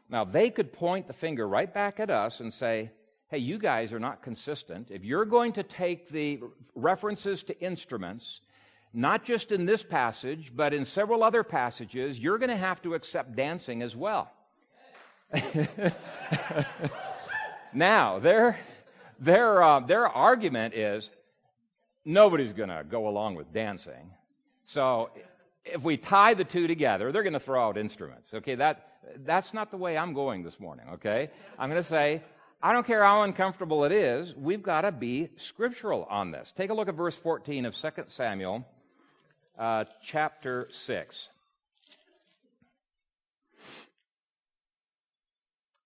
Now, 0.09 0.25
they 0.25 0.51
could 0.51 0.73
point 0.73 1.07
the 1.07 1.13
finger 1.13 1.47
right 1.47 1.73
back 1.73 2.01
at 2.01 2.11
us 2.11 2.41
and 2.41 2.53
say, 2.53 2.91
hey, 3.29 3.39
you 3.39 3.59
guys 3.59 3.93
are 3.93 4.01
not 4.01 4.23
consistent. 4.23 4.91
If 4.91 5.05
you're 5.05 5.25
going 5.25 5.53
to 5.55 5.63
take 5.63 6.09
the 6.09 6.41
references 6.75 7.43
to 7.45 7.59
instruments, 7.61 8.41
not 8.93 9.25
just 9.25 9.53
in 9.53 9.65
this 9.65 9.83
passage, 9.83 10.53
but 10.55 10.75
in 10.75 10.85
several 10.85 11.25
other 11.25 11.43
passages, 11.43 12.19
you're 12.19 12.39
going 12.39 12.51
to 12.51 12.57
have 12.57 12.83
to 12.83 12.95
accept 12.95 13.35
dancing 13.35 13.81
as 13.81 13.97
well. 13.97 14.31
now, 17.73 18.19
their, 18.19 18.59
their, 19.19 19.63
uh, 19.63 19.81
their 19.81 20.07
argument 20.07 20.75
is 20.75 21.11
nobody's 22.05 22.53
going 22.53 22.69
to 22.69 22.85
go 22.87 23.09
along 23.09 23.37
with 23.37 23.51
dancing. 23.53 24.11
So 24.67 25.11
if 25.65 25.83
we 25.83 25.97
tie 25.97 26.35
the 26.35 26.45
two 26.45 26.67
together, 26.67 27.13
they're 27.13 27.23
going 27.23 27.33
to 27.33 27.41
throw 27.41 27.69
out 27.69 27.77
instruments. 27.77 28.35
Okay, 28.35 28.55
that, 28.57 28.99
that's 29.25 29.55
not 29.55 29.71
the 29.71 29.77
way 29.77 29.97
I'm 29.97 30.13
going 30.13 30.43
this 30.43 30.59
morning, 30.59 30.87
okay? 30.95 31.31
I'm 31.59 31.71
going 31.71 31.83
to 31.83 31.89
say, 31.89 32.23
I 32.63 32.73
don't 32.73 32.87
care 32.87 33.03
how 33.03 33.23
uncomfortable 33.23 33.85
it 33.85 33.93
is, 33.93 34.35
we've 34.37 34.63
got 34.63 34.83
to 34.83 34.93
be 34.93 35.31
scriptural 35.37 36.07
on 36.11 36.31
this. 36.31 36.53
Take 36.57 36.71
a 36.71 36.75
look 36.75 36.89
at 36.89 36.95
verse 36.95 37.17
14 37.17 37.67
of 37.67 37.77
2 37.77 37.91
Samuel, 38.09 38.67
uh, 39.59 39.85
chapter 40.03 40.69
6. 40.71 41.29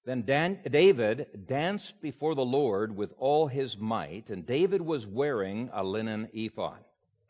Then 0.05 0.23
Dan- 0.23 0.61
David 0.71 1.47
danced 1.49 2.01
before 2.01 2.35
the 2.35 2.45
Lord 2.45 2.97
with 2.97 3.13
all 3.19 3.49
his 3.49 3.77
might, 3.77 4.31
and 4.31 4.47
David 4.47 4.81
was 4.81 5.07
wearing 5.07 5.69
a 5.73 5.83
linen 5.83 6.29
ephod. 6.33 6.79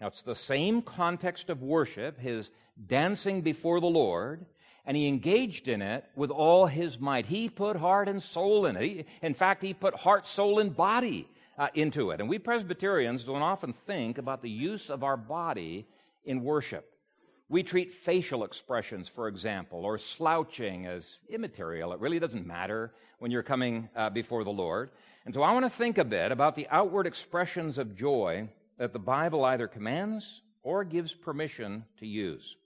Now, 0.00 0.08
it's 0.08 0.22
the 0.22 0.36
same 0.36 0.82
context 0.82 1.48
of 1.48 1.62
worship, 1.62 2.18
his 2.18 2.50
dancing 2.86 3.40
before 3.40 3.80
the 3.80 3.86
Lord, 3.86 4.44
and 4.84 4.96
he 4.96 5.08
engaged 5.08 5.68
in 5.68 5.80
it 5.80 6.04
with 6.14 6.30
all 6.30 6.66
his 6.66 7.00
might. 7.00 7.26
He 7.26 7.48
put 7.48 7.76
heart 7.76 8.08
and 8.08 8.22
soul 8.22 8.66
in 8.66 8.76
it. 8.76 8.82
He, 8.82 9.04
in 9.22 9.34
fact, 9.34 9.62
he 9.62 9.74
put 9.74 9.94
heart, 9.94 10.28
soul, 10.28 10.58
and 10.58 10.76
body 10.76 11.26
uh, 11.58 11.68
into 11.74 12.10
it. 12.10 12.20
And 12.20 12.28
we 12.28 12.38
Presbyterians 12.38 13.24
don't 13.24 13.42
often 13.42 13.72
think 13.86 14.18
about 14.18 14.42
the 14.42 14.50
use 14.50 14.90
of 14.90 15.02
our 15.02 15.16
body 15.16 15.86
in 16.24 16.42
worship. 16.42 16.92
We 17.48 17.62
treat 17.62 17.94
facial 17.94 18.44
expressions, 18.44 19.08
for 19.08 19.28
example, 19.28 19.84
or 19.84 19.98
slouching 19.98 20.86
as 20.86 21.18
immaterial. 21.28 21.92
It 21.92 22.00
really 22.00 22.18
doesn't 22.18 22.46
matter 22.46 22.92
when 23.18 23.30
you're 23.30 23.44
coming 23.44 23.88
uh, 23.96 24.10
before 24.10 24.44
the 24.44 24.50
Lord. 24.50 24.90
And 25.24 25.34
so 25.34 25.42
I 25.42 25.52
want 25.52 25.64
to 25.64 25.70
think 25.70 25.98
a 25.98 26.04
bit 26.04 26.32
about 26.32 26.54
the 26.56 26.66
outward 26.70 27.06
expressions 27.06 27.78
of 27.78 27.96
joy 27.96 28.48
that 28.78 28.92
the 28.92 28.98
Bible 28.98 29.44
either 29.44 29.68
commands 29.68 30.42
or 30.62 30.84
gives 30.84 31.12
permission 31.14 31.84
to 31.98 32.06
use. 32.06 32.56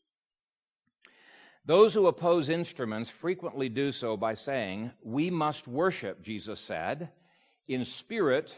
Those 1.66 1.94
who 1.94 2.06
oppose 2.06 2.48
instruments 2.48 3.11
frequently 3.11 3.68
do 3.68 3.92
so 3.92 4.16
by 4.16 4.34
saying, 4.34 4.92
We 5.02 5.30
must 5.30 5.68
worship, 5.68 6.22
Jesus 6.22 6.58
said, 6.61 7.11
in 7.68 7.84
spirit 7.84 8.54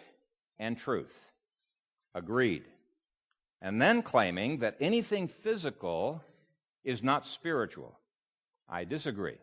and 0.58 0.78
truth. 0.78 1.14
Agreed 2.14 2.64
and 3.62 3.80
then 3.80 4.02
claiming 4.02 4.58
that 4.58 4.76
anything 4.80 5.28
physical 5.28 6.20
is 6.84 7.02
not 7.02 7.28
spiritual. 7.28 7.96
I 8.68 8.82
disagree. 8.82 9.38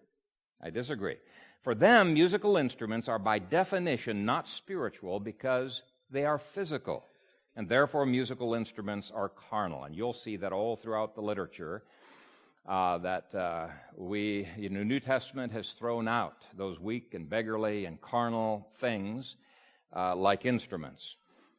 I 0.62 0.70
disagree. 0.70 1.16
For 1.64 1.74
them, 1.74 2.14
musical 2.14 2.57
instruments 2.57 3.07
are 3.07 3.18
by 3.18 3.39
definition 3.39 4.26
not 4.26 4.49
spiritual 4.49 5.22
because 5.22 5.84
they 6.12 6.26
are 6.26 6.38
physical. 6.38 7.05
And 7.60 7.68
therefore, 7.68 8.05
musical 8.05 8.53
instruments 8.53 9.12
are 9.14 9.28
carnal. 9.28 9.84
And 9.84 9.93
you'll 9.93 10.14
see 10.14 10.38
that 10.38 10.53
all 10.53 10.78
throughout 10.78 11.14
the 11.14 11.22
literature 11.22 11.84
uh, 12.66 12.99
that 12.99 13.36
uh, 13.36 13.68
we, 13.97 14.47
you 14.57 14.70
know, 14.70 14.82
New 14.82 15.01
Testament 15.01 15.51
has 15.51 15.74
thrown 15.74 16.07
out 16.07 16.45
those 16.55 16.80
weak 16.80 17.16
and 17.16 17.30
beggarly 17.30 17.84
and 17.84 17.99
carnal 17.99 18.70
things 18.78 19.36
uh, 19.93 20.16
like 20.16 20.45
instruments. 20.45 21.18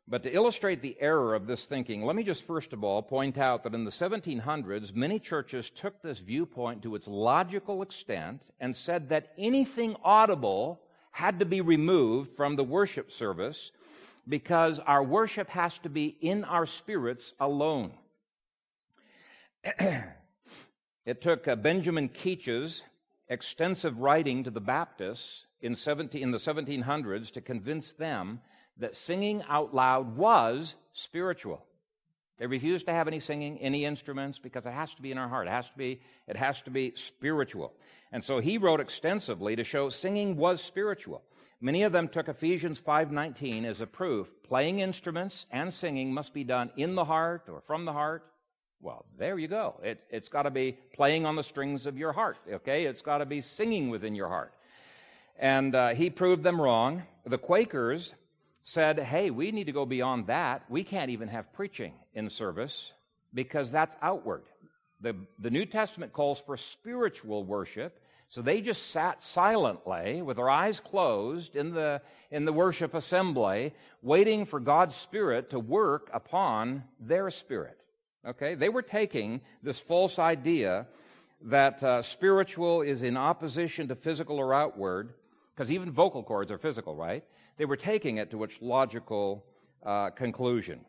But 0.08 0.22
to 0.22 0.34
illustrate 0.34 0.80
the 0.80 0.96
error 1.00 1.34
of 1.34 1.46
this 1.46 1.66
thinking, 1.66 2.02
let 2.02 2.16
me 2.16 2.22
just 2.22 2.46
first 2.46 2.72
of 2.72 2.82
all 2.82 3.02
point 3.02 3.36
out 3.36 3.62
that 3.64 3.74
in 3.74 3.84
the 3.84 3.90
1700s, 3.90 4.94
many 4.94 5.18
churches 5.18 5.68
took 5.68 6.00
this 6.00 6.20
viewpoint 6.20 6.82
to 6.84 6.94
its 6.94 7.08
logical 7.08 7.82
extent 7.82 8.40
and 8.58 8.74
said 8.74 9.10
that 9.10 9.34
anything 9.36 9.96
audible 10.02 10.80
had 11.10 11.40
to 11.40 11.44
be 11.44 11.60
removed 11.60 12.34
from 12.34 12.56
the 12.56 12.64
worship 12.64 13.12
service 13.12 13.70
because 14.28 14.78
our 14.78 15.02
worship 15.02 15.48
has 15.50 15.78
to 15.78 15.88
be 15.88 16.16
in 16.20 16.44
our 16.44 16.66
spirits 16.66 17.34
alone. 17.40 17.92
it 19.64 21.20
took 21.20 21.46
uh, 21.48 21.56
Benjamin 21.56 22.08
Keach's 22.08 22.82
extensive 23.28 23.98
writing 23.98 24.44
to 24.44 24.50
the 24.50 24.60
Baptists 24.60 25.46
in, 25.60 25.76
17, 25.76 26.22
in 26.22 26.30
the 26.30 26.38
1700s 26.38 27.30
to 27.32 27.40
convince 27.40 27.92
them 27.92 28.40
that 28.78 28.96
singing 28.96 29.42
out 29.48 29.74
loud 29.74 30.16
was 30.16 30.74
spiritual. 30.92 31.64
They 32.38 32.46
refused 32.46 32.86
to 32.86 32.92
have 32.92 33.06
any 33.06 33.20
singing, 33.20 33.58
any 33.58 33.84
instruments, 33.84 34.38
because 34.38 34.64
it 34.64 34.72
has 34.72 34.94
to 34.94 35.02
be 35.02 35.12
in 35.12 35.18
our 35.18 35.28
heart. 35.28 35.46
It 35.46 35.50
has 35.50 35.68
to 35.68 35.76
be, 35.76 36.00
it 36.26 36.36
has 36.36 36.62
to 36.62 36.70
be 36.70 36.94
spiritual. 36.96 37.74
And 38.12 38.24
so 38.24 38.40
he 38.40 38.56
wrote 38.56 38.80
extensively 38.80 39.56
to 39.56 39.64
show 39.64 39.90
singing 39.90 40.36
was 40.36 40.62
spiritual. 40.62 41.22
Many 41.60 41.82
of 41.82 41.92
them 41.92 42.08
took 42.08 42.28
Ephesians 42.28 42.78
5:19 42.78 43.64
as 43.66 43.80
a 43.80 43.86
proof. 43.86 44.28
Playing 44.42 44.80
instruments 44.80 45.46
and 45.50 45.72
singing 45.72 46.12
must 46.12 46.32
be 46.32 46.44
done 46.44 46.70
in 46.76 46.94
the 46.94 47.04
heart 47.04 47.48
or 47.48 47.60
from 47.60 47.84
the 47.84 47.92
heart. 47.92 48.24
Well, 48.80 49.04
there 49.18 49.38
you 49.38 49.46
go. 49.46 49.78
It, 49.82 50.02
it's 50.10 50.30
got 50.30 50.44
to 50.44 50.50
be 50.50 50.78
playing 50.94 51.26
on 51.26 51.36
the 51.36 51.42
strings 51.42 51.84
of 51.84 51.98
your 51.98 52.12
heart. 52.12 52.38
Okay, 52.50 52.86
it's 52.86 53.02
got 53.02 53.18
to 53.18 53.26
be 53.26 53.42
singing 53.42 53.90
within 53.90 54.14
your 54.14 54.28
heart. 54.28 54.54
And 55.38 55.74
uh, 55.74 55.88
he 55.90 56.08
proved 56.08 56.42
them 56.42 56.58
wrong. 56.58 57.02
The 57.26 57.36
Quakers 57.36 58.14
said, 58.62 58.98
hey, 58.98 59.30
we 59.30 59.52
need 59.52 59.64
to 59.64 59.72
go 59.72 59.84
beyond 59.84 60.28
that. 60.28 60.64
We 60.70 60.82
can't 60.82 61.10
even 61.10 61.28
have 61.28 61.52
preaching 61.52 61.92
in 62.14 62.30
service 62.30 62.92
because 63.34 63.70
that's 63.70 63.96
outward. 64.00 64.44
The, 65.00 65.16
the 65.38 65.50
New 65.50 65.66
Testament 65.66 66.12
calls 66.12 66.40
for 66.40 66.56
spiritual 66.56 67.44
worship. 67.44 67.98
So 68.30 68.42
they 68.42 68.60
just 68.60 68.90
sat 68.92 69.22
silently 69.22 70.22
with 70.22 70.36
their 70.36 70.48
eyes 70.48 70.78
closed 70.78 71.56
in 71.56 71.74
the, 71.74 72.00
in 72.30 72.44
the 72.44 72.52
worship 72.52 72.94
assembly, 72.94 73.74
waiting 74.02 74.46
for 74.46 74.60
God's 74.60 74.94
Spirit 74.94 75.50
to 75.50 75.58
work 75.58 76.08
upon 76.14 76.84
their 77.00 77.28
spirit. 77.30 77.80
Okay? 78.24 78.54
They 78.54 78.68
were 78.68 78.82
taking 78.82 79.40
this 79.64 79.80
false 79.80 80.20
idea 80.20 80.86
that 81.42 81.82
uh, 81.82 82.02
spiritual 82.02 82.82
is 82.82 83.02
in 83.02 83.16
opposition 83.16 83.88
to 83.88 83.96
physical 83.96 84.38
or 84.38 84.54
outward, 84.54 85.14
because 85.52 85.72
even 85.72 85.90
vocal 85.90 86.22
cords 86.22 86.52
are 86.52 86.58
physical, 86.58 86.94
right? 86.94 87.24
They 87.56 87.64
were 87.64 87.76
taking 87.76 88.18
it 88.18 88.30
to 88.30 88.44
its 88.44 88.56
logical 88.60 89.44
uh, 89.84 90.10
conclusion. 90.10 90.84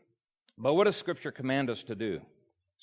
But 0.59 0.75
what 0.75 0.83
does 0.83 0.95
Scripture 0.95 1.31
command 1.31 1.71
us 1.71 1.81
to 1.83 1.95
do? 1.95 2.21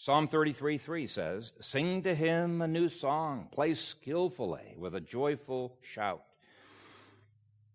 Psalm 0.00 0.28
33 0.28 0.78
3 0.78 1.06
says, 1.08 1.52
Sing 1.60 2.04
to 2.04 2.14
him 2.14 2.62
a 2.62 2.68
new 2.68 2.88
song, 2.88 3.48
play 3.50 3.74
skillfully 3.74 4.76
with 4.78 4.94
a 4.94 5.00
joyful 5.00 5.76
shout. 5.82 6.22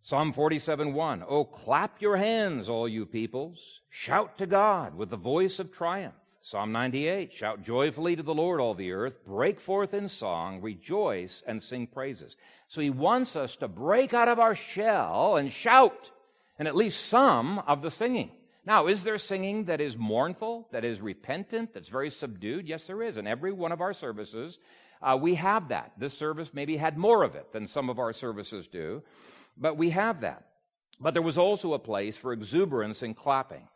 Psalm 0.02 0.32
47 0.32 0.94
1, 0.94 1.26
Oh, 1.28 1.44
clap 1.44 2.02
your 2.02 2.16
hands, 2.16 2.70
all 2.70 2.88
you 2.88 3.06
peoples. 3.06 3.82
Shout 3.90 4.38
to 4.38 4.48
God 4.48 4.96
with 4.96 5.10
the 5.10 5.18
voice 5.18 5.60
of 5.60 5.74
triumph. 5.74 6.16
Psalm 6.42 6.72
98 6.72 7.34
Shout 7.34 7.62
joyfully 7.62 8.16
to 8.16 8.24
the 8.24 8.34
Lord, 8.34 8.62
all 8.62 8.74
the 8.74 8.94
earth. 8.94 9.26
Break 9.26 9.60
forth 9.60 9.94
in 9.94 10.08
song, 10.08 10.62
rejoice, 10.62 11.44
and 11.46 11.62
sing 11.62 11.88
praises. 11.88 12.38
So 12.70 12.80
he 12.80 12.90
wants 12.90 13.36
us 13.36 13.58
to 13.58 13.68
break 13.68 14.14
out 14.14 14.30
of 14.30 14.40
our 14.40 14.56
shell 14.56 15.36
and 15.36 15.52
shout, 15.52 16.10
and 16.58 16.70
at 16.70 16.76
least 16.76 17.06
some 17.06 17.60
of 17.60 17.82
the 17.82 17.92
singing. 17.92 18.32
Now, 18.66 18.88
is 18.88 19.03
there 19.03 19.18
singing 19.18 19.66
that 19.66 19.82
is 19.82 19.97
mournful, 19.97 20.70
that 20.72 20.86
is 20.86 21.01
repentant, 21.01 21.74
that's 21.74 21.89
very 21.89 22.09
subdued? 22.09 22.68
Yes, 22.68 22.86
there 22.86 23.03
is. 23.03 23.18
In 23.18 23.28
every 23.28 23.51
one 23.51 23.74
of 23.74 23.82
our 23.82 23.93
services, 23.93 24.59
uh, 25.01 25.18
we 25.20 25.36
have 25.36 25.68
that. 25.68 25.91
This 25.97 26.18
service 26.18 26.51
maybe 26.53 26.78
had 26.78 26.97
more 26.97 27.24
of 27.24 27.36
it 27.36 27.51
than 27.51 27.68
some 27.68 27.89
of 27.89 27.99
our 27.99 28.14
services 28.14 28.68
do, 28.70 29.03
but 29.57 29.76
we 29.76 29.89
have 29.89 30.22
that. 30.22 30.45
But 30.99 31.14
there 31.14 31.22
was 31.22 31.38
also 31.38 31.74
a 31.74 31.80
place 31.80 32.16
for 32.16 32.32
exuberance 32.32 33.01
and 33.01 33.16
clapping. 33.16 33.68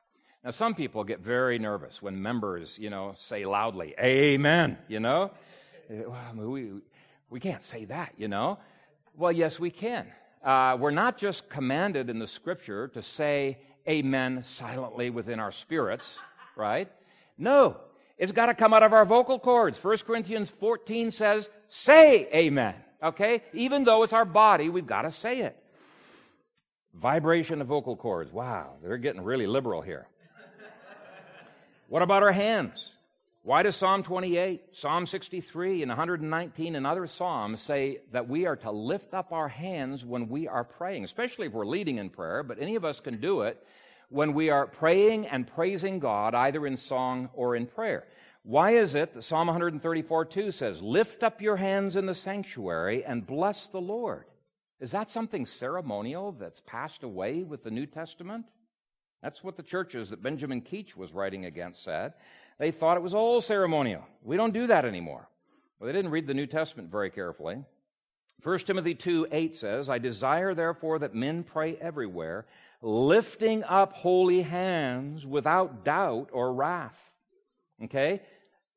Now, 0.46 0.52
some 0.52 0.74
people 0.74 1.04
get 1.04 1.20
very 1.20 1.60
nervous 1.60 2.02
when 2.02 2.22
members, 2.22 2.78
you 2.80 2.90
know, 2.90 3.14
say 3.18 3.46
loudly, 3.46 3.94
Amen, 4.00 4.78
you 4.88 5.02
know? 5.02 5.32
We, 6.34 6.72
we 7.30 7.40
can't 7.42 7.64
say 7.64 7.84
that, 7.86 8.14
you 8.18 8.30
know? 8.30 8.60
Well, 9.16 9.34
yes, 9.34 9.60
we 9.60 9.72
can. 9.72 10.08
Uh, 10.42 10.78
we're 10.80 10.92
not 10.92 11.18
just 11.18 11.50
commanded 11.50 12.10
in 12.10 12.20
the 12.20 12.28
scripture 12.28 12.88
to 12.90 13.04
say 13.04 13.58
amen 13.88 14.44
silently 14.44 15.10
within 15.10 15.40
our 15.40 15.52
spirits, 15.52 16.20
right? 16.56 16.92
No, 17.38 17.78
it's 18.18 18.32
got 18.32 18.48
to 18.48 18.54
come 18.54 18.74
out 18.74 18.84
of 18.84 18.94
our 18.94 19.06
vocal 19.06 19.40
cords. 19.40 19.82
1 19.84 19.98
Corinthians 20.00 20.50
14 20.50 21.12
says, 21.12 21.50
say 21.70 22.28
amen, 22.34 22.76
okay? 23.02 23.44
Even 23.54 23.84
though 23.84 24.04
it's 24.04 24.14
our 24.14 24.26
body, 24.26 24.70
we've 24.70 24.88
got 24.88 25.04
to 25.04 25.12
say 25.12 25.42
it. 25.42 25.56
Vibration 26.94 27.62
of 27.62 27.68
vocal 27.68 27.96
cords. 27.96 28.32
Wow, 28.34 28.74
they're 28.82 28.98
getting 28.98 29.22
really 29.22 29.46
liberal 29.48 29.82
here. 29.82 30.08
What 31.90 32.02
about 32.02 32.24
our 32.24 32.32
hands? 32.32 32.92
Why 33.48 33.64
does 33.64 33.78
Psalm 33.78 34.04
28, 34.04 34.76
Psalm 34.76 35.08
63, 35.08 35.82
and 35.82 35.90
119 35.90 36.76
and 36.76 36.86
other 36.86 37.08
Psalms 37.08 37.62
say 37.62 38.00
that 38.12 38.28
we 38.28 38.46
are 38.46 38.58
to 38.58 38.72
lift 38.72 39.14
up 39.14 39.32
our 39.32 39.48
hands 39.48 40.04
when 40.04 40.28
we 40.28 40.50
are 40.50 40.66
praying, 40.66 41.06
especially 41.06 41.48
if 41.48 41.54
we're 41.54 41.66
leading 41.66 41.98
in 41.98 42.10
prayer, 42.10 42.44
but 42.44 42.60
any 42.60 42.76
of 42.76 42.84
us 42.84 43.00
can 43.00 43.22
do 43.22 43.44
it 43.44 43.66
when 44.10 44.34
we 44.34 44.50
are 44.50 44.68
praying 44.68 45.28
and 45.28 45.48
praising 45.48 45.98
God, 45.98 46.36
either 46.36 46.68
in 46.68 46.76
song 46.76 47.30
or 47.34 47.56
in 47.56 47.68
prayer? 47.68 48.04
Why 48.44 48.72
is 48.72 48.96
it 48.96 49.14
that 49.14 49.24
Psalm 49.24 49.48
134 49.48 50.26
2 50.26 50.52
says, 50.52 50.82
Lift 50.82 51.24
up 51.24 51.42
your 51.42 51.56
hands 51.56 51.96
in 51.96 52.06
the 52.06 52.16
sanctuary 52.16 53.06
and 53.06 53.26
bless 53.26 53.68
the 53.68 53.80
Lord? 53.80 54.26
Is 54.82 54.92
that 54.92 55.10
something 55.10 55.46
ceremonial 55.46 56.34
that's 56.34 56.60
passed 56.66 57.04
away 57.04 57.44
with 57.44 57.64
the 57.64 57.72
New 57.72 57.86
Testament? 57.86 58.46
That's 59.24 59.42
what 59.42 59.56
the 59.56 59.64
churches 59.64 60.10
that 60.10 60.22
Benjamin 60.22 60.62
Keach 60.62 60.98
was 60.98 61.14
writing 61.14 61.46
against 61.46 61.84
said. 61.84 62.14
They 62.60 62.72
thought 62.72 62.98
it 62.98 63.04
was 63.04 63.14
all 63.14 63.42
ceremonial. 63.42 64.04
We 64.24 64.38
don't 64.38 64.54
do 64.54 64.68
that 64.68 64.86
anymore. 64.86 65.30
Well, 65.80 65.88
they 65.88 65.94
didn't 65.94 66.12
read 66.12 66.28
the 66.28 66.34
New 66.34 66.48
Testament 66.48 66.90
very 66.90 67.12
carefully. 67.12 67.64
1 68.44 68.60
Timothy 68.60 68.96
2 68.96 69.28
8 69.32 69.56
says, 69.56 69.90
I 69.90 69.98
desire 69.98 70.54
therefore 70.54 71.00
that 71.00 71.16
men 71.16 71.44
pray 71.44 71.76
everywhere, 71.78 72.46
lifting 72.82 73.64
up 73.64 73.94
holy 73.94 74.42
hands 74.42 75.26
without 75.26 75.84
doubt 75.84 76.30
or 76.32 76.54
wrath. 76.54 76.98
Okay? 77.84 78.22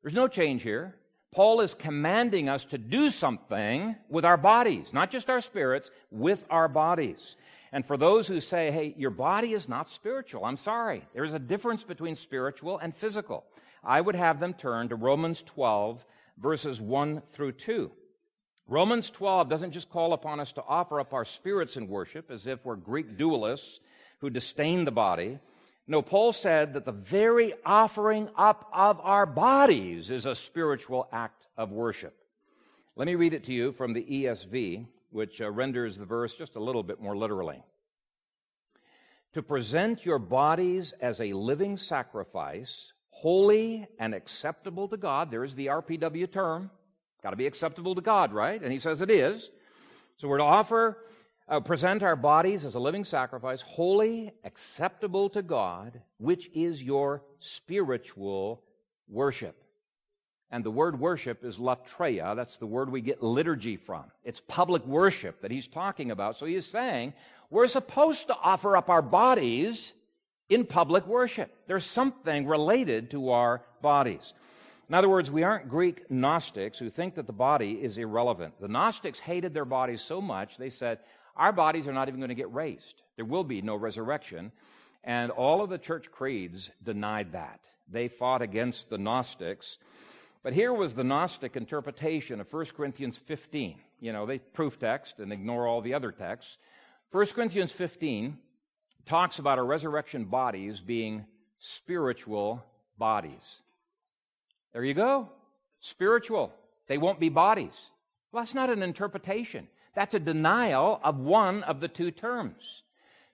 There's 0.01 0.13
no 0.13 0.27
change 0.27 0.63
here. 0.63 0.95
Paul 1.33 1.61
is 1.61 1.73
commanding 1.73 2.49
us 2.49 2.65
to 2.65 2.77
do 2.77 3.09
something 3.09 3.95
with 4.09 4.25
our 4.25 4.35
bodies, 4.35 4.91
not 4.91 5.11
just 5.11 5.29
our 5.29 5.39
spirits, 5.39 5.89
with 6.09 6.43
our 6.49 6.67
bodies. 6.67 7.37
And 7.71 7.85
for 7.85 7.95
those 7.95 8.27
who 8.27 8.41
say, 8.41 8.71
hey, 8.71 8.93
your 8.97 9.11
body 9.11 9.53
is 9.53 9.69
not 9.69 9.89
spiritual, 9.89 10.43
I'm 10.43 10.57
sorry. 10.57 11.07
There's 11.13 11.33
a 11.33 11.39
difference 11.39 11.83
between 11.83 12.15
spiritual 12.15 12.77
and 12.79 12.95
physical. 12.95 13.45
I 13.83 14.01
would 14.01 14.15
have 14.15 14.39
them 14.39 14.53
turn 14.53 14.89
to 14.89 14.95
Romans 14.95 15.41
12, 15.43 16.05
verses 16.37 16.81
1 16.81 17.21
through 17.31 17.53
2. 17.53 17.91
Romans 18.67 19.09
12 19.09 19.49
doesn't 19.49 19.71
just 19.71 19.89
call 19.89 20.13
upon 20.13 20.39
us 20.39 20.53
to 20.53 20.63
offer 20.63 20.99
up 20.99 21.13
our 21.13 21.25
spirits 21.25 21.77
in 21.77 21.87
worship 21.87 22.29
as 22.29 22.45
if 22.45 22.63
we're 22.65 22.75
Greek 22.75 23.17
dualists 23.17 23.79
who 24.19 24.29
disdain 24.29 24.85
the 24.85 24.91
body. 24.91 25.39
No, 25.87 26.01
Paul 26.01 26.31
said 26.31 26.73
that 26.73 26.85
the 26.85 26.91
very 26.91 27.53
offering 27.65 28.29
up 28.37 28.69
of 28.73 28.99
our 29.01 29.25
bodies 29.25 30.11
is 30.11 30.25
a 30.25 30.35
spiritual 30.35 31.07
act 31.11 31.47
of 31.57 31.71
worship. 31.71 32.15
Let 32.95 33.07
me 33.07 33.15
read 33.15 33.33
it 33.33 33.45
to 33.45 33.53
you 33.53 33.71
from 33.71 33.93
the 33.93 34.03
ESV, 34.03 34.85
which 35.11 35.41
uh, 35.41 35.51
renders 35.51 35.97
the 35.97 36.05
verse 36.05 36.33
just 36.35 36.55
a 36.55 36.59
little 36.59 36.83
bit 36.83 37.01
more 37.01 37.15
literally. 37.15 37.61
To 39.33 39.41
present 39.41 40.05
your 40.05 40.19
bodies 40.19 40.93
as 40.99 41.21
a 41.21 41.33
living 41.33 41.77
sacrifice, 41.77 42.93
holy 43.09 43.87
and 43.99 44.13
acceptable 44.13 44.87
to 44.87 44.97
God. 44.97 45.29
There's 45.29 45.55
the 45.55 45.67
RPW 45.67 46.31
term. 46.31 46.71
Got 47.23 47.29
to 47.29 47.35
be 47.35 47.45
acceptable 47.45 47.95
to 47.95 48.01
God, 48.01 48.33
right? 48.33 48.61
And 48.61 48.71
he 48.71 48.79
says 48.79 49.01
it 49.01 49.11
is. 49.11 49.49
So 50.17 50.27
we're 50.27 50.39
to 50.39 50.43
offer 50.43 50.97
uh, 51.47 51.59
present 51.59 52.01
our 52.01 52.15
bodies 52.15 52.65
as 52.65 52.75
a 52.75 52.79
living 52.79 53.05
sacrifice, 53.05 53.61
holy, 53.61 54.31
acceptable 54.43 55.29
to 55.29 55.41
God, 55.41 56.01
which 56.17 56.49
is 56.53 56.81
your 56.81 57.23
spiritual 57.39 58.63
worship. 59.07 59.60
And 60.51 60.63
the 60.63 60.71
word 60.71 60.99
worship 60.99 61.45
is 61.45 61.57
latreia. 61.57 62.35
That's 62.35 62.57
the 62.57 62.65
word 62.65 62.91
we 62.91 63.01
get 63.01 63.23
liturgy 63.23 63.77
from. 63.77 64.03
It's 64.25 64.41
public 64.41 64.85
worship 64.85 65.41
that 65.41 65.51
he's 65.51 65.67
talking 65.67 66.11
about. 66.11 66.37
So 66.37 66.45
he 66.45 66.55
is 66.55 66.65
saying 66.65 67.13
we're 67.49 67.67
supposed 67.67 68.27
to 68.27 68.35
offer 68.35 68.75
up 68.75 68.89
our 68.89 69.01
bodies 69.01 69.93
in 70.49 70.65
public 70.65 71.07
worship. 71.07 71.53
There's 71.67 71.85
something 71.85 72.45
related 72.45 73.11
to 73.11 73.29
our 73.29 73.61
bodies. 73.81 74.33
In 74.89 74.95
other 74.95 75.07
words, 75.07 75.31
we 75.31 75.43
aren't 75.43 75.69
Greek 75.69 76.11
Gnostics 76.11 76.77
who 76.77 76.89
think 76.89 77.15
that 77.15 77.27
the 77.27 77.31
body 77.31 77.79
is 77.81 77.97
irrelevant. 77.97 78.55
The 78.59 78.67
Gnostics 78.67 79.19
hated 79.19 79.53
their 79.53 79.63
bodies 79.63 80.01
so 80.01 80.19
much, 80.19 80.57
they 80.57 80.69
said, 80.69 80.99
our 81.37 81.53
bodies 81.53 81.87
are 81.87 81.93
not 81.93 82.09
even 82.09 82.19
going 82.19 82.27
to 82.27 82.35
get 82.35 82.53
raised. 82.53 83.01
There 83.15 83.23
will 83.23 83.45
be 83.45 83.61
no 83.61 83.77
resurrection. 83.77 84.51
And 85.03 85.31
all 85.31 85.63
of 85.63 85.69
the 85.69 85.77
church 85.77 86.11
creeds 86.11 86.69
denied 86.83 87.31
that. 87.31 87.61
They 87.89 88.09
fought 88.09 88.41
against 88.41 88.89
the 88.89 88.97
Gnostics. 88.97 89.77
But 90.43 90.53
here 90.53 90.73
was 90.73 90.95
the 90.95 91.03
Gnostic 91.03 91.55
interpretation 91.55 92.41
of 92.41 92.51
1 92.51 92.65
Corinthians 92.75 93.17
15. 93.17 93.77
You 93.99 94.11
know, 94.11 94.25
they 94.25 94.39
proof 94.39 94.79
text 94.79 95.19
and 95.19 95.31
ignore 95.31 95.67
all 95.67 95.81
the 95.81 95.93
other 95.93 96.11
texts. 96.11 96.57
1 97.11 97.25
Corinthians 97.27 97.71
15 97.71 98.37
talks 99.05 99.39
about 99.39 99.59
our 99.59 99.65
resurrection 99.65 100.25
bodies 100.25 100.79
being 100.79 101.25
spiritual 101.59 102.63
bodies. 102.97 103.61
There 104.73 104.83
you 104.83 104.93
go. 104.93 105.29
Spiritual. 105.79 106.51
They 106.87 106.97
won't 106.97 107.19
be 107.19 107.29
bodies. 107.29 107.91
Well, 108.31 108.43
that's 108.43 108.55
not 108.55 108.69
an 108.69 108.81
interpretation. 108.81 109.67
That's 109.93 110.15
a 110.15 110.19
denial 110.19 110.99
of 111.03 111.19
one 111.19 111.63
of 111.63 111.81
the 111.81 111.87
two 111.87 112.11
terms. 112.11 112.83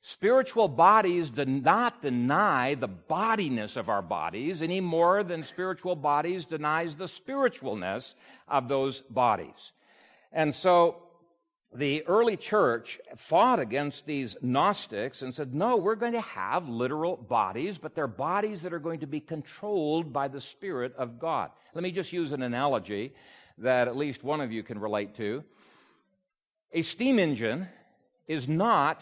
Spiritual 0.10 0.70
bodies 0.70 1.30
do 1.30 1.44
not 1.44 2.02
deny 2.02 2.76
the 2.76 2.88
bodiness 2.88 3.76
of 3.76 3.90
our 3.90 4.02
bodies 4.02 4.62
any 4.62 4.80
more 4.80 5.22
than 5.22 5.44
spiritual 5.44 5.98
bodies 5.98 6.46
denies 6.46 6.96
the 6.96 7.10
spiritualness 7.10 8.16
of 8.48 8.70
those 8.70 9.02
bodies. 9.02 9.74
And 10.32 10.56
so 10.56 11.04
the 11.74 12.08
early 12.08 12.38
church 12.38 13.02
fought 13.18 13.60
against 13.60 14.06
these 14.06 14.38
Gnostics 14.42 15.24
and 15.24 15.36
said, 15.36 15.54
no, 15.54 15.76
we're 15.76 15.96
going 15.96 16.14
to 16.14 16.22
have 16.22 16.70
literal 16.70 17.18
bodies, 17.18 17.78
but 17.78 17.94
they're 17.94 18.08
bodies 18.08 18.62
that 18.62 18.72
are 18.72 18.80
going 18.80 19.02
to 19.02 19.08
be 19.08 19.20
controlled 19.20 20.14
by 20.14 20.30
the 20.30 20.40
Spirit 20.40 20.96
of 20.98 21.20
God. 21.20 21.52
Let 21.74 21.84
me 21.84 21.92
just 21.92 22.14
use 22.14 22.32
an 22.32 22.44
analogy 22.44 23.14
that 23.58 23.90
at 23.90 23.98
least 23.98 24.24
one 24.24 24.40
of 24.40 24.54
you 24.54 24.64
can 24.64 24.80
relate 24.80 25.16
to. 25.16 25.44
A 26.72 26.82
steam 26.82 27.20
engine 27.20 27.68
is 28.26 28.48
not 28.48 29.02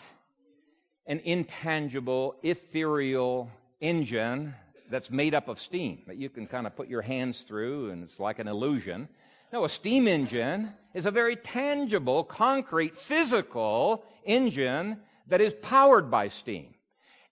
an 1.07 1.21
intangible, 1.23 2.35
ethereal 2.43 3.49
engine 3.79 4.53
that's 4.89 5.11
made 5.11 5.33
up 5.33 5.47
of 5.47 5.59
steam 5.59 6.01
that 6.07 6.17
you 6.17 6.29
can 6.29 6.47
kind 6.47 6.67
of 6.67 6.75
put 6.75 6.87
your 6.87 7.01
hands 7.01 7.41
through 7.41 7.91
and 7.91 8.03
it's 8.03 8.19
like 8.19 8.39
an 8.39 8.47
illusion. 8.47 9.07
No, 9.53 9.65
a 9.65 9.69
steam 9.69 10.07
engine 10.07 10.71
is 10.93 11.05
a 11.05 11.11
very 11.11 11.35
tangible, 11.35 12.23
concrete, 12.23 12.97
physical 12.97 14.03
engine 14.25 14.97
that 15.27 15.41
is 15.41 15.53
powered 15.61 16.09
by 16.09 16.27
steam. 16.27 16.73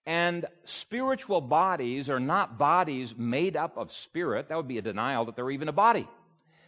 And 0.05 0.45
spiritual 0.65 1.41
bodies 1.41 2.09
are 2.09 2.19
not 2.19 2.57
bodies 2.57 3.15
made 3.17 3.55
up 3.55 3.77
of 3.77 3.91
spirit. 3.91 4.49
That 4.49 4.57
would 4.57 4.67
be 4.67 4.77
a 4.77 4.81
denial 4.81 5.25
that 5.25 5.35
they're 5.35 5.51
even 5.51 5.69
a 5.69 5.73
body. 5.73 6.07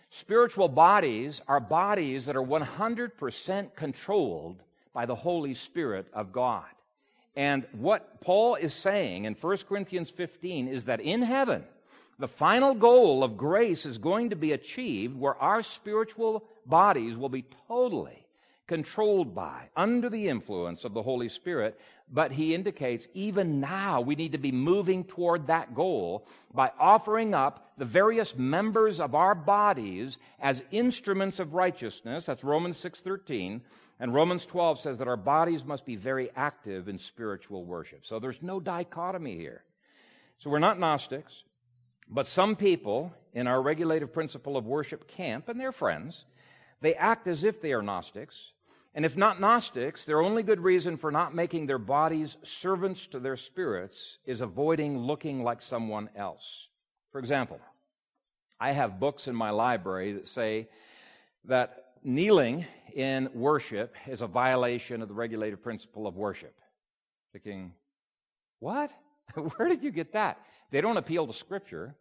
Spiritual 0.10 0.70
bodies 0.70 1.42
are 1.48 1.60
bodies 1.60 2.28
that 2.28 2.38
are 2.38 2.44
100% 2.44 3.76
controlled 3.76 4.62
by 4.94 5.06
the 5.06 5.16
Holy 5.16 5.54
Spirit 5.54 6.08
of 6.14 6.32
God. 6.32 6.64
And 7.36 7.66
what 7.74 8.22
Paul 8.22 8.56
is 8.56 8.74
saying 8.74 9.26
in 9.26 9.34
1 9.34 9.58
Corinthians 9.68 10.10
15 10.10 10.68
is 10.68 10.86
that 10.86 11.02
in 11.02 11.22
heaven, 11.22 11.64
the 12.18 12.28
final 12.28 12.74
goal 12.74 13.24
of 13.24 13.36
grace 13.38 13.86
is 13.86 13.98
going 13.98 14.30
to 14.30 14.36
be 14.36 14.54
achieved 14.54 15.20
where 15.20 15.36
our 15.36 15.62
spiritual 15.62 16.46
bodies 16.66 17.18
will 17.18 17.30
be 17.30 17.46
totally 17.68 18.26
controlled 18.68 19.36
by, 19.36 19.70
under 19.76 20.10
the 20.10 20.28
influence 20.28 20.86
of 20.86 20.94
the 20.94 21.04
Holy 21.04 21.30
Spirit. 21.30 21.80
But 22.12 22.32
he 22.32 22.56
indicates 22.56 23.08
even 23.14 23.60
now 23.60 24.02
we 24.02 24.16
need 24.16 24.32
to 24.32 24.38
be 24.38 24.52
moving 24.52 25.04
toward 25.04 25.48
that 25.48 25.76
goal 25.76 26.26
by 26.54 26.72
offering 26.80 27.34
up 27.34 27.74
the 27.78 27.86
various 27.86 28.36
members 28.36 29.00
of 29.00 29.14
our 29.14 29.36
bodies 29.36 30.18
as 30.40 30.64
instruments 30.72 31.40
of 31.40 31.54
righteousness. 31.54 32.26
That's 32.26 32.44
Romans 32.44 32.78
6:13. 32.78 33.62
And 34.00 34.14
Romans 34.14 34.46
12 34.46 34.80
says 34.80 34.98
that 34.98 35.08
our 35.08 35.18
bodies 35.18 35.64
must 35.64 35.86
be 35.86 35.96
very 35.96 36.30
active 36.36 36.90
in 36.90 37.00
spiritual 37.00 37.64
worship. 37.64 38.06
So 38.06 38.20
there's 38.20 38.42
no 38.42 38.60
dichotomy 38.60 39.38
here. 39.38 39.64
So 40.40 40.50
we're 40.50 40.60
not 40.60 40.80
Gnostics, 40.80 41.44
but 42.10 42.28
some 42.28 42.56
people 42.56 43.14
in 43.34 43.48
our 43.48 43.62
regulative 43.62 44.14
principle 44.14 44.58
of 44.58 44.66
worship 44.66 45.08
camp 45.08 45.48
and 45.48 45.60
their 45.60 45.72
friends, 45.72 46.26
they 46.82 46.94
act 46.96 47.28
as 47.28 47.44
if 47.44 47.62
they 47.62 47.72
are 47.72 47.82
Gnostics 47.82 48.52
and 48.96 49.04
if 49.04 49.18
not 49.18 49.42
Gnostics, 49.42 50.06
their 50.06 50.22
only 50.22 50.42
good 50.42 50.62
reason 50.62 50.96
for 50.96 51.12
not 51.12 51.36
making 51.36 51.68
their 51.68 51.78
bodies 51.78 52.38
servants 52.44 53.08
to 53.08 53.20
their 53.20 53.36
spirits 53.36 54.20
is 54.26 54.40
avoiding 54.40 54.98
looking 55.00 55.44
like 55.44 55.62
someone 55.62 56.10
else. 56.16 56.70
For 57.12 57.20
example, 57.20 57.60
I 58.58 58.72
have 58.72 59.02
books 59.02 59.28
in 59.28 59.36
my 59.36 59.50
library 59.50 60.14
that 60.14 60.30
say 60.30 60.70
that 61.44 61.85
kneeling 62.06 62.66
in 62.94 63.30
worship 63.34 63.96
is 64.08 64.22
a 64.22 64.28
violation 64.28 65.02
of 65.02 65.08
the 65.08 65.14
regulated 65.14 65.62
principle 65.62 66.08
of 66.08 66.16
worship. 66.16 66.56
Thinking, 67.34 67.74
what? 68.60 68.92
Where 69.36 69.68
did 69.68 69.84
you 69.84 69.92
get 69.92 70.14
that? 70.14 70.40
They 70.72 70.82
don't 70.82 70.98
appeal 70.98 71.28
to 71.28 71.34
Scripture. 71.34 71.96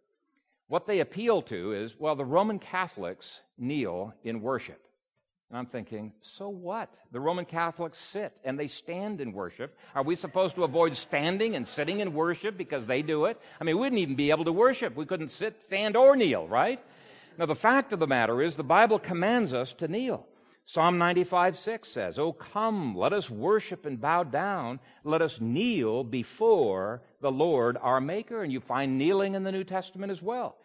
What 0.67 0.87
they 0.87 0.99
appeal 0.99 1.41
to 1.43 1.73
is, 1.73 1.95
well, 1.99 2.15
the 2.15 2.25
Roman 2.25 2.59
Catholics 2.59 3.41
kneel 3.57 4.13
in 4.23 4.41
worship. 4.41 4.81
And 5.49 5.59
I'm 5.59 5.67
thinking, 5.67 6.11
so 6.21 6.49
what? 6.49 6.89
The 7.11 7.19
Roman 7.19 7.45
Catholics 7.45 7.99
sit 7.99 8.33
and 8.43 8.57
they 8.57 8.67
stand 8.67 9.21
in 9.21 9.31
worship. 9.31 9.77
Are 9.93 10.01
we 10.03 10.15
supposed 10.15 10.55
to 10.55 10.63
avoid 10.63 10.95
standing 10.95 11.55
and 11.55 11.67
sitting 11.67 11.99
in 11.99 12.13
worship 12.13 12.57
because 12.57 12.85
they 12.85 13.03
do 13.03 13.25
it? 13.25 13.39
I 13.61 13.63
mean, 13.63 13.75
we 13.75 13.81
wouldn't 13.81 14.01
even 14.01 14.15
be 14.15 14.31
able 14.31 14.45
to 14.45 14.51
worship. 14.51 14.95
We 14.95 15.05
couldn't 15.05 15.31
sit, 15.31 15.61
stand, 15.61 15.95
or 15.95 16.15
kneel, 16.15 16.47
right? 16.47 16.81
Now, 17.37 17.45
the 17.45 17.55
fact 17.55 17.91
of 17.91 17.99
the 17.99 18.07
matter 18.07 18.41
is 18.41 18.55
the 18.55 18.63
Bible 18.63 18.99
commands 18.99 19.53
us 19.53 19.73
to 19.75 19.87
kneel. 19.87 20.25
Psalm 20.67 20.97
95 20.97 21.57
6 21.57 21.87
says, 21.87 22.17
Oh, 22.17 22.33
come, 22.33 22.95
let 22.95 23.13
us 23.13 23.29
worship 23.29 23.85
and 23.85 24.01
bow 24.01 24.23
down. 24.23 24.79
Let 25.03 25.21
us 25.21 25.39
kneel 25.39 26.03
before 26.03 27.03
the 27.21 27.31
Lord 27.31 27.77
our 27.81 28.01
Maker. 28.01 28.41
And 28.41 28.51
you 28.51 28.59
find 28.59 28.97
kneeling 28.97 29.35
in 29.35 29.43
the 29.43 29.51
New 29.51 29.63
Testament 29.63 30.11
as 30.11 30.21
well. 30.21 30.55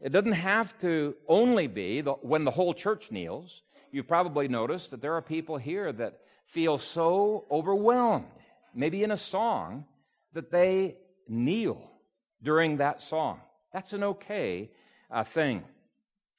It 0.00 0.12
doesn't 0.12 0.32
have 0.32 0.78
to 0.80 1.14
only 1.26 1.66
be 1.66 2.00
the, 2.00 2.12
when 2.12 2.44
the 2.44 2.50
whole 2.50 2.74
church 2.74 3.10
kneels. 3.10 3.62
You've 3.90 4.08
probably 4.08 4.46
noticed 4.46 4.92
that 4.92 5.02
there 5.02 5.14
are 5.14 5.22
people 5.22 5.56
here 5.56 5.92
that 5.92 6.20
feel 6.46 6.78
so 6.78 7.44
overwhelmed, 7.50 8.26
maybe 8.74 9.02
in 9.02 9.10
a 9.10 9.18
song, 9.18 9.84
that 10.32 10.50
they 10.50 10.96
kneel 11.28 11.90
during 12.42 12.76
that 12.76 13.02
song. 13.02 13.40
That's 13.72 13.92
an 13.92 14.04
okay 14.04 14.70
uh, 15.10 15.24
thing. 15.24 15.64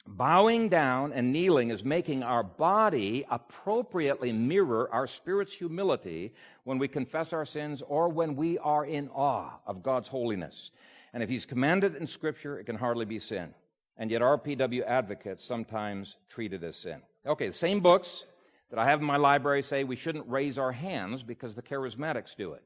Bowing 0.08 0.68
down 0.68 1.14
and 1.14 1.32
kneeling 1.32 1.70
is 1.70 1.84
making 1.84 2.24
our 2.24 2.42
body 2.42 3.24
appropriately 3.30 4.32
mirror 4.32 4.90
our 4.92 5.06
spirit's 5.06 5.54
humility 5.54 6.34
when 6.64 6.80
we 6.80 6.88
confess 6.88 7.34
our 7.34 7.46
sins 7.46 7.84
or 7.88 8.10
when 8.10 8.36
we 8.36 8.58
are 8.58 8.86
in 8.86 9.10
awe 9.10 9.60
of 9.68 9.84
God's 9.84 10.08
holiness. 10.08 10.72
And 11.14 11.22
if 11.22 11.30
He's 11.30 11.46
commanded 11.46 11.96
in 11.96 12.08
Scripture, 12.08 12.58
it 12.58 12.66
can 12.66 12.78
hardly 12.78 13.06
be 13.06 13.20
sin. 13.20 13.54
And 13.98 14.10
yet, 14.10 14.22
RPW 14.22 14.84
advocates 14.88 15.46
sometimes 15.46 16.16
treat 16.30 16.54
it 16.54 16.64
as 16.64 16.78
sin. 16.78 17.02
Okay, 17.26 17.48
the 17.48 17.54
same 17.54 17.82
books 17.82 18.26
that 18.72 18.80
I 18.80 18.86
have 18.86 19.02
in 19.02 19.06
my 19.06 19.18
library 19.18 19.62
say 19.62 19.84
we 19.84 19.96
shouldn't 19.96 20.28
raise 20.28 20.58
our 20.58 20.72
hands 20.72 21.22
because 21.22 21.54
the 21.54 21.62
charismatics 21.62 22.36
do 22.36 22.54
it. 22.54 22.64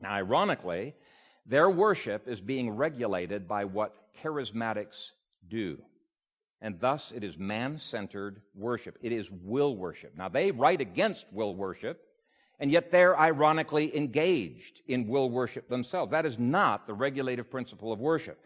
Now, 0.00 0.12
ironically, 0.12 0.94
their 1.46 1.70
worship 1.70 2.28
is 2.28 2.40
being 2.40 2.70
regulated 2.70 3.48
by 3.48 3.64
what 3.64 3.94
charismatics 4.22 5.12
do. 5.48 5.78
And 6.64 6.80
thus, 6.80 7.12
it 7.14 7.22
is 7.22 7.36
man 7.36 7.76
centered 7.76 8.40
worship. 8.54 8.96
It 9.02 9.12
is 9.12 9.30
will 9.30 9.76
worship. 9.76 10.16
Now, 10.16 10.30
they 10.30 10.50
write 10.50 10.80
against 10.80 11.26
will 11.30 11.54
worship, 11.54 12.02
and 12.58 12.70
yet 12.72 12.90
they're 12.90 13.20
ironically 13.20 13.94
engaged 13.94 14.80
in 14.88 15.06
will 15.06 15.28
worship 15.28 15.68
themselves. 15.68 16.12
That 16.12 16.24
is 16.24 16.38
not 16.38 16.86
the 16.86 16.94
regulative 16.94 17.50
principle 17.50 17.92
of 17.92 18.00
worship. 18.00 18.42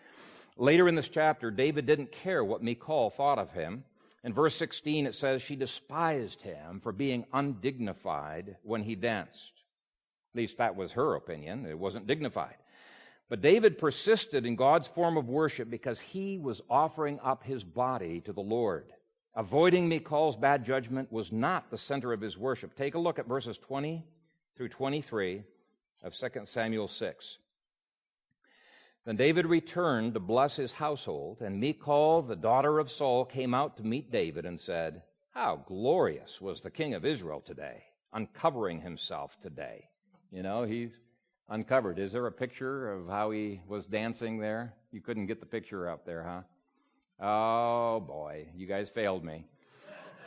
Later 0.56 0.88
in 0.88 0.96
this 0.96 1.08
chapter, 1.08 1.52
David 1.52 1.86
didn't 1.86 2.10
care 2.10 2.44
what 2.44 2.60
Michal 2.60 3.10
thought 3.10 3.38
of 3.38 3.52
him. 3.52 3.84
In 4.24 4.34
verse 4.34 4.56
16, 4.56 5.06
it 5.06 5.14
says, 5.14 5.40
She 5.40 5.54
despised 5.54 6.42
him 6.42 6.80
for 6.80 6.90
being 6.90 7.24
undignified 7.32 8.56
when 8.64 8.82
he 8.82 8.96
danced. 8.96 9.52
At 10.34 10.38
least 10.38 10.58
that 10.58 10.74
was 10.74 10.90
her 10.90 11.14
opinion. 11.14 11.66
It 11.66 11.78
wasn't 11.78 12.08
dignified. 12.08 12.56
But 13.28 13.42
David 13.42 13.78
persisted 13.78 14.46
in 14.46 14.56
God's 14.56 14.88
form 14.88 15.16
of 15.16 15.28
worship 15.28 15.68
because 15.68 16.00
he 16.00 16.38
was 16.38 16.62
offering 16.70 17.20
up 17.22 17.44
his 17.44 17.62
body 17.62 18.20
to 18.22 18.32
the 18.32 18.40
Lord. 18.40 18.86
Avoiding 19.34 19.88
Michal's 19.88 20.36
bad 20.36 20.64
judgment 20.64 21.12
was 21.12 21.30
not 21.30 21.70
the 21.70 21.78
center 21.78 22.12
of 22.12 22.20
his 22.20 22.38
worship. 22.38 22.74
Take 22.74 22.94
a 22.94 22.98
look 22.98 23.18
at 23.18 23.28
verses 23.28 23.58
20 23.58 24.04
through 24.56 24.70
23 24.70 25.42
of 26.02 26.14
2 26.14 26.28
Samuel 26.46 26.88
6. 26.88 27.38
Then 29.04 29.16
David 29.16 29.46
returned 29.46 30.14
to 30.14 30.20
bless 30.20 30.56
his 30.56 30.72
household, 30.72 31.40
and 31.40 31.60
Michal, 31.60 32.22
the 32.22 32.36
daughter 32.36 32.78
of 32.78 32.90
Saul, 32.90 33.24
came 33.24 33.54
out 33.54 33.76
to 33.76 33.86
meet 33.86 34.10
David 34.10 34.44
and 34.44 34.58
said, 34.58 35.02
How 35.30 35.64
glorious 35.66 36.40
was 36.40 36.60
the 36.60 36.70
king 36.70 36.94
of 36.94 37.04
Israel 37.04 37.40
today, 37.40 37.84
uncovering 38.12 38.80
himself 38.80 39.36
today. 39.40 39.88
You 40.30 40.42
know, 40.42 40.64
he's 40.64 40.98
uncovered. 41.48 41.98
Is 41.98 42.12
there 42.12 42.26
a 42.26 42.32
picture 42.32 42.92
of 42.92 43.08
how 43.08 43.30
he 43.30 43.60
was 43.66 43.86
dancing 43.86 44.38
there? 44.38 44.74
You 44.92 45.00
couldn't 45.00 45.26
get 45.26 45.40
the 45.40 45.46
picture 45.46 45.88
up 45.88 46.04
there, 46.04 46.22
huh? 46.22 47.24
Oh 47.24 48.00
boy, 48.00 48.46
you 48.54 48.66
guys 48.66 48.88
failed 48.88 49.24
me. 49.24 49.44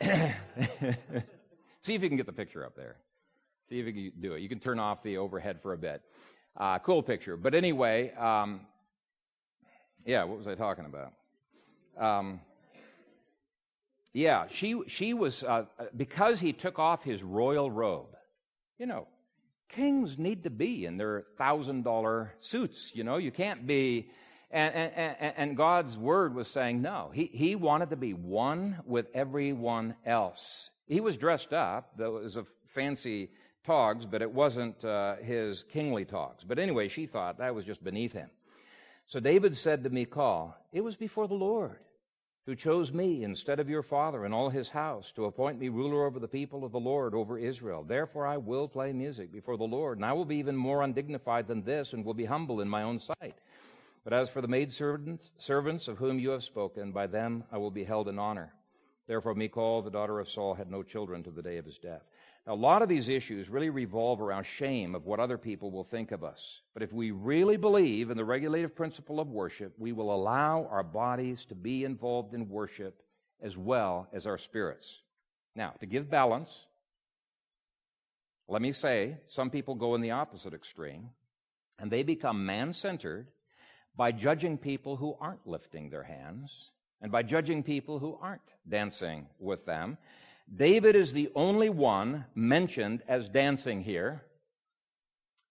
See 1.82 1.94
if 1.94 2.02
you 2.02 2.08
can 2.08 2.16
get 2.16 2.26
the 2.26 2.32
picture 2.32 2.64
up 2.64 2.76
there. 2.76 2.96
See 3.68 3.78
if 3.80 3.86
you 3.86 3.92
can 3.92 4.20
do 4.20 4.34
it. 4.34 4.40
You 4.40 4.48
can 4.48 4.60
turn 4.60 4.78
off 4.78 5.02
the 5.02 5.16
overhead 5.16 5.60
for 5.62 5.72
a 5.72 5.78
bit. 5.78 6.02
Uh, 6.56 6.78
cool 6.80 7.02
picture. 7.02 7.36
But 7.36 7.54
anyway, 7.54 8.12
um, 8.14 8.60
yeah, 10.04 10.24
what 10.24 10.38
was 10.38 10.46
I 10.46 10.54
talking 10.54 10.84
about? 10.84 11.12
Um, 11.98 12.40
yeah, 14.12 14.46
she 14.50 14.82
she 14.88 15.14
was 15.14 15.42
uh, 15.42 15.64
because 15.96 16.38
he 16.38 16.52
took 16.52 16.78
off 16.78 17.02
his 17.02 17.22
royal 17.22 17.70
robe. 17.70 18.14
You 18.78 18.86
know, 18.86 19.06
kings 19.72 20.18
need 20.18 20.44
to 20.44 20.50
be 20.50 20.86
in 20.86 20.96
their 20.96 21.24
thousand 21.36 21.82
dollar 21.82 22.34
suits. 22.40 22.92
You 22.94 23.04
know, 23.04 23.16
you 23.16 23.30
can't 23.30 23.66
be. 23.66 24.08
And, 24.50 24.74
and, 24.74 25.34
and, 25.38 25.56
God's 25.56 25.96
word 25.96 26.34
was 26.34 26.46
saying 26.46 26.82
no. 26.82 27.10
He, 27.14 27.30
he 27.32 27.54
wanted 27.56 27.88
to 27.88 27.96
be 27.96 28.12
one 28.12 28.80
with 28.84 29.06
everyone 29.14 29.94
else. 30.04 30.68
He 30.86 31.00
was 31.00 31.16
dressed 31.16 31.54
up. 31.54 31.96
There 31.96 32.10
was 32.10 32.36
a 32.36 32.44
fancy 32.74 33.30
togs, 33.64 34.04
but 34.04 34.20
it 34.20 34.30
wasn't 34.30 34.84
uh, 34.84 35.16
his 35.16 35.64
kingly 35.72 36.04
togs. 36.04 36.44
But 36.44 36.58
anyway, 36.58 36.88
she 36.88 37.06
thought 37.06 37.38
that 37.38 37.54
was 37.54 37.64
just 37.64 37.82
beneath 37.82 38.12
him. 38.12 38.28
So 39.06 39.20
David 39.20 39.56
said 39.56 39.84
to 39.84 39.90
Michal, 39.90 40.54
It 40.70 40.82
was 40.82 40.96
before 40.96 41.28
the 41.28 41.34
Lord 41.34 41.78
who 42.46 42.56
chose 42.56 42.92
me 42.92 43.22
instead 43.22 43.60
of 43.60 43.68
your 43.68 43.82
father 43.82 44.24
and 44.24 44.34
all 44.34 44.50
his 44.50 44.68
house 44.68 45.12
to 45.14 45.26
appoint 45.26 45.60
me 45.60 45.68
ruler 45.68 46.04
over 46.04 46.18
the 46.18 46.26
people 46.26 46.64
of 46.64 46.72
the 46.72 46.80
Lord, 46.80 47.14
over 47.14 47.38
Israel. 47.38 47.84
Therefore 47.84 48.26
I 48.26 48.36
will 48.36 48.66
play 48.66 48.92
music 48.92 49.32
before 49.32 49.56
the 49.56 49.64
Lord, 49.64 49.98
and 49.98 50.04
I 50.04 50.12
will 50.12 50.24
be 50.24 50.36
even 50.36 50.56
more 50.56 50.82
undignified 50.82 51.46
than 51.46 51.62
this, 51.62 51.92
and 51.92 52.04
will 52.04 52.14
be 52.14 52.24
humble 52.24 52.60
in 52.60 52.68
my 52.68 52.82
own 52.82 52.98
sight. 52.98 53.36
But 54.02 54.12
as 54.12 54.28
for 54.28 54.40
the 54.40 54.48
maidservants 54.48 55.30
servants 55.38 55.86
of 55.86 55.98
whom 55.98 56.18
you 56.18 56.30
have 56.30 56.42
spoken, 56.42 56.90
by 56.90 57.06
them 57.06 57.44
I 57.52 57.58
will 57.58 57.70
be 57.70 57.84
held 57.84 58.08
in 58.08 58.18
honor. 58.18 58.52
Therefore 59.06 59.34
Michal, 59.34 59.82
the 59.82 59.90
daughter 59.90 60.18
of 60.18 60.28
Saul, 60.28 60.54
had 60.54 60.70
no 60.70 60.82
children 60.82 61.22
to 61.22 61.30
the 61.30 61.42
day 61.42 61.58
of 61.58 61.64
his 61.64 61.78
death. 61.78 62.02
A 62.46 62.54
lot 62.54 62.82
of 62.82 62.88
these 62.88 63.08
issues 63.08 63.48
really 63.48 63.70
revolve 63.70 64.20
around 64.20 64.44
shame 64.44 64.96
of 64.96 65.06
what 65.06 65.20
other 65.20 65.38
people 65.38 65.70
will 65.70 65.84
think 65.84 66.10
of 66.10 66.24
us. 66.24 66.60
But 66.74 66.82
if 66.82 66.92
we 66.92 67.12
really 67.12 67.56
believe 67.56 68.10
in 68.10 68.16
the 68.16 68.24
regulative 68.24 68.74
principle 68.74 69.20
of 69.20 69.28
worship, 69.28 69.74
we 69.78 69.92
will 69.92 70.12
allow 70.12 70.66
our 70.70 70.82
bodies 70.82 71.44
to 71.46 71.54
be 71.54 71.84
involved 71.84 72.34
in 72.34 72.48
worship 72.48 73.00
as 73.40 73.56
well 73.56 74.08
as 74.12 74.26
our 74.26 74.38
spirits. 74.38 75.02
Now, 75.54 75.74
to 75.80 75.86
give 75.86 76.10
balance, 76.10 76.66
let 78.48 78.60
me 78.60 78.72
say 78.72 79.18
some 79.28 79.50
people 79.50 79.76
go 79.76 79.94
in 79.94 80.00
the 80.00 80.10
opposite 80.10 80.52
extreme 80.52 81.10
and 81.78 81.90
they 81.90 82.02
become 82.02 82.44
man 82.44 82.72
centered 82.72 83.28
by 83.96 84.10
judging 84.10 84.58
people 84.58 84.96
who 84.96 85.16
aren't 85.20 85.46
lifting 85.46 85.90
their 85.90 86.02
hands 86.02 86.70
and 87.00 87.12
by 87.12 87.22
judging 87.22 87.62
people 87.62 87.98
who 87.98 88.18
aren't 88.20 88.40
dancing 88.68 89.26
with 89.38 89.64
them. 89.64 89.96
David 90.54 90.96
is 90.96 91.12
the 91.12 91.30
only 91.34 91.70
one 91.70 92.26
mentioned 92.34 93.02
as 93.08 93.28
dancing 93.28 93.82
here. 93.82 94.22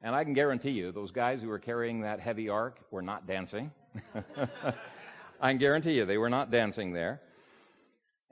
And 0.04 0.16
I 0.16 0.24
can 0.24 0.34
guarantee 0.34 0.72
you, 0.72 0.91
those 0.91 1.12
guys 1.12 1.41
who 1.41 1.47
were 1.47 1.60
carrying 1.60 2.02
that 2.02 2.20
heavy 2.20 2.49
ark 2.49 2.80
were 2.91 3.02
not 3.02 3.28
dancing. 3.28 3.72
I 5.41 5.52
can 5.52 5.58
guarantee 5.58 5.93
you, 5.93 6.06
they 6.06 6.18
were 6.18 6.30
not 6.30 6.52
dancing 6.52 6.93
there. 6.93 7.22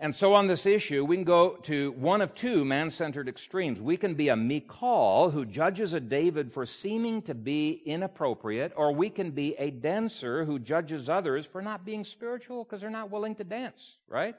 And 0.02 0.16
so 0.16 0.34
on 0.34 0.48
this 0.48 0.66
issue, 0.66 1.04
we 1.04 1.18
can 1.18 1.26
go 1.26 1.58
to 1.64 1.92
one 1.94 2.22
of 2.22 2.34
two 2.34 2.64
man 2.64 2.90
centered 2.90 3.28
extremes. 3.28 3.82
We 3.82 3.98
can 3.98 4.14
be 4.14 4.30
a 4.30 4.36
Michal 4.36 5.30
who 5.30 5.46
judges 5.46 5.94
a 5.94 6.00
David 6.00 6.54
for 6.54 6.66
seeming 6.66 7.22
to 7.24 7.34
be 7.34 7.82
inappropriate, 7.86 8.72
or 8.78 8.94
we 8.94 9.10
can 9.10 9.32
be 9.32 9.56
a 9.56 9.72
dancer 9.72 10.46
who 10.46 10.58
judges 10.58 11.10
others 11.10 11.46
for 11.46 11.62
not 11.62 11.84
being 11.84 12.06
spiritual 12.06 12.64
because 12.64 12.80
they're 12.80 12.90
not 12.90 13.12
willing 13.12 13.36
to 13.36 13.44
dance, 13.44 13.98
right? 14.08 14.36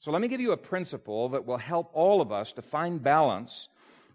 So 0.00 0.12
let 0.12 0.22
me 0.22 0.28
give 0.28 0.40
you 0.40 0.52
a 0.52 0.56
principle 0.56 1.28
that 1.30 1.44
will 1.44 1.58
help 1.58 1.90
all 1.92 2.20
of 2.20 2.30
us 2.30 2.52
to 2.52 2.62
find 2.62 3.02
balance 3.02 3.68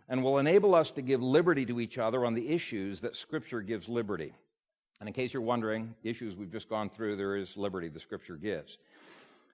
and 0.07 0.23
will 0.23 0.38
enable 0.38 0.75
us 0.75 0.91
to 0.91 1.01
give 1.01 1.21
liberty 1.21 1.65
to 1.65 1.79
each 1.79 1.97
other 1.97 2.25
on 2.25 2.34
the 2.34 2.49
issues 2.49 3.01
that 3.01 3.15
Scripture 3.15 3.61
gives 3.61 3.89
liberty. 3.89 4.34
And 4.99 5.09
in 5.09 5.13
case 5.13 5.34
you're 5.34 5.41
wondering, 5.41 5.93
issues 6.03 6.36
we've 6.36 6.51
just 6.51 6.69
gone 6.69 6.89
through, 6.89 7.17
there 7.17 7.36
is 7.36 7.57
liberty 7.57 7.89
the 7.89 7.99
Scripture 7.99 8.38
gives. 8.38 8.77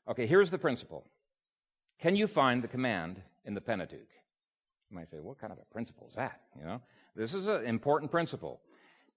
Okay, 0.08 0.28
here's 0.28 0.52
the 0.52 0.58
principle. 0.58 1.04
Can 2.00 2.16
you 2.16 2.28
find 2.28 2.64
the 2.64 2.68
command 2.68 3.22
in 3.46 3.56
the 3.56 3.62
Pentateuch? 3.62 4.10
You 4.90 4.98
might 4.98 5.10
say, 5.10 5.18
what 5.20 5.40
kind 5.40 5.52
of 5.52 5.60
a 5.60 5.74
principle 5.74 6.08
is 6.08 6.16
that? 6.16 6.42
You 6.58 6.66
know, 6.66 6.82
this 7.16 7.34
is 7.34 7.48
an 7.48 7.66
important 7.66 8.12
principle. 8.12 8.62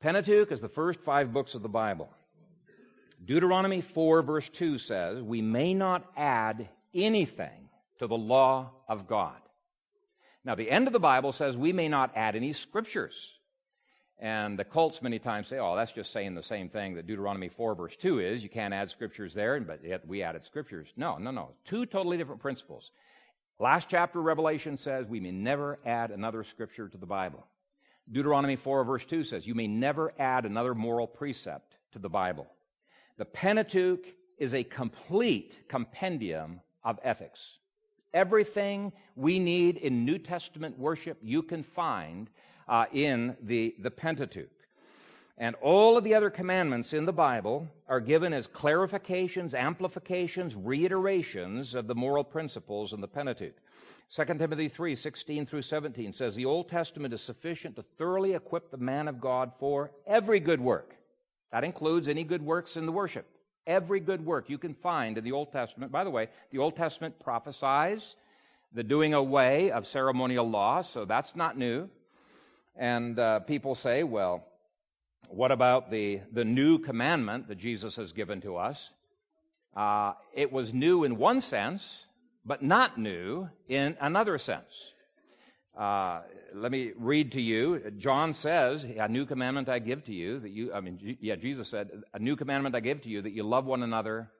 Pentateuch 0.00 0.50
is 0.50 0.60
the 0.60 0.68
first 0.68 1.00
five 1.00 1.32
books 1.32 1.54
of 1.54 1.62
the 1.62 1.68
Bible. 1.68 2.08
Deuteronomy 3.24 3.80
4 3.80 4.22
verse 4.22 4.48
2 4.48 4.78
says, 4.78 5.22
we 5.22 5.42
may 5.42 5.74
not 5.74 6.10
add 6.16 6.68
anything 6.94 7.68
to 7.98 8.06
the 8.06 8.16
law 8.16 8.70
of 8.88 9.06
God. 9.06 9.36
Now, 10.44 10.54
the 10.54 10.70
end 10.70 10.86
of 10.86 10.92
the 10.92 10.98
Bible 10.98 11.32
says 11.32 11.56
we 11.56 11.72
may 11.72 11.88
not 11.88 12.12
add 12.16 12.34
any 12.34 12.52
scriptures. 12.52 13.30
And 14.18 14.56
the 14.58 14.64
cults 14.64 15.02
many 15.02 15.18
times 15.18 15.48
say, 15.48 15.58
oh, 15.58 15.74
that's 15.74 15.92
just 15.92 16.12
saying 16.12 16.34
the 16.34 16.42
same 16.42 16.68
thing 16.68 16.94
that 16.94 17.06
Deuteronomy 17.06 17.48
4, 17.48 17.74
verse 17.74 17.96
2 17.96 18.20
is. 18.20 18.42
You 18.42 18.48
can't 18.48 18.72
add 18.72 18.90
scriptures 18.90 19.34
there, 19.34 19.58
but 19.60 19.84
yet 19.84 20.06
we 20.06 20.22
added 20.22 20.44
scriptures. 20.44 20.88
No, 20.96 21.18
no, 21.18 21.32
no. 21.32 21.50
Two 21.64 21.86
totally 21.86 22.16
different 22.16 22.40
principles. 22.40 22.92
Last 23.58 23.88
chapter, 23.88 24.20
Revelation 24.20 24.76
says 24.76 25.06
we 25.06 25.20
may 25.20 25.32
never 25.32 25.78
add 25.84 26.10
another 26.10 26.44
scripture 26.44 26.88
to 26.88 26.98
the 26.98 27.06
Bible. 27.06 27.44
Deuteronomy 28.10 28.56
4, 28.56 28.84
verse 28.84 29.04
2 29.04 29.24
says 29.24 29.46
you 29.46 29.54
may 29.54 29.66
never 29.66 30.12
add 30.18 30.44
another 30.44 30.74
moral 30.74 31.06
precept 31.06 31.76
to 31.92 31.98
the 31.98 32.08
Bible. 32.08 32.46
The 33.18 33.24
Pentateuch 33.24 34.06
is 34.38 34.54
a 34.54 34.64
complete 34.64 35.68
compendium 35.68 36.60
of 36.84 36.98
ethics. 37.02 37.58
Everything 38.14 38.92
we 39.16 39.38
need 39.38 39.78
in 39.78 40.04
New 40.04 40.18
Testament 40.18 40.78
worship, 40.78 41.18
you 41.22 41.42
can 41.42 41.62
find 41.62 42.28
uh, 42.68 42.86
in 42.92 43.36
the, 43.42 43.74
the 43.80 43.90
Pentateuch. 43.90 44.50
And 45.38 45.56
all 45.62 45.96
of 45.96 46.04
the 46.04 46.14
other 46.14 46.30
commandments 46.30 46.92
in 46.92 47.06
the 47.06 47.12
Bible 47.12 47.66
are 47.88 48.00
given 48.00 48.32
as 48.32 48.46
clarifications, 48.46 49.54
amplifications, 49.54 50.54
reiterations 50.54 51.74
of 51.74 51.86
the 51.86 51.94
moral 51.94 52.22
principles 52.22 52.92
in 52.92 53.00
the 53.00 53.08
Pentateuch. 53.08 53.56
2 54.14 54.24
Timothy 54.24 54.68
3 54.68 54.94
16 54.94 55.46
through 55.46 55.62
17 55.62 56.12
says, 56.12 56.34
The 56.34 56.44
Old 56.44 56.68
Testament 56.68 57.14
is 57.14 57.22
sufficient 57.22 57.76
to 57.76 57.82
thoroughly 57.82 58.34
equip 58.34 58.70
the 58.70 58.76
man 58.76 59.08
of 59.08 59.20
God 59.20 59.52
for 59.58 59.90
every 60.06 60.38
good 60.38 60.60
work. 60.60 60.94
That 61.50 61.64
includes 61.64 62.08
any 62.08 62.24
good 62.24 62.42
works 62.42 62.76
in 62.76 62.84
the 62.84 62.92
worship. 62.92 63.26
Every 63.66 64.00
good 64.00 64.24
work 64.24 64.50
you 64.50 64.58
can 64.58 64.74
find 64.74 65.16
in 65.18 65.24
the 65.24 65.32
Old 65.32 65.52
Testament. 65.52 65.92
By 65.92 66.04
the 66.04 66.10
way, 66.10 66.28
the 66.50 66.58
Old 66.58 66.76
Testament 66.76 67.20
prophesies 67.20 68.16
the 68.74 68.82
doing 68.82 69.14
away 69.14 69.70
of 69.70 69.86
ceremonial 69.86 70.48
law, 70.48 70.82
so 70.82 71.04
that's 71.04 71.36
not 71.36 71.58
new. 71.58 71.88
And 72.74 73.18
uh, 73.18 73.40
people 73.40 73.74
say, 73.74 74.02
well, 74.02 74.44
what 75.28 75.52
about 75.52 75.90
the, 75.90 76.20
the 76.32 76.44
new 76.44 76.78
commandment 76.78 77.48
that 77.48 77.58
Jesus 77.58 77.96
has 77.96 78.12
given 78.12 78.40
to 78.42 78.56
us? 78.56 78.90
Uh, 79.76 80.12
it 80.34 80.52
was 80.52 80.72
new 80.74 81.04
in 81.04 81.16
one 81.16 81.40
sense, 81.40 82.06
but 82.44 82.62
not 82.62 82.98
new 82.98 83.48
in 83.68 83.96
another 84.00 84.38
sense. 84.38 84.91
Uh, 85.76 86.20
let 86.54 86.70
me 86.70 86.92
read 86.98 87.32
to 87.32 87.40
you. 87.40 87.80
John 87.98 88.34
says, 88.34 88.84
A 88.84 89.08
new 89.08 89.24
commandment 89.24 89.68
I 89.68 89.78
give 89.78 90.04
to 90.04 90.12
you, 90.12 90.40
that 90.40 90.50
you, 90.50 90.72
I 90.72 90.80
mean, 90.80 91.16
yeah, 91.20 91.36
Jesus 91.36 91.68
said, 91.68 91.90
A 92.12 92.18
new 92.18 92.36
commandment 92.36 92.74
I 92.74 92.80
give 92.80 93.02
to 93.02 93.08
you, 93.08 93.22
that 93.22 93.32
you 93.32 93.42
love 93.42 93.64
one 93.64 93.82
another 93.82 94.30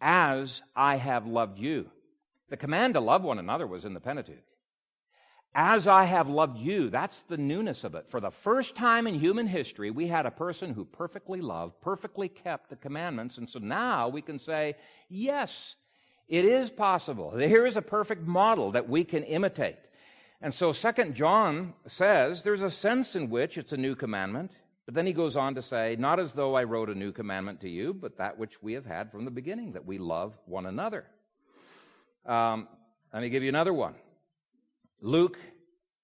as 0.00 0.62
I 0.74 0.96
have 0.96 1.26
loved 1.26 1.58
you. 1.58 1.90
The 2.48 2.56
command 2.56 2.94
to 2.94 3.00
love 3.00 3.22
one 3.22 3.38
another 3.38 3.66
was 3.66 3.84
in 3.84 3.94
the 3.94 4.00
Pentateuch. 4.00 4.44
As 5.54 5.86
I 5.86 6.04
have 6.04 6.30
loved 6.30 6.56
you, 6.56 6.88
that's 6.88 7.22
the 7.24 7.36
newness 7.36 7.84
of 7.84 7.94
it. 7.94 8.06
For 8.08 8.20
the 8.20 8.30
first 8.30 8.74
time 8.74 9.06
in 9.06 9.20
human 9.20 9.46
history, 9.46 9.90
we 9.90 10.08
had 10.08 10.24
a 10.24 10.30
person 10.30 10.72
who 10.72 10.86
perfectly 10.86 11.42
loved, 11.42 11.74
perfectly 11.82 12.28
kept 12.28 12.70
the 12.70 12.76
commandments. 12.76 13.36
And 13.36 13.48
so 13.48 13.58
now 13.58 14.08
we 14.08 14.22
can 14.22 14.38
say, 14.38 14.76
yes, 15.10 15.76
it 16.26 16.46
is 16.46 16.70
possible. 16.70 17.36
Here 17.36 17.66
is 17.66 17.76
a 17.76 17.82
perfect 17.82 18.26
model 18.26 18.72
that 18.72 18.88
we 18.88 19.04
can 19.04 19.24
imitate. 19.24 19.76
And 20.42 20.52
so 20.52 20.72
Second 20.72 21.14
John 21.14 21.72
says 21.86 22.42
there's 22.42 22.62
a 22.62 22.70
sense 22.70 23.14
in 23.14 23.30
which 23.30 23.56
it's 23.56 23.72
a 23.72 23.76
new 23.76 23.94
commandment, 23.94 24.50
but 24.86 24.94
then 24.94 25.06
he 25.06 25.12
goes 25.12 25.36
on 25.36 25.54
to 25.54 25.62
say, 25.62 25.94
not 25.96 26.18
as 26.18 26.32
though 26.32 26.56
I 26.56 26.64
wrote 26.64 26.90
a 26.90 26.94
new 26.96 27.12
commandment 27.12 27.60
to 27.60 27.68
you, 27.68 27.94
but 27.94 28.18
that 28.18 28.36
which 28.36 28.60
we 28.60 28.72
have 28.72 28.84
had 28.84 29.12
from 29.12 29.24
the 29.24 29.30
beginning, 29.30 29.72
that 29.72 29.86
we 29.86 29.98
love 29.98 30.36
one 30.46 30.66
another. 30.66 31.04
Um, 32.26 32.66
let 33.14 33.22
me 33.22 33.28
give 33.28 33.44
you 33.44 33.48
another 33.48 33.72
one. 33.72 33.94
Luke 35.00 35.38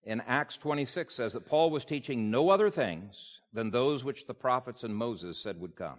in 0.04 0.20
Acts 0.20 0.56
26 0.56 1.12
says 1.12 1.32
that 1.32 1.46
Paul 1.46 1.70
was 1.70 1.84
teaching 1.84 2.30
no 2.30 2.50
other 2.50 2.70
things 2.70 3.40
than 3.52 3.70
those 3.72 4.04
which 4.04 4.26
the 4.26 4.34
prophets 4.34 4.84
and 4.84 4.94
Moses 4.94 5.36
said 5.42 5.60
would 5.60 5.74
come. 5.74 5.98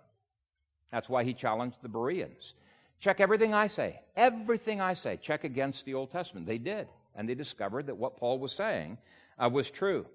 That's 0.94 1.10
why 1.10 1.26
he 1.26 1.34
challenged 1.34 1.78
the 1.82 1.90
Bereans. 1.90 2.54
Check 3.02 3.20
everything 3.20 3.54
I 3.54 3.68
say. 3.68 4.00
Everything 4.16 4.80
I 4.80 4.94
say. 4.94 5.18
Check 5.22 5.44
against 5.44 5.86
the 5.86 5.94
Old 5.94 6.12
Testament. 6.12 6.48
They 6.48 6.58
did. 6.58 6.88
And 7.20 7.30
they 7.30 7.36
discovered 7.36 7.86
that 7.86 7.98
what 7.98 8.18
Paul 8.18 8.40
was 8.40 8.52
saying 8.52 8.98
uh, 9.38 9.50
was 9.50 9.70
true. 9.70 10.08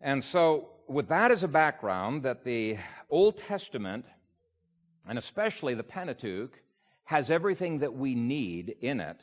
And 0.00 0.24
so, 0.24 0.70
with 0.88 1.06
that 1.08 1.30
as 1.30 1.44
a 1.44 1.48
background, 1.48 2.24
that 2.24 2.42
the 2.42 2.78
Old 3.08 3.38
Testament, 3.38 4.06
and 5.08 5.16
especially 5.16 5.74
the 5.74 5.84
Pentateuch, 5.84 6.58
has 7.04 7.30
everything 7.30 7.78
that 7.78 7.94
we 7.94 8.16
need 8.16 8.74
in 8.80 8.98
it 8.98 9.20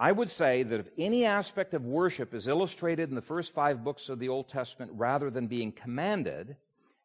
I 0.00 0.12
would 0.12 0.30
say 0.30 0.62
that 0.62 0.78
if 0.78 0.88
any 0.96 1.24
aspect 1.24 1.74
of 1.74 1.84
worship 1.84 2.32
is 2.32 2.46
illustrated 2.46 3.08
in 3.08 3.16
the 3.16 3.20
first 3.20 3.52
five 3.52 3.82
books 3.82 4.08
of 4.08 4.20
the 4.20 4.28
Old 4.28 4.48
Testament 4.48 4.92
rather 4.94 5.28
than 5.28 5.48
being 5.48 5.72
commanded, 5.72 6.54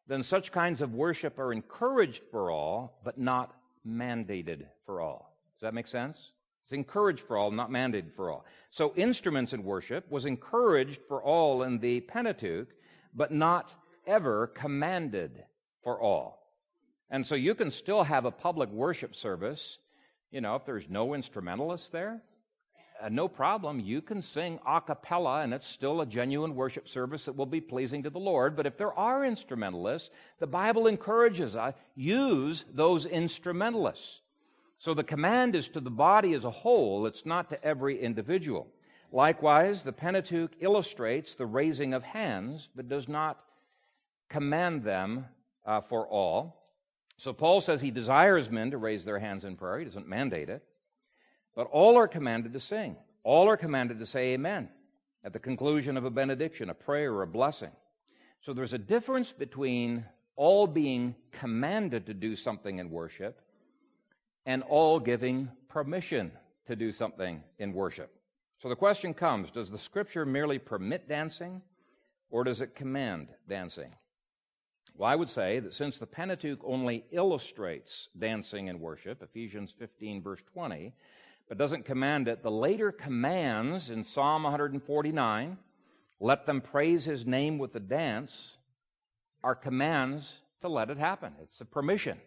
then 0.06 0.22
such 0.22 0.52
kinds 0.52 0.80
of 0.80 0.94
worship 0.94 1.40
are 1.40 1.52
encouraged 1.52 2.22
for 2.30 2.52
all, 2.52 3.00
but 3.02 3.18
not 3.18 3.52
mandated 3.84 4.66
for 4.86 5.00
all. 5.00 5.36
Does 5.56 5.62
that 5.62 5.74
make 5.74 5.88
sense? 5.88 6.30
It's 6.64 6.72
encouraged 6.72 7.20
for 7.20 7.36
all, 7.36 7.50
not 7.50 7.70
mandated 7.70 8.12
for 8.12 8.30
all. 8.30 8.44
So 8.70 8.94
instruments 8.96 9.52
in 9.52 9.64
worship 9.64 10.10
was 10.10 10.24
encouraged 10.24 11.00
for 11.08 11.22
all 11.22 11.62
in 11.62 11.78
the 11.78 12.00
Pentateuch, 12.00 12.68
but 13.14 13.32
not 13.32 13.74
ever 14.06 14.46
commanded 14.46 15.44
for 15.82 16.00
all. 16.00 16.40
And 17.10 17.26
so 17.26 17.34
you 17.34 17.54
can 17.54 17.70
still 17.70 18.02
have 18.02 18.24
a 18.24 18.30
public 18.30 18.70
worship 18.70 19.14
service, 19.14 19.78
you 20.30 20.40
know, 20.40 20.56
if 20.56 20.64
there's 20.64 20.88
no 20.88 21.14
instrumentalists 21.14 21.90
there, 21.90 22.22
uh, 23.02 23.08
no 23.10 23.28
problem. 23.28 23.80
You 23.80 24.00
can 24.00 24.22
sing 24.22 24.58
a 24.66 24.80
cappella, 24.80 25.42
and 25.42 25.52
it's 25.52 25.68
still 25.68 26.00
a 26.00 26.06
genuine 26.06 26.54
worship 26.54 26.88
service 26.88 27.26
that 27.26 27.36
will 27.36 27.46
be 27.46 27.60
pleasing 27.60 28.02
to 28.04 28.10
the 28.10 28.18
Lord. 28.18 28.56
But 28.56 28.66
if 28.66 28.78
there 28.78 28.92
are 28.94 29.24
instrumentalists, 29.24 30.10
the 30.38 30.46
Bible 30.46 30.86
encourages 30.86 31.56
us 31.56 31.74
use 31.94 32.64
those 32.72 33.04
instrumentalists. 33.04 34.22
So 34.84 34.92
the 34.92 35.02
command 35.02 35.54
is 35.54 35.70
to 35.70 35.80
the 35.80 35.90
body 35.90 36.34
as 36.34 36.44
a 36.44 36.50
whole, 36.50 37.06
it's 37.06 37.24
not 37.24 37.48
to 37.48 37.64
every 37.64 37.98
individual. 37.98 38.66
Likewise, 39.10 39.82
the 39.82 39.94
Pentateuch 39.94 40.52
illustrates 40.60 41.34
the 41.34 41.46
raising 41.46 41.94
of 41.94 42.02
hands, 42.02 42.68
but 42.76 42.86
does 42.86 43.08
not 43.08 43.40
command 44.28 44.84
them 44.84 45.24
uh, 45.64 45.80
for 45.80 46.06
all. 46.06 46.68
So 47.16 47.32
Paul 47.32 47.62
says 47.62 47.80
he 47.80 47.90
desires 47.90 48.50
men 48.50 48.72
to 48.72 48.76
raise 48.76 49.06
their 49.06 49.18
hands 49.18 49.46
in 49.46 49.56
prayer. 49.56 49.78
He 49.78 49.86
doesn't 49.86 50.06
mandate 50.06 50.50
it. 50.50 50.62
But 51.56 51.68
all 51.68 51.96
are 51.96 52.06
commanded 52.06 52.52
to 52.52 52.60
sing. 52.60 52.96
All 53.22 53.48
are 53.48 53.56
commanded 53.56 54.00
to 54.00 54.06
say 54.06 54.34
amen 54.34 54.68
at 55.24 55.32
the 55.32 55.38
conclusion 55.38 55.96
of 55.96 56.04
a 56.04 56.10
benediction, 56.10 56.68
a 56.68 56.74
prayer, 56.74 57.10
or 57.10 57.22
a 57.22 57.26
blessing. 57.26 57.72
So 58.42 58.52
there's 58.52 58.74
a 58.74 58.78
difference 58.78 59.32
between 59.32 60.04
all 60.36 60.66
being 60.66 61.14
commanded 61.32 62.04
to 62.04 62.12
do 62.12 62.36
something 62.36 62.80
in 62.80 62.90
worship 62.90 63.40
and 64.46 64.62
all 64.64 65.00
giving 65.00 65.48
permission 65.68 66.32
to 66.66 66.76
do 66.76 66.92
something 66.92 67.42
in 67.58 67.72
worship. 67.72 68.14
So 68.60 68.68
the 68.68 68.76
question 68.76 69.14
comes 69.14 69.50
Does 69.50 69.70
the 69.70 69.78
scripture 69.78 70.24
merely 70.24 70.58
permit 70.58 71.08
dancing 71.08 71.62
or 72.30 72.44
does 72.44 72.60
it 72.60 72.74
command 72.74 73.28
dancing? 73.48 73.94
Well, 74.96 75.10
I 75.10 75.16
would 75.16 75.30
say 75.30 75.58
that 75.58 75.74
since 75.74 75.98
the 75.98 76.06
Pentateuch 76.06 76.60
only 76.64 77.04
illustrates 77.10 78.08
dancing 78.18 78.68
in 78.68 78.80
worship, 78.80 79.22
Ephesians 79.22 79.72
15, 79.78 80.22
verse 80.22 80.40
20, 80.52 80.92
but 81.48 81.58
doesn't 81.58 81.84
command 81.84 82.28
it. 82.28 82.42
The 82.42 82.50
later 82.50 82.92
commands 82.92 83.90
in 83.90 84.04
Psalm 84.04 84.44
149, 84.44 85.58
let 86.20 86.46
them 86.46 86.60
praise 86.60 87.04
his 87.04 87.26
name 87.26 87.58
with 87.58 87.72
the 87.72 87.80
dance, 87.80 88.56
are 89.42 89.54
commands 89.54 90.32
to 90.60 90.68
let 90.68 90.90
it 90.90 90.96
happen. 90.96 91.34
It's 91.42 91.60
a 91.60 91.64
permission. 91.66 92.18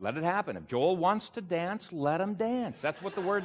Let 0.00 0.16
it 0.16 0.24
happen. 0.24 0.56
If 0.56 0.66
Joel 0.66 0.96
wants 0.96 1.28
to 1.30 1.40
dance, 1.40 1.92
let 1.92 2.20
him 2.20 2.34
dance. 2.34 2.80
That's 2.80 3.02
what 3.02 3.14
the 3.14 3.20
word 3.20 3.44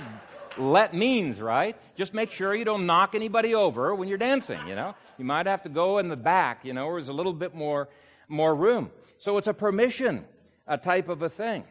let 0.57 0.93
means, 0.93 1.41
right? 1.41 1.75
Just 1.97 2.13
make 2.13 2.31
sure 2.31 2.55
you 2.55 2.63
don't 2.63 2.85
knock 2.85 3.13
anybody 3.13 3.53
over 3.53 3.93
when 3.93 4.07
you're 4.07 4.17
dancing, 4.17 4.65
you 4.67 4.75
know? 4.75 4.95
You 5.17 5.25
might 5.25 5.47
have 5.47 5.63
to 5.63 5.69
go 5.69 5.97
in 5.97 6.07
the 6.07 6.15
back, 6.15 6.63
you 6.63 6.73
know, 6.73 6.85
where 6.85 6.95
there's 6.95 7.09
a 7.09 7.13
little 7.13 7.33
bit 7.33 7.53
more, 7.53 7.89
more 8.29 8.55
room. 8.55 8.89
So 9.17 9.37
it's 9.37 9.47
a 9.47 9.53
permission, 9.53 10.23
a 10.65 10.77
type 10.77 11.09
of 11.09 11.21
a 11.21 11.29
thing. 11.29 11.65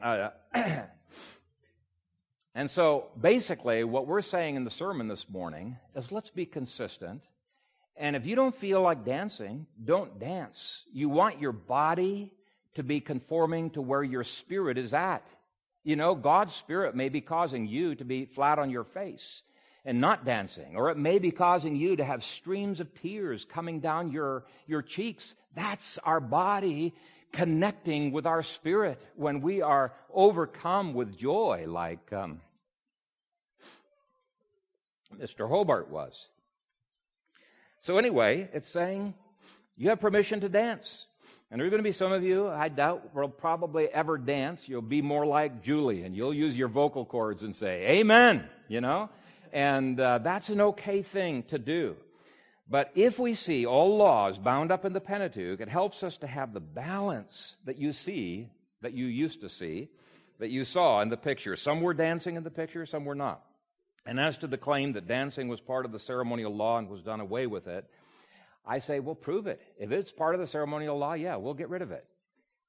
Uh, 0.00 0.30
And 2.58 2.68
so 2.68 3.10
basically, 3.20 3.84
what 3.84 4.08
we're 4.08 4.20
saying 4.20 4.56
in 4.56 4.64
the 4.64 4.70
sermon 4.72 5.06
this 5.06 5.30
morning 5.30 5.76
is 5.94 6.10
let's 6.10 6.30
be 6.30 6.44
consistent. 6.44 7.22
And 7.96 8.16
if 8.16 8.26
you 8.26 8.34
don't 8.34 8.52
feel 8.52 8.82
like 8.82 9.04
dancing, 9.04 9.64
don't 9.84 10.18
dance. 10.18 10.82
You 10.92 11.08
want 11.08 11.40
your 11.40 11.52
body 11.52 12.32
to 12.78 12.84
be 12.84 13.00
conforming 13.00 13.70
to 13.70 13.82
where 13.82 14.04
your 14.04 14.22
spirit 14.22 14.78
is 14.78 14.94
at. 14.94 15.26
You 15.82 15.96
know, 15.96 16.14
God's 16.14 16.54
spirit 16.54 16.94
may 16.94 17.08
be 17.08 17.20
causing 17.20 17.66
you 17.66 17.96
to 17.96 18.04
be 18.04 18.24
flat 18.24 18.60
on 18.60 18.70
your 18.70 18.84
face 18.84 19.42
and 19.84 20.00
not 20.00 20.24
dancing, 20.24 20.76
or 20.76 20.90
it 20.90 20.96
may 20.96 21.18
be 21.18 21.32
causing 21.32 21.74
you 21.74 21.96
to 21.96 22.04
have 22.04 22.22
streams 22.22 22.78
of 22.78 22.94
tears 22.94 23.44
coming 23.44 23.80
down 23.80 24.12
your, 24.12 24.44
your 24.68 24.82
cheeks. 24.82 25.34
That's 25.56 25.98
our 26.04 26.20
body 26.20 26.94
connecting 27.32 28.12
with 28.12 28.26
our 28.26 28.44
spirit 28.44 29.00
when 29.16 29.40
we 29.40 29.60
are 29.60 29.92
overcome 30.14 30.94
with 30.94 31.18
joy, 31.18 31.64
like 31.66 32.12
um, 32.12 32.40
Mr. 35.20 35.48
Hobart 35.48 35.90
was. 35.90 36.28
So, 37.80 37.98
anyway, 37.98 38.48
it's 38.52 38.70
saying 38.70 39.14
you 39.76 39.88
have 39.88 40.00
permission 40.00 40.42
to 40.42 40.48
dance. 40.48 41.07
And 41.50 41.58
there 41.58 41.66
are 41.66 41.70
going 41.70 41.82
to 41.82 41.88
be 41.88 41.92
some 41.92 42.12
of 42.12 42.22
you, 42.22 42.48
I 42.48 42.68
doubt, 42.68 43.14
will 43.14 43.28
probably 43.28 43.88
ever 43.88 44.18
dance. 44.18 44.68
You'll 44.68 44.82
be 44.82 45.00
more 45.00 45.24
like 45.24 45.62
Julie, 45.62 46.02
and 46.02 46.14
you'll 46.14 46.34
use 46.34 46.56
your 46.56 46.68
vocal 46.68 47.06
cords 47.06 47.42
and 47.42 47.56
say, 47.56 47.86
Amen, 47.98 48.46
you 48.68 48.82
know? 48.82 49.08
And 49.50 49.98
uh, 49.98 50.18
that's 50.18 50.50
an 50.50 50.60
okay 50.60 51.00
thing 51.00 51.44
to 51.44 51.58
do. 51.58 51.96
But 52.68 52.90
if 52.94 53.18
we 53.18 53.32
see 53.34 53.64
all 53.64 53.96
laws 53.96 54.36
bound 54.36 54.70
up 54.70 54.84
in 54.84 54.92
the 54.92 55.00
Pentateuch, 55.00 55.58
it 55.60 55.70
helps 55.70 56.02
us 56.02 56.18
to 56.18 56.26
have 56.26 56.52
the 56.52 56.60
balance 56.60 57.56
that 57.64 57.78
you 57.78 57.94
see, 57.94 58.50
that 58.82 58.92
you 58.92 59.06
used 59.06 59.40
to 59.40 59.48
see, 59.48 59.88
that 60.38 60.50
you 60.50 60.64
saw 60.64 61.00
in 61.00 61.08
the 61.08 61.16
picture. 61.16 61.56
Some 61.56 61.80
were 61.80 61.94
dancing 61.94 62.36
in 62.36 62.44
the 62.44 62.50
picture, 62.50 62.84
some 62.84 63.06
were 63.06 63.14
not. 63.14 63.42
And 64.04 64.20
as 64.20 64.36
to 64.38 64.46
the 64.46 64.58
claim 64.58 64.92
that 64.92 65.08
dancing 65.08 65.48
was 65.48 65.60
part 65.60 65.86
of 65.86 65.92
the 65.92 65.98
ceremonial 65.98 66.54
law 66.54 66.78
and 66.78 66.90
was 66.90 67.02
done 67.02 67.20
away 67.20 67.46
with 67.46 67.66
it, 67.66 67.86
I 68.68 68.78
say, 68.78 69.00
well, 69.00 69.14
prove 69.14 69.46
it. 69.46 69.60
If 69.78 69.90
it's 69.90 70.12
part 70.12 70.34
of 70.34 70.40
the 70.40 70.46
ceremonial 70.46 70.98
law, 70.98 71.14
yeah, 71.14 71.36
we'll 71.36 71.54
get 71.54 71.70
rid 71.70 71.80
of 71.80 71.90
it. 71.90 72.04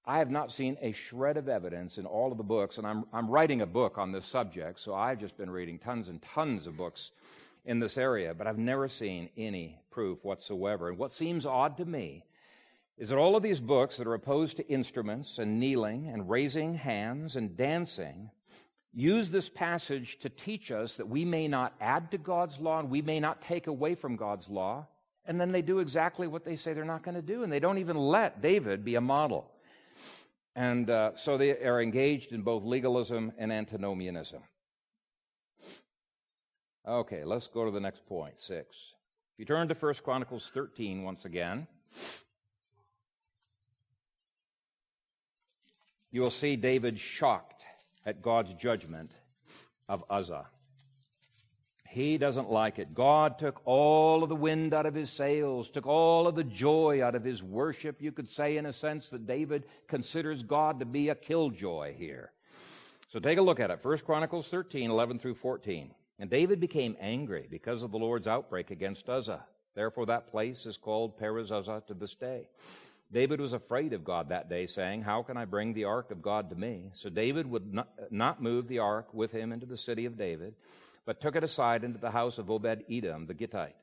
I 0.06 0.20
have 0.20 0.32
not 0.32 0.54
seen 0.54 0.78
a 0.82 0.94
shred 0.94 1.36
of 1.36 1.50
evidence 1.50 1.98
in 1.98 2.06
all 2.06 2.32
of 2.32 2.38
the 2.38 2.44
books, 2.44 2.78
and 2.78 2.88
I'm, 2.88 3.04
I'm 3.12 3.30
writing 3.30 3.62
a 3.62 3.68
book 3.68 3.98
on 3.98 4.14
this 4.14 4.26
subject, 4.26 4.80
so 4.80 4.96
I've 4.96 5.20
just 5.20 5.38
been 5.38 5.52
reading 5.52 5.78
tons 5.78 6.08
and 6.08 6.22
tons 6.22 6.68
of 6.68 6.78
books 6.78 7.12
in 7.66 7.80
this 7.80 7.98
area, 7.98 8.34
but 8.34 8.48
I've 8.48 8.58
never 8.58 8.88
seen 8.88 9.30
any 9.38 9.78
proof 9.92 10.24
whatsoever. 10.24 10.88
And 10.88 10.98
what 10.98 11.14
seems 11.14 11.46
odd 11.46 11.78
to 11.78 11.86
me 11.86 12.24
is 12.98 13.10
that 13.10 13.18
all 13.18 13.36
of 13.36 13.44
these 13.44 13.60
books 13.60 13.98
that 13.98 14.08
are 14.08 14.14
opposed 14.14 14.58
to 14.58 14.68
instruments 14.68 15.38
and 15.38 15.60
kneeling 15.60 16.08
and 16.08 16.30
raising 16.30 16.76
hands 16.76 17.36
and 17.36 17.58
dancing 17.58 18.32
use 18.94 19.30
this 19.30 19.50
passage 19.50 20.18
to 20.20 20.30
teach 20.30 20.72
us 20.72 20.96
that 20.96 21.08
we 21.10 21.26
may 21.26 21.48
not 21.48 21.76
add 21.80 22.10
to 22.12 22.18
God's 22.18 22.58
law 22.60 22.80
and 22.80 22.90
we 22.90 23.02
may 23.02 23.20
not 23.20 23.42
take 23.42 23.68
away 23.68 23.96
from 23.96 24.16
God's 24.16 24.50
law. 24.50 24.88
And 25.26 25.40
then 25.40 25.52
they 25.52 25.62
do 25.62 25.80
exactly 25.80 26.28
what 26.28 26.46
they 26.46 26.56
say 26.56 26.74
they're 26.74 26.86
not 26.86 27.04
going 27.04 27.16
to 27.16 27.22
do, 27.22 27.44
and 27.44 27.52
they 27.52 27.60
don't 27.60 27.78
even 27.78 27.98
let 27.98 28.42
David 28.42 28.84
be 28.84 28.96
a 28.96 29.02
model. 29.02 29.52
And 30.56 30.90
uh, 30.90 31.12
so 31.16 31.38
they 31.38 31.52
are 31.52 31.82
engaged 31.82 32.32
in 32.32 32.42
both 32.42 32.64
legalism 32.64 33.32
and 33.38 33.52
antinomianism. 33.52 34.42
Okay, 36.88 37.24
let's 37.24 37.48
go 37.48 37.66
to 37.66 37.72
the 37.72 37.80
next 37.80 38.06
point, 38.08 38.40
six. 38.40 38.76
If 39.34 39.40
you 39.40 39.46
turn 39.46 39.68
to 39.68 39.76
1 39.76 39.94
Chronicles 40.04 40.52
13 40.54 41.04
once 41.04 41.26
again, 41.26 41.68
you 46.12 46.22
will 46.22 46.32
see 46.32 46.56
David 46.56 47.00
shocked 47.00 47.64
at 48.06 48.22
God's 48.22 48.54
judgment 48.54 49.12
of 49.88 50.04
Uzzah. 50.10 50.48
He 51.92 52.20
doesn't 52.20 52.52
like 52.52 52.78
it. 52.78 52.94
God 52.94 53.40
took 53.40 53.62
all 53.66 54.22
of 54.22 54.30
the 54.30 54.36
wind 54.36 54.76
out 54.76 54.86
of 54.86 54.94
his 54.94 55.12
sails, 55.12 55.70
took 55.70 55.88
all 55.88 56.28
of 56.28 56.36
the 56.36 56.44
joy 56.44 57.04
out 57.04 57.16
of 57.16 57.24
his 57.24 57.42
worship. 57.42 58.00
You 58.00 58.12
could 58.12 58.30
say, 58.30 58.58
in 58.58 58.68
a 58.68 58.74
sense, 58.74 59.10
that 59.10 59.26
David 59.26 59.64
considers 59.88 60.44
God 60.44 60.80
to 60.80 60.86
be 60.86 61.10
a 61.10 61.16
killjoy 61.16 61.96
here. 61.98 62.32
So 63.08 63.20
take 63.20 63.40
a 63.40 63.42
look 63.42 63.60
at 63.60 63.72
it. 63.72 63.80
1 63.82 63.98
Chronicles 64.00 64.50
13, 64.50 64.92
11 64.92 65.18
through 65.18 65.34
14. 65.34 65.90
And 66.20 66.30
David 66.30 66.60
became 66.60 66.96
angry 67.00 67.48
because 67.50 67.82
of 67.82 67.90
the 67.90 67.98
Lord's 67.98 68.28
outbreak 68.28 68.70
against 68.70 69.10
Uzzah. 69.10 69.44
Therefore, 69.74 70.06
that 70.06 70.30
place 70.30 70.68
is 70.68 70.78
called 70.78 71.18
Perez 71.18 71.52
Uzzah 71.52 71.82
to 71.88 71.96
this 71.96 72.14
day. 72.14 72.50
David 73.12 73.42
was 73.42 73.54
afraid 73.54 73.94
of 73.94 74.04
God 74.04 74.30
that 74.30 74.48
day, 74.48 74.68
saying, 74.68 75.02
How 75.02 75.24
can 75.24 75.38
I 75.38 75.46
bring 75.46 75.74
the 75.74 75.86
ark 75.86 76.12
of 76.12 76.22
God 76.22 76.52
to 76.52 76.56
me? 76.56 76.92
So 76.94 77.10
David 77.10 77.50
would 77.50 77.76
not 78.12 78.44
move 78.44 78.68
the 78.68 78.78
ark 78.78 79.12
with 79.12 79.32
him 79.32 79.52
into 79.52 79.66
the 79.66 79.78
city 79.78 80.06
of 80.06 80.20
David 80.20 80.54
but 81.10 81.20
took 81.20 81.36
it 81.36 81.44
aside 81.44 81.84
into 81.84 81.98
the 81.98 82.12
house 82.12 82.38
of 82.38 82.52
Obed 82.52 82.84
Edom 82.88 83.26
the 83.26 83.34
Gittite. 83.34 83.76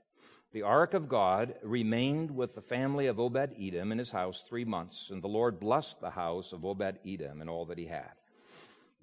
The 0.53 0.63
ark 0.63 0.95
of 0.95 1.09
God 1.09 1.57
remained 1.65 2.31
with 2.31 2.55
the 2.55 2.61
family 2.61 3.09
of 3.09 3.19
Obed 3.19 3.53
Edom 3.61 3.91
in 3.91 3.99
his 3.99 4.13
house 4.13 4.45
three 4.49 4.65
months, 4.65 5.09
and 5.11 5.21
the 5.21 5.27
Lord 5.27 5.59
blessed 5.59 6.01
the 6.01 6.11
house 6.11 6.53
of 6.53 6.65
Obed 6.65 7.01
Edom 7.05 7.41
and 7.41 7.51
all 7.51 7.65
that 7.65 7.79
he 7.79 7.87
had. 7.87 8.13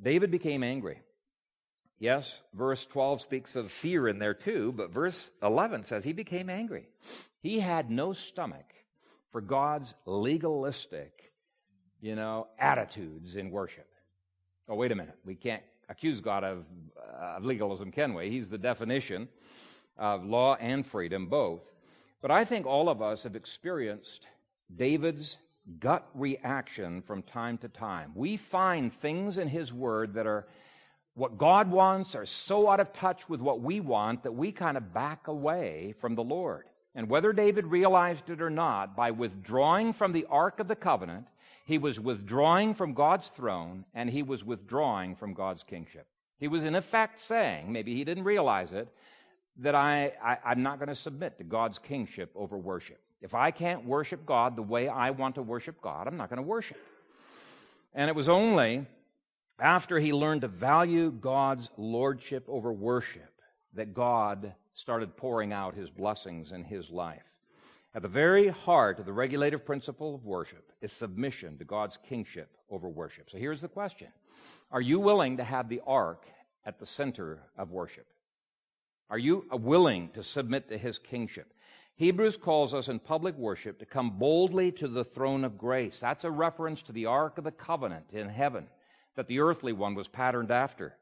David 0.02 0.32
became 0.32 0.64
angry. 0.64 1.02
Yes, 2.00 2.40
verse 2.54 2.86
12 2.86 3.20
speaks 3.20 3.58
of 3.58 3.70
fear 3.70 4.08
in 4.08 4.20
there 4.20 4.34
too, 4.34 4.72
but 4.72 4.94
verse 4.94 5.30
11 5.42 5.84
says 5.84 6.06
he 6.06 6.14
became 6.14 6.50
angry. 6.50 6.88
He 7.42 7.60
had 7.60 7.92
no 7.92 8.14
stomach 8.14 8.74
for 9.34 9.42
God's 9.42 9.94
legalistic, 10.06 11.34
you 12.00 12.16
know, 12.16 12.48
attitudes 12.58 13.36
in 13.36 13.52
worship. 13.52 13.90
Oh, 14.70 14.76
wait 14.76 14.94
a 14.94 14.96
minute. 14.96 15.18
We 15.26 15.36
can't 15.36 15.64
accuse 15.90 16.22
God 16.22 16.44
of, 16.44 16.66
uh, 16.98 17.38
of 17.38 17.46
legalism, 17.46 17.92
can 17.92 18.14
we? 18.14 18.30
He's 18.30 18.50
the 18.50 18.58
definition 18.58 19.28
of 19.98 20.26
law 20.26 20.56
and 20.56 20.86
freedom, 20.86 21.28
both. 21.28 21.62
But 22.22 22.32
I 22.32 22.46
think 22.46 22.66
all 22.66 22.90
of 22.90 23.02
us 23.02 23.24
have 23.24 23.36
experienced 23.36 24.28
David's 24.76 25.38
gut 25.80 26.08
reaction 26.14 27.02
from 27.02 27.24
time 27.24 27.58
to 27.60 27.68
time. 27.68 28.12
We 28.16 28.38
find 28.38 28.94
things 28.94 29.38
in 29.38 29.48
his 29.48 29.72
word 29.72 30.14
that 30.16 30.28
are 30.28 30.48
what 31.16 31.38
God 31.38 31.70
wants 31.70 32.16
are 32.16 32.26
so 32.26 32.70
out 32.70 32.80
of 32.80 32.92
touch 32.94 33.30
with 33.30 33.40
what 33.40 33.62
we 33.62 33.80
want 33.80 34.24
that 34.24 34.32
we 34.32 34.52
kind 34.52 34.78
of 34.78 34.94
back 34.94 35.28
away 35.28 35.94
from 36.00 36.16
the 36.16 36.24
Lord. 36.24 36.66
And 36.96 37.10
whether 37.10 37.34
David 37.34 37.68
realized 37.68 38.30
it 38.30 38.42
or 38.42 38.50
not, 38.50 38.96
by 38.96 39.12
withdrawing 39.12 39.94
from 39.94 40.12
the 40.12 40.26
Ark 40.30 40.60
of 40.60 40.68
the 40.68 40.76
Covenant, 40.76 41.28
he 41.66 41.78
was 41.78 42.00
withdrawing 42.00 42.74
from 42.74 42.94
God's 42.94 43.30
throne 43.30 43.86
and 43.94 44.10
he 44.10 44.24
was 44.24 44.44
withdrawing 44.44 45.16
from 45.16 45.34
God's 45.34 45.64
kingship. 45.64 46.08
He 46.40 46.48
was 46.48 46.64
in 46.64 46.76
effect 46.76 47.22
saying, 47.22 47.72
maybe 47.72 47.96
he 47.96 48.04
didn't 48.04 48.26
realize 48.26 48.74
it, 48.74 48.90
that 49.58 49.76
I, 49.76 50.12
I, 50.22 50.52
am 50.52 50.64
not 50.64 50.80
going 50.80 50.90
to 50.90 50.96
submit 50.96 51.38
to 51.38 51.44
God's 51.44 51.80
kingship 51.80 52.32
over 52.36 52.58
worship. 52.58 53.00
If 53.22 53.34
I 53.34 53.52
can't 53.52 53.86
worship 53.86 54.26
God 54.26 54.56
the 54.56 54.64
way 54.64 54.90
I 54.90 55.12
want 55.12 55.36
to 55.36 55.42
worship 55.42 55.82
God, 55.82 56.08
I'm 56.08 56.18
not 56.18 56.30
going 56.30 56.38
to 56.38 56.48
worship. 56.48 56.78
And 57.94 58.10
it 58.10 58.16
was 58.16 58.28
only 58.28 58.86
after 59.60 60.00
he 60.00 60.12
learned 60.12 60.42
to 60.42 60.48
value 60.48 61.12
God's 61.12 61.70
lordship 61.78 62.44
over 62.50 62.74
worship 62.74 63.32
that 63.76 63.94
God 63.94 64.54
started 64.74 65.16
pouring 65.16 65.54
out 65.54 65.76
his 65.76 65.90
blessings 65.90 66.52
in 66.52 66.64
his 66.64 66.90
life. 66.90 67.22
At 67.96 68.02
the 68.02 68.08
very 68.08 68.48
heart 68.48 69.00
of 69.00 69.06
the 69.06 69.14
regulative 69.14 69.66
principle 69.66 70.16
of 70.16 70.26
worship 70.26 70.72
is 70.82 70.92
submission 70.92 71.60
to 71.60 71.66
God's 71.66 71.98
kingship 71.98 72.58
over 72.72 72.90
worship. 72.90 73.30
So 73.30 73.38
here's 73.38 73.62
the 73.62 73.68
question 73.68 74.08
Are 74.72 74.82
you 74.82 75.00
willing 75.00 75.38
to 75.38 75.44
have 75.44 75.70
the 75.70 75.82
ark 75.86 76.26
at 76.66 76.80
the 76.80 76.88
center 76.88 77.44
of 77.58 77.72
worship? 77.72 78.08
Are 79.10 79.20
you 79.20 79.46
willing 79.52 80.10
to 80.14 80.24
submit 80.24 80.70
to 80.70 80.78
his 80.78 80.98
kingship? 80.98 81.54
Hebrews 81.96 82.38
calls 82.38 82.74
us 82.74 82.88
in 82.88 82.98
public 82.98 83.38
worship 83.38 83.78
to 83.78 83.86
come 83.86 84.18
boldly 84.18 84.72
to 84.74 84.88
the 84.88 85.04
throne 85.04 85.44
of 85.44 85.60
grace. 85.60 86.00
That's 86.00 86.24
a 86.24 86.32
reference 86.32 86.82
to 86.84 86.92
the 86.92 87.06
Ark 87.06 87.38
of 87.38 87.44
the 87.44 87.52
Covenant 87.52 88.06
in 88.12 88.28
heaven 88.28 88.66
that 89.16 89.28
the 89.28 89.40
earthly 89.40 89.74
one 89.74 89.94
was 89.94 90.08
patterned 90.08 90.50
after. 90.50 90.96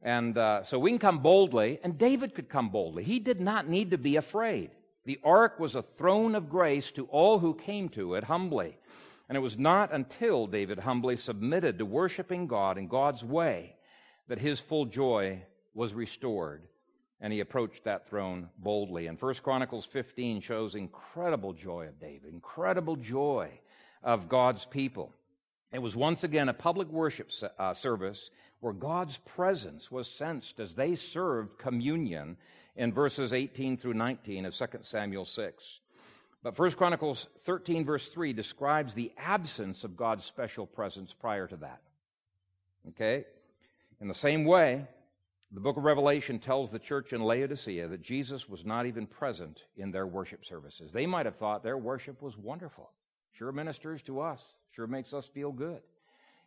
And 0.00 0.38
uh, 0.38 0.64
so 0.64 0.78
we 0.78 0.90
can 0.90 0.98
come 0.98 1.18
boldly, 1.18 1.78
and 1.82 1.98
David 1.98 2.34
could 2.34 2.48
come 2.48 2.70
boldly. 2.70 3.04
He 3.04 3.18
did 3.18 3.40
not 3.40 3.68
need 3.68 3.90
to 3.90 3.98
be 3.98 4.16
afraid. 4.16 4.70
The 5.06 5.20
ark 5.24 5.58
was 5.60 5.76
a 5.76 5.82
throne 5.82 6.34
of 6.34 6.50
grace 6.50 6.90
to 6.92 7.06
all 7.06 7.38
who 7.38 7.54
came 7.54 7.88
to 7.90 8.16
it 8.16 8.24
humbly. 8.24 8.76
And 9.28 9.36
it 9.36 9.40
was 9.40 9.56
not 9.56 9.92
until 9.92 10.46
David 10.46 10.80
humbly 10.80 11.16
submitted 11.16 11.78
to 11.78 11.86
worshiping 11.86 12.46
God 12.46 12.76
in 12.76 12.88
God's 12.88 13.24
way 13.24 13.76
that 14.28 14.38
his 14.38 14.60
full 14.60 14.84
joy 14.84 15.42
was 15.74 15.94
restored 15.94 16.62
and 17.20 17.32
he 17.32 17.40
approached 17.40 17.84
that 17.84 18.08
throne 18.08 18.48
boldly. 18.58 19.06
And 19.06 19.20
1 19.20 19.34
Chronicles 19.36 19.86
15 19.86 20.40
shows 20.40 20.74
incredible 20.74 21.52
joy 21.52 21.86
of 21.86 22.00
David, 22.00 22.32
incredible 22.32 22.96
joy 22.96 23.48
of 24.02 24.28
God's 24.28 24.66
people. 24.66 25.12
It 25.72 25.78
was 25.80 25.96
once 25.96 26.24
again 26.24 26.48
a 26.48 26.54
public 26.54 26.88
worship 26.88 27.30
uh, 27.58 27.74
service 27.74 28.30
where 28.60 28.72
God's 28.72 29.18
presence 29.18 29.90
was 29.90 30.08
sensed 30.08 30.60
as 30.60 30.74
they 30.74 30.96
served 30.96 31.58
communion 31.58 32.36
in 32.76 32.92
verses 32.92 33.32
18 33.32 33.76
through 33.78 33.94
19 33.94 34.46
of 34.46 34.54
2 34.54 34.66
Samuel 34.82 35.24
6. 35.24 35.80
But 36.42 36.58
1 36.58 36.72
Chronicles 36.72 37.26
13, 37.44 37.84
verse 37.84 38.08
3, 38.08 38.32
describes 38.32 38.94
the 38.94 39.12
absence 39.18 39.82
of 39.82 39.96
God's 39.96 40.24
special 40.24 40.66
presence 40.66 41.12
prior 41.12 41.46
to 41.48 41.56
that. 41.56 41.80
Okay? 42.90 43.24
In 44.00 44.08
the 44.08 44.14
same 44.14 44.44
way, 44.44 44.86
the 45.52 45.60
book 45.60 45.76
of 45.76 45.84
Revelation 45.84 46.38
tells 46.38 46.70
the 46.70 46.78
church 46.78 47.12
in 47.12 47.22
Laodicea 47.22 47.88
that 47.88 48.02
Jesus 48.02 48.48
was 48.48 48.64
not 48.64 48.86
even 48.86 49.06
present 49.06 49.62
in 49.76 49.90
their 49.90 50.06
worship 50.06 50.44
services. 50.44 50.92
They 50.92 51.06
might 51.06 51.26
have 51.26 51.36
thought 51.36 51.62
their 51.62 51.78
worship 51.78 52.20
was 52.20 52.36
wonderful. 52.36 52.90
Sure 53.32 53.52
ministers 53.52 54.02
to 54.02 54.20
us, 54.20 54.54
sure 54.72 54.86
makes 54.86 55.14
us 55.14 55.26
feel 55.26 55.52
good. 55.52 55.80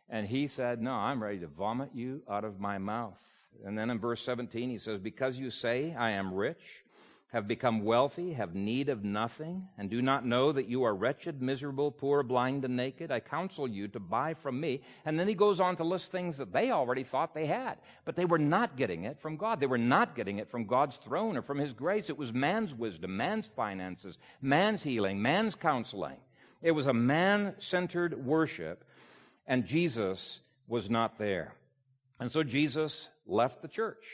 And 0.08 0.26
he 0.26 0.48
said, 0.48 0.80
No, 0.82 0.92
I'm 0.92 1.22
ready 1.22 1.38
to 1.40 1.46
vomit 1.46 1.90
you 1.94 2.22
out 2.28 2.44
of 2.44 2.60
my 2.60 2.78
mouth. 2.78 3.18
And 3.64 3.76
then 3.76 3.90
in 3.90 3.98
verse 3.98 4.22
17, 4.22 4.70
he 4.70 4.78
says, 4.78 4.98
Because 4.98 5.38
you 5.38 5.50
say, 5.50 5.94
I 5.98 6.12
am 6.12 6.34
rich, 6.34 6.62
have 7.32 7.46
become 7.46 7.84
wealthy, 7.84 8.32
have 8.32 8.54
need 8.54 8.88
of 8.88 9.04
nothing, 9.04 9.68
and 9.78 9.88
do 9.88 10.02
not 10.02 10.26
know 10.26 10.50
that 10.50 10.68
you 10.68 10.82
are 10.82 10.94
wretched, 10.94 11.40
miserable, 11.40 11.92
poor, 11.92 12.24
blind, 12.24 12.64
and 12.64 12.76
naked, 12.76 13.12
I 13.12 13.20
counsel 13.20 13.68
you 13.68 13.86
to 13.88 14.00
buy 14.00 14.34
from 14.34 14.60
me. 14.60 14.82
And 15.04 15.18
then 15.18 15.28
he 15.28 15.34
goes 15.34 15.60
on 15.60 15.76
to 15.76 15.84
list 15.84 16.10
things 16.10 16.38
that 16.38 16.52
they 16.52 16.72
already 16.72 17.04
thought 17.04 17.34
they 17.34 17.46
had. 17.46 17.76
But 18.04 18.16
they 18.16 18.24
were 18.24 18.38
not 18.38 18.76
getting 18.76 19.04
it 19.04 19.20
from 19.20 19.36
God. 19.36 19.60
They 19.60 19.66
were 19.66 19.78
not 19.78 20.16
getting 20.16 20.38
it 20.38 20.50
from 20.50 20.66
God's 20.66 20.96
throne 20.96 21.36
or 21.36 21.42
from 21.42 21.58
his 21.58 21.72
grace. 21.72 22.10
It 22.10 22.18
was 22.18 22.32
man's 22.32 22.74
wisdom, 22.74 23.16
man's 23.16 23.46
finances, 23.54 24.18
man's 24.42 24.82
healing, 24.82 25.22
man's 25.22 25.54
counseling. 25.54 26.16
It 26.62 26.72
was 26.72 26.86
a 26.86 26.94
man 26.94 27.54
centered 27.60 28.26
worship, 28.26 28.84
and 29.46 29.64
Jesus 29.64 30.40
was 30.66 30.90
not 30.90 31.16
there. 31.18 31.54
And 32.18 32.30
so 32.30 32.42
Jesus 32.42 33.08
left 33.30 33.62
the 33.62 33.68
church. 33.68 34.04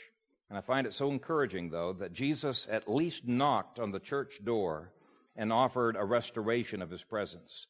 And 0.49 0.57
I 0.57 0.61
find 0.61 0.87
it 0.87 0.93
so 0.93 1.09
encouraging, 1.09 1.69
though, 1.69 1.93
that 1.93 2.13
Jesus 2.13 2.67
at 2.71 2.89
least 2.89 3.27
knocked 3.27 3.79
on 3.79 3.91
the 3.91 3.99
church 3.99 4.39
door 4.43 4.91
and 5.35 5.51
offered 5.51 5.95
a 5.95 6.05
restoration 6.05 6.81
of 6.81 6.89
his 6.89 7.03
presence. 7.03 7.67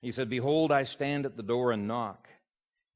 He 0.00 0.12
said, 0.12 0.30
Behold, 0.30 0.70
I 0.70 0.84
stand 0.84 1.26
at 1.26 1.36
the 1.36 1.42
door 1.42 1.72
and 1.72 1.88
knock. 1.88 2.28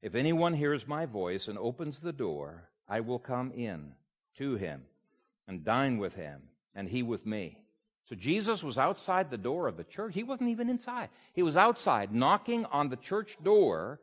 If 0.01 0.15
anyone 0.15 0.53
hears 0.53 0.87
my 0.87 1.05
voice 1.05 1.47
and 1.47 1.57
opens 1.57 1.99
the 1.99 2.13
door, 2.13 2.69
I 2.87 3.01
will 3.01 3.19
come 3.19 3.51
in 3.51 3.93
to 4.37 4.55
him 4.55 4.83
and 5.47 5.63
dine 5.63 5.97
with 5.97 6.13
him, 6.13 6.41
and 6.75 6.87
he 6.87 7.03
with 7.03 7.25
me. 7.25 7.57
So 8.09 8.15
Jesus 8.15 8.63
was 8.63 8.77
outside 8.77 9.29
the 9.29 9.37
door 9.37 9.67
of 9.67 9.75
the 9.75 9.83
church. 9.83 10.13
He 10.13 10.23
wasn't 10.23 10.49
even 10.49 10.69
inside. 10.69 11.09
He 11.33 11.43
was 11.43 11.57
outside 11.57 12.13
knocking 12.13 12.65
on 12.65 12.89
the 12.89 12.95
church 12.95 13.37
door. 13.43 13.99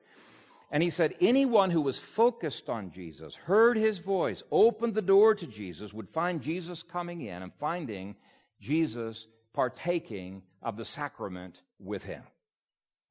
And 0.74 0.82
he 0.82 0.90
said, 0.90 1.14
anyone 1.20 1.70
who 1.70 1.80
was 1.80 2.00
focused 2.00 2.68
on 2.68 2.90
Jesus, 2.90 3.36
heard 3.36 3.76
his 3.76 4.00
voice, 4.00 4.42
opened 4.50 4.96
the 4.96 5.02
door 5.02 5.32
to 5.36 5.46
Jesus, 5.46 5.92
would 5.92 6.08
find 6.08 6.42
Jesus 6.42 6.82
coming 6.82 7.20
in 7.20 7.44
and 7.44 7.52
finding 7.60 8.16
Jesus 8.60 9.28
partaking 9.52 10.42
of 10.64 10.76
the 10.76 10.84
sacrament 10.84 11.60
with 11.78 12.02
him. 12.02 12.24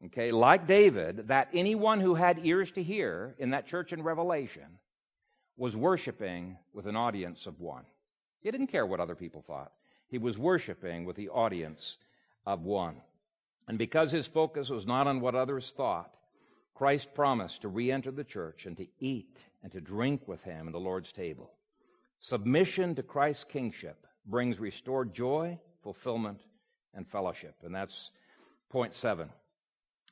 Okay, 0.07 0.30
like 0.30 0.68
David, 0.68 1.30
that 1.30 1.47
anyone 1.53 2.01
who 2.01 2.16
had 2.16 2.45
ears 2.45 2.70
to 2.72 2.84
hear 2.84 3.34
in 3.39 3.51
that 3.51 3.66
church 3.66 3.93
in 3.93 4.03
Revelation 4.03 4.68
was 5.55 5.78
worshiping 5.78 6.57
with 6.74 6.86
an 6.86 6.97
audience 6.97 7.47
of 7.47 7.61
one. 7.61 7.86
He 8.41 8.51
didn't 8.51 8.68
care 8.68 8.86
what 8.86 8.99
other 8.99 9.16
people 9.16 9.41
thought. 9.41 9.72
He 10.09 10.18
was 10.18 10.38
worshiping 10.38 11.05
with 11.05 11.16
the 11.16 11.30
audience 11.30 11.97
of 12.45 12.64
one. 12.64 12.97
And 13.70 13.78
because 13.78 14.11
his 14.11 14.28
focus 14.28 14.70
was 14.70 14.86
not 14.86 15.07
on 15.07 15.22
what 15.22 15.34
others 15.34 15.74
thought, 15.78 16.14
Christ 16.76 17.14
promised 17.14 17.62
to 17.62 17.68
re 17.68 17.92
enter 17.92 18.12
the 18.12 18.24
church 18.24 18.66
and 18.66 18.76
to 18.78 18.88
eat 19.00 19.46
and 19.62 19.72
to 19.72 19.82
drink 19.82 20.28
with 20.28 20.44
him 20.44 20.68
at 20.68 20.74
the 20.74 20.80
Lord's 20.80 21.12
table. 21.12 21.52
Submission 22.20 22.96
to 22.96 23.04
Christ's 23.04 23.44
kingship 23.44 24.08
brings 24.26 24.60
restored 24.60 25.14
joy, 25.14 25.60
fulfillment, 25.84 26.42
and 26.94 27.08
fellowship. 27.08 27.56
And 27.64 27.76
that's 27.76 28.12
point 28.70 28.94
seven. 28.94 29.30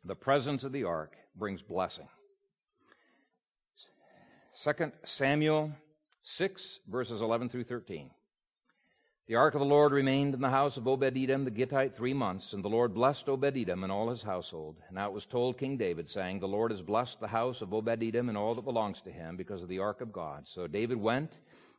The 0.05 0.15
presence 0.15 0.63
of 0.63 0.71
the 0.71 0.83
ark 0.83 1.15
brings 1.35 1.61
blessing. 1.61 2.07
2 4.61 4.91
Samuel 5.03 5.71
6, 6.23 6.79
verses 6.87 7.21
11 7.21 7.49
through 7.49 7.63
13. 7.63 8.09
The 9.31 9.37
ark 9.37 9.55
of 9.55 9.61
the 9.61 9.65
Lord 9.65 9.93
remained 9.93 10.33
in 10.33 10.41
the 10.41 10.49
house 10.49 10.75
of 10.75 10.89
Obed 10.89 11.15
Edom 11.17 11.45
the 11.45 11.51
Gittite 11.51 11.95
three 11.95 12.13
months, 12.13 12.51
and 12.51 12.61
the 12.61 12.67
Lord 12.67 12.93
blessed 12.93 13.29
Obed 13.29 13.55
Edom 13.55 13.83
and 13.85 13.89
all 13.89 14.09
his 14.09 14.21
household. 14.21 14.75
Now 14.91 15.07
it 15.07 15.13
was 15.13 15.25
told 15.25 15.57
King 15.57 15.77
David, 15.77 16.09
saying, 16.09 16.41
The 16.41 16.49
Lord 16.49 16.69
has 16.69 16.81
blessed 16.81 17.21
the 17.21 17.29
house 17.29 17.61
of 17.61 17.73
Obed 17.73 18.03
Edom 18.03 18.27
and 18.27 18.37
all 18.37 18.53
that 18.55 18.65
belongs 18.65 18.99
to 19.03 19.09
him 19.09 19.37
because 19.37 19.63
of 19.63 19.69
the 19.69 19.79
ark 19.79 20.01
of 20.01 20.11
God. 20.11 20.49
So 20.49 20.67
David 20.67 20.97
went 20.97 21.31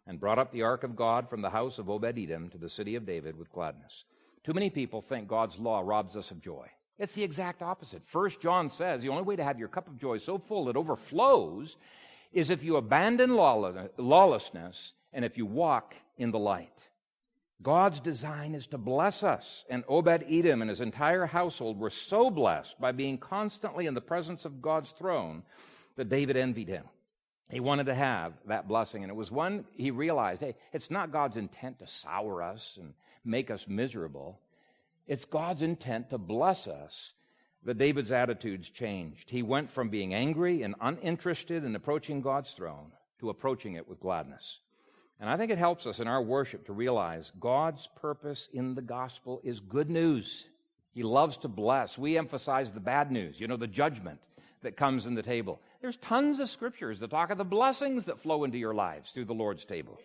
and 0.06 0.18
brought 0.18 0.38
up 0.38 0.50
the 0.50 0.62
ark 0.62 0.82
of 0.82 0.96
God 0.96 1.28
from 1.28 1.42
the 1.42 1.50
house 1.50 1.78
of 1.78 1.90
Obed 1.90 2.18
Edom 2.18 2.48
to 2.48 2.56
the 2.56 2.70
city 2.70 2.94
of 2.94 3.04
David 3.04 3.36
with 3.36 3.52
gladness. 3.52 4.04
Too 4.44 4.54
many 4.54 4.70
people 4.70 5.02
think 5.02 5.28
God's 5.28 5.58
law 5.58 5.82
robs 5.84 6.16
us 6.16 6.30
of 6.30 6.40
joy. 6.40 6.66
It's 6.98 7.12
the 7.12 7.22
exact 7.22 7.60
opposite. 7.60 8.00
First 8.06 8.40
John 8.40 8.70
says 8.70 9.02
the 9.02 9.10
only 9.10 9.24
way 9.24 9.36
to 9.36 9.44
have 9.44 9.58
your 9.58 9.68
cup 9.68 9.88
of 9.88 9.98
joy 9.98 10.16
so 10.16 10.38
full 10.38 10.70
it 10.70 10.76
overflows 10.76 11.76
is 12.32 12.48
if 12.48 12.64
you 12.64 12.76
abandon 12.76 13.36
lawlessness 13.36 14.94
and 15.12 15.22
if 15.22 15.36
you 15.36 15.44
walk 15.44 15.94
in 16.16 16.30
the 16.30 16.38
light. 16.38 16.88
God's 17.62 18.00
design 18.00 18.54
is 18.54 18.66
to 18.68 18.78
bless 18.78 19.22
us. 19.22 19.64
And 19.70 19.84
Obed 19.88 20.24
Edom 20.28 20.62
and 20.62 20.68
his 20.68 20.80
entire 20.80 21.26
household 21.26 21.78
were 21.78 21.90
so 21.90 22.30
blessed 22.30 22.80
by 22.80 22.92
being 22.92 23.18
constantly 23.18 23.86
in 23.86 23.94
the 23.94 24.00
presence 24.00 24.44
of 24.44 24.62
God's 24.62 24.90
throne 24.90 25.42
that 25.96 26.08
David 26.08 26.36
envied 26.36 26.68
him. 26.68 26.84
He 27.50 27.60
wanted 27.60 27.86
to 27.86 27.94
have 27.94 28.32
that 28.46 28.66
blessing. 28.66 29.02
And 29.02 29.10
it 29.10 29.16
was 29.16 29.30
one 29.30 29.64
he 29.74 29.90
realized 29.90 30.40
hey, 30.40 30.56
it's 30.72 30.90
not 30.90 31.12
God's 31.12 31.36
intent 31.36 31.78
to 31.80 31.86
sour 31.86 32.42
us 32.42 32.78
and 32.80 32.94
make 33.24 33.50
us 33.50 33.66
miserable. 33.68 34.40
It's 35.06 35.24
God's 35.24 35.62
intent 35.62 36.10
to 36.10 36.18
bless 36.18 36.66
us 36.66 37.12
that 37.64 37.78
David's 37.78 38.10
attitudes 38.10 38.70
changed. 38.70 39.30
He 39.30 39.42
went 39.42 39.70
from 39.70 39.88
being 39.88 40.14
angry 40.14 40.62
and 40.62 40.74
uninterested 40.80 41.64
in 41.64 41.76
approaching 41.76 42.22
God's 42.22 42.52
throne 42.52 42.90
to 43.20 43.30
approaching 43.30 43.74
it 43.74 43.88
with 43.88 44.00
gladness. 44.00 44.60
And 45.22 45.30
I 45.30 45.36
think 45.36 45.52
it 45.52 45.58
helps 45.58 45.86
us 45.86 46.00
in 46.00 46.08
our 46.08 46.20
worship 46.20 46.66
to 46.66 46.72
realize 46.72 47.30
God's 47.38 47.88
purpose 48.00 48.48
in 48.52 48.74
the 48.74 48.82
gospel 48.82 49.40
is 49.44 49.60
good 49.60 49.88
news. 49.88 50.48
He 50.94 51.04
loves 51.04 51.36
to 51.38 51.48
bless. 51.48 51.96
We 51.96 52.18
emphasize 52.18 52.72
the 52.72 52.80
bad 52.80 53.12
news, 53.12 53.38
you 53.38 53.46
know, 53.46 53.56
the 53.56 53.68
judgment 53.68 54.18
that 54.62 54.76
comes 54.76 55.06
in 55.06 55.14
the 55.14 55.22
table. 55.22 55.60
There's 55.80 55.96
tons 55.98 56.40
of 56.40 56.50
scriptures 56.50 56.98
that 56.98 57.10
talk 57.10 57.30
of 57.30 57.38
the 57.38 57.44
blessings 57.44 58.06
that 58.06 58.18
flow 58.18 58.42
into 58.42 58.58
your 58.58 58.74
lives 58.74 59.12
through 59.12 59.26
the 59.26 59.32
Lord's 59.32 59.64
table. 59.64 59.96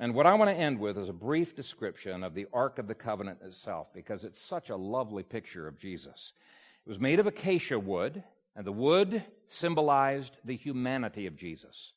And 0.00 0.12
what 0.12 0.26
I 0.26 0.34
want 0.34 0.50
to 0.50 0.60
end 0.60 0.80
with 0.80 0.98
is 0.98 1.08
a 1.08 1.12
brief 1.12 1.54
description 1.54 2.24
of 2.24 2.34
the 2.34 2.48
Ark 2.52 2.80
of 2.80 2.88
the 2.88 2.96
Covenant 2.96 3.38
itself, 3.44 3.94
because 3.94 4.24
it's 4.24 4.42
such 4.42 4.70
a 4.70 4.76
lovely 4.76 5.22
picture 5.22 5.68
of 5.68 5.78
Jesus. 5.78 6.32
It 6.84 6.88
was 6.88 6.98
made 6.98 7.20
of 7.20 7.28
acacia 7.28 7.78
wood, 7.78 8.24
and 8.56 8.66
the 8.66 8.72
wood 8.72 9.22
symbolized 9.46 10.36
the 10.44 10.56
humanity 10.56 11.28
of 11.28 11.36
Jesus. 11.36 11.92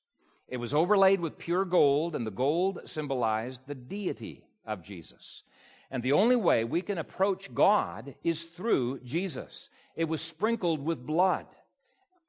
It 0.47 0.57
was 0.57 0.73
overlaid 0.73 1.19
with 1.19 1.37
pure 1.37 1.65
gold, 1.65 2.15
and 2.15 2.25
the 2.25 2.31
gold 2.31 2.81
symbolized 2.85 3.61
the 3.65 3.75
deity 3.75 4.45
of 4.65 4.83
Jesus. 4.83 5.43
And 5.91 6.03
the 6.03 6.13
only 6.13 6.35
way 6.35 6.63
we 6.63 6.81
can 6.81 6.97
approach 6.97 7.53
God 7.53 8.15
is 8.23 8.43
through 8.43 8.99
Jesus. 8.99 9.69
It 9.95 10.05
was 10.05 10.21
sprinkled 10.21 10.83
with 10.83 11.05
blood. 11.05 11.45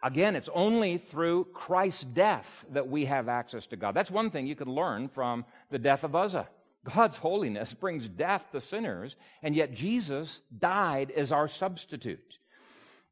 Again, 0.03 0.37
it's 0.37 0.51
only 0.55 0.99
through 0.99 1.47
Christ's 1.53 2.05
death 2.05 2.65
that 2.71 2.89
we 2.89 3.07
have 3.07 3.29
access 3.29 3.67
to 3.69 3.77
God. 3.77 3.95
That's 3.95 4.11
one 4.11 4.31
thing 4.31 4.47
you 4.47 4.57
can 4.57 4.69
learn 4.69 5.09
from 5.09 5.45
the 5.71 5.79
death 5.79 6.05
of 6.05 6.15
Uzzah. 6.15 6.49
God's 6.85 7.17
holiness 7.17 7.75
brings 7.81 8.09
death 8.09 8.47
to 8.53 8.61
sinners, 8.61 9.17
and 9.43 9.55
yet 9.55 9.75
Jesus 9.75 10.43
died 10.59 11.11
as 11.11 11.33
our 11.33 11.49
substitute 11.49 12.39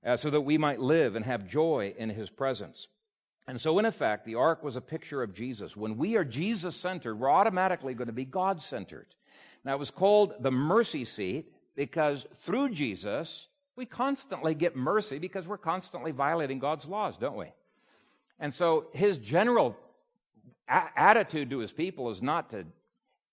uh, 0.05 0.17
so 0.17 0.31
that 0.31 0.43
we 0.43 0.59
might 0.59 0.81
live 0.81 1.17
and 1.17 1.25
have 1.25 1.49
joy 1.49 1.95
in 1.97 2.11
his 2.11 2.31
presence. 2.31 2.89
And 3.47 3.61
so, 3.61 3.79
in 3.79 3.85
effect, 3.85 4.25
the 4.25 4.37
ark 4.37 4.63
was 4.63 4.77
a 4.77 4.81
picture 4.81 5.23
of 5.23 5.35
Jesus. 5.35 5.77
When 5.77 5.99
we 5.99 6.17
are 6.17 6.25
Jesus 6.25 6.75
centered, 6.75 7.17
we're 7.19 7.31
automatically 7.31 7.93
going 7.95 8.07
to 8.07 8.13
be 8.13 8.25
God 8.25 8.63
centered. 8.63 9.07
Now, 9.65 9.75
it 9.75 9.79
was 9.79 9.91
called 9.91 10.35
the 10.41 10.51
mercy 10.51 11.05
seat 11.05 11.53
because 11.77 12.27
through 12.45 12.71
Jesus, 12.71 13.49
we 13.77 13.85
constantly 13.85 14.55
get 14.55 14.77
mercy 14.77 15.19
because 15.19 15.47
we're 15.47 15.59
constantly 15.59 16.11
violating 16.11 16.59
God's 16.59 16.87
laws, 16.87 17.19
don't 17.19 17.37
we? 17.37 17.49
And 18.41 18.53
so, 18.53 18.87
his 18.93 19.19
general 19.19 19.77
a- 20.69 20.91
attitude 20.97 21.51
to 21.51 21.59
his 21.59 21.73
people 21.73 22.11
is 22.11 22.23
not 22.23 22.51
to 22.51 22.65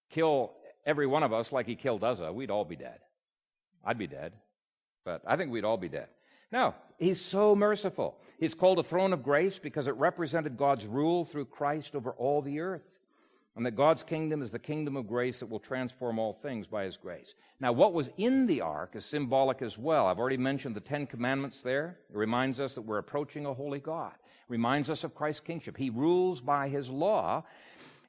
kill 0.10 0.52
every 0.86 1.08
one 1.08 1.24
of 1.24 1.32
us 1.32 1.52
like 1.52 1.68
he 1.68 1.76
killed 1.76 2.04
Uzzah. 2.04 2.34
We'd 2.34 2.52
all 2.52 2.66
be 2.66 2.76
dead. 2.76 3.00
I'd 3.84 3.98
be 3.98 4.08
dead, 4.08 4.34
but 5.06 5.22
I 5.26 5.38
think 5.38 5.52
we'd 5.52 5.66
all 5.66 5.78
be 5.78 5.90
dead. 5.90 6.08
No, 6.52 6.76
he's 6.98 7.22
so 7.22 7.56
merciful. 7.56 8.18
He's 8.40 8.54
called 8.54 8.80
a 8.80 8.84
throne 8.84 9.14
of 9.14 9.24
grace 9.24 9.58
because 9.58 9.88
it 9.88 9.96
represented 9.96 10.58
God's 10.58 10.86
rule 10.86 11.26
through 11.26 11.46
Christ 11.46 11.96
over 11.96 12.12
all 12.12 12.42
the 12.42 12.60
earth. 12.60 13.00
And 13.56 13.66
that 13.66 13.76
God's 13.76 14.04
kingdom 14.04 14.42
is 14.42 14.50
the 14.50 14.60
kingdom 14.60 14.96
of 14.96 15.08
grace 15.08 15.40
that 15.40 15.50
will 15.50 15.60
transform 15.60 16.20
all 16.20 16.34
things 16.34 16.68
by 16.68 16.86
his 16.86 16.96
grace. 16.96 17.36
Now, 17.60 17.74
what 17.74 17.94
was 17.94 18.10
in 18.18 18.46
the 18.48 18.62
ark 18.62 18.92
is 18.96 19.06
symbolic 19.06 19.62
as 19.62 19.78
well. 19.78 20.08
I've 20.08 20.20
already 20.20 20.38
mentioned 20.38 20.74
the 20.74 20.80
Ten 20.80 21.06
Commandments 21.06 21.62
there. 21.62 21.98
It 22.10 22.16
reminds 22.16 22.62
us 22.62 22.76
that 22.76 22.82
we're 22.82 23.00
approaching 23.00 23.46
a 23.46 23.54
holy 23.54 23.80
God. 23.80 24.14
It 24.14 24.50
reminds 24.50 24.90
us 24.90 25.04
of 25.04 25.16
Christ's 25.16 25.42
kingship. 25.42 25.76
He 25.76 25.90
rules 25.90 26.40
by 26.40 26.70
his 26.70 26.90
law. 26.90 27.44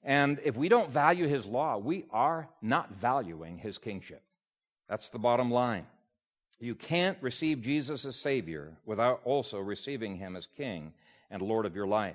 And 0.04 0.40
if 0.44 0.56
we 0.56 0.68
don't 0.68 0.90
value 0.90 1.26
his 1.26 1.44
law, 1.44 1.76
we 1.76 2.06
are 2.12 2.48
not 2.60 2.92
valuing 3.00 3.58
his 3.58 3.78
kingship. 3.78 4.22
That's 4.88 5.08
the 5.08 5.18
bottom 5.18 5.50
line. 5.50 5.86
You 6.62 6.76
can't 6.76 7.18
receive 7.20 7.60
Jesus 7.60 8.04
as 8.04 8.14
Savior 8.14 8.72
without 8.86 9.20
also 9.24 9.58
receiving 9.58 10.16
Him 10.16 10.36
as 10.36 10.46
King 10.56 10.92
and 11.28 11.42
Lord 11.42 11.66
of 11.66 11.74
your 11.74 11.88
life. 11.88 12.14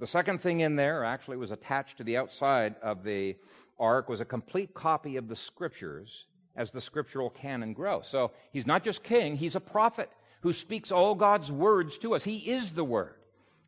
The 0.00 0.06
second 0.08 0.42
thing 0.42 0.60
in 0.60 0.74
there, 0.74 1.04
actually, 1.04 1.36
was 1.36 1.52
attached 1.52 1.98
to 1.98 2.02
the 2.04 2.16
outside 2.16 2.74
of 2.82 3.04
the 3.04 3.36
ark, 3.78 4.08
was 4.08 4.20
a 4.20 4.24
complete 4.24 4.74
copy 4.74 5.16
of 5.16 5.28
the 5.28 5.36
Scriptures 5.36 6.24
as 6.56 6.72
the 6.72 6.80
scriptural 6.80 7.30
canon 7.30 7.72
grows. 7.72 8.08
So 8.08 8.32
he's 8.52 8.66
not 8.66 8.82
just 8.82 9.04
king, 9.04 9.36
he's 9.36 9.54
a 9.54 9.60
prophet 9.60 10.10
who 10.40 10.52
speaks 10.52 10.90
all 10.90 11.14
God's 11.14 11.52
words 11.52 11.96
to 11.98 12.16
us. 12.16 12.24
He 12.24 12.38
is 12.38 12.72
the 12.72 12.84
Word. 12.84 13.14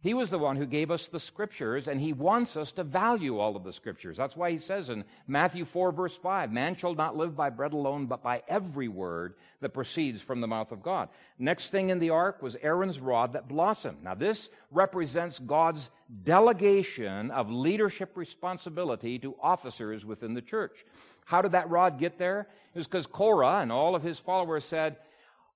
He 0.06 0.14
was 0.14 0.30
the 0.30 0.38
one 0.38 0.54
who 0.54 0.66
gave 0.66 0.92
us 0.92 1.08
the 1.08 1.18
scriptures, 1.18 1.88
and 1.88 2.00
he 2.00 2.12
wants 2.12 2.56
us 2.56 2.70
to 2.74 2.84
value 2.84 3.40
all 3.40 3.56
of 3.56 3.64
the 3.64 3.72
scriptures. 3.72 4.16
That's 4.16 4.36
why 4.36 4.52
he 4.52 4.58
says 4.58 4.88
in 4.88 5.02
Matthew 5.26 5.64
4, 5.64 5.90
verse 5.90 6.16
5, 6.16 6.52
Man 6.52 6.76
shall 6.76 6.94
not 6.94 7.16
live 7.16 7.34
by 7.34 7.50
bread 7.50 7.72
alone, 7.72 8.06
but 8.06 8.22
by 8.22 8.44
every 8.46 8.86
word 8.86 9.34
that 9.60 9.74
proceeds 9.74 10.22
from 10.22 10.40
the 10.40 10.46
mouth 10.46 10.70
of 10.70 10.80
God. 10.80 11.08
Next 11.40 11.70
thing 11.70 11.90
in 11.90 11.98
the 11.98 12.10
ark 12.10 12.40
was 12.40 12.54
Aaron's 12.62 13.00
rod 13.00 13.32
that 13.32 13.48
blossomed. 13.48 14.04
Now, 14.04 14.14
this 14.14 14.48
represents 14.70 15.40
God's 15.40 15.90
delegation 16.22 17.32
of 17.32 17.50
leadership 17.50 18.16
responsibility 18.16 19.18
to 19.18 19.34
officers 19.42 20.04
within 20.04 20.34
the 20.34 20.40
church. 20.40 20.84
How 21.24 21.42
did 21.42 21.50
that 21.50 21.68
rod 21.68 21.98
get 21.98 22.16
there? 22.16 22.46
It 22.72 22.78
was 22.78 22.86
because 22.86 23.08
Korah 23.08 23.58
and 23.58 23.72
all 23.72 23.96
of 23.96 24.04
his 24.04 24.20
followers 24.20 24.64
said, 24.64 24.98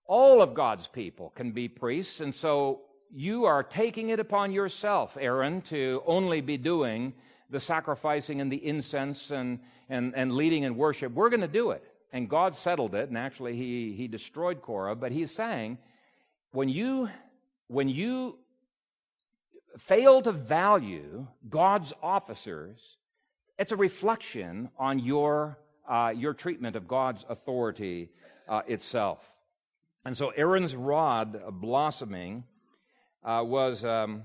all 0.09 0.43
of 0.43 0.55
God's 0.55 0.89
people 0.89 1.31
can 1.37 1.53
be 1.53 1.69
priests, 1.69 2.21
and 2.21 2.35
so 2.35 2.81
you 3.13 3.45
are 3.45 3.63
taking 3.63 4.11
it 4.11 4.21
upon 4.21 4.53
yourself, 4.53 5.17
Aaron, 5.21 5.63
to 5.63 6.03
only 6.07 6.41
be 6.41 6.57
doing 6.57 7.13
the 7.51 7.61
sacrificing 7.61 8.41
and 8.41 8.51
the 8.51 8.65
incense 8.65 9.31
and, 9.31 9.59
and, 9.89 10.15
and 10.15 10.33
leading 10.33 10.63
in 10.63 10.77
worship. 10.77 11.13
We're 11.13 11.31
going 11.31 11.41
to 11.41 11.49
do 11.49 11.71
it. 11.73 11.83
And 12.13 12.29
God 12.29 12.57
settled 12.57 12.95
it, 12.95 13.09
and 13.09 13.19
actually 13.19 13.57
he, 13.57 13.93
he 13.97 14.09
destroyed 14.09 14.63
Korah. 14.63 14.97
But 14.97 15.13
he's 15.13 15.31
saying, 15.31 15.79
when 16.53 16.69
you, 16.69 17.09
when 17.69 17.89
you 17.89 18.39
fail 19.79 20.23
to 20.23 20.33
value 20.33 21.27
God's 21.49 21.93
officers, 22.03 22.97
it's 23.59 23.73
a 23.73 23.77
reflection 23.77 24.71
on 24.79 24.99
your 24.99 25.59
uh, 25.91 26.13
your 26.17 26.33
treatment 26.33 26.77
of 26.77 26.87
God's 26.87 27.25
authority 27.29 28.11
uh, 28.49 28.63
itself. 28.69 29.19
And 30.05 30.17
so 30.17 30.31
Aaron's 30.31 30.75
rod 30.75 31.43
blossoming 31.61 32.45
uh, 33.25 33.43
was 33.45 33.85
um, 33.85 34.25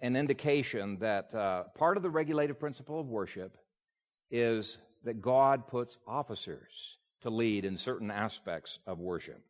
an 0.00 0.16
indication 0.16 0.98
that 0.98 1.34
uh, 1.34 1.64
part 1.74 1.96
of 1.96 2.02
the 2.02 2.10
regulative 2.10 2.58
principle 2.58 2.98
of 2.98 3.08
worship 3.08 3.56
is 4.30 4.78
that 5.04 5.20
God 5.20 5.68
puts 5.68 5.98
officers 6.06 6.98
to 7.22 7.30
lead 7.30 7.64
in 7.64 7.76
certain 7.76 8.10
aspects 8.10 8.78
of 8.86 8.98
worship. 8.98 9.42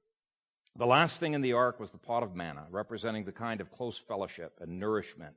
The 0.77 0.87
last 0.87 1.21
thing 1.21 1.35
in 1.35 1.41
the 1.41 1.53
ark 1.53 1.79
was 1.79 1.93
the 1.93 1.99
pot 1.99 2.25
of 2.25 2.35
manna, 2.35 2.67
representing 2.71 3.25
the 3.25 3.33
kind 3.33 3.61
of 3.61 3.71
close 3.71 3.97
fellowship 3.97 4.59
and 4.61 4.81
nourishment 4.81 5.37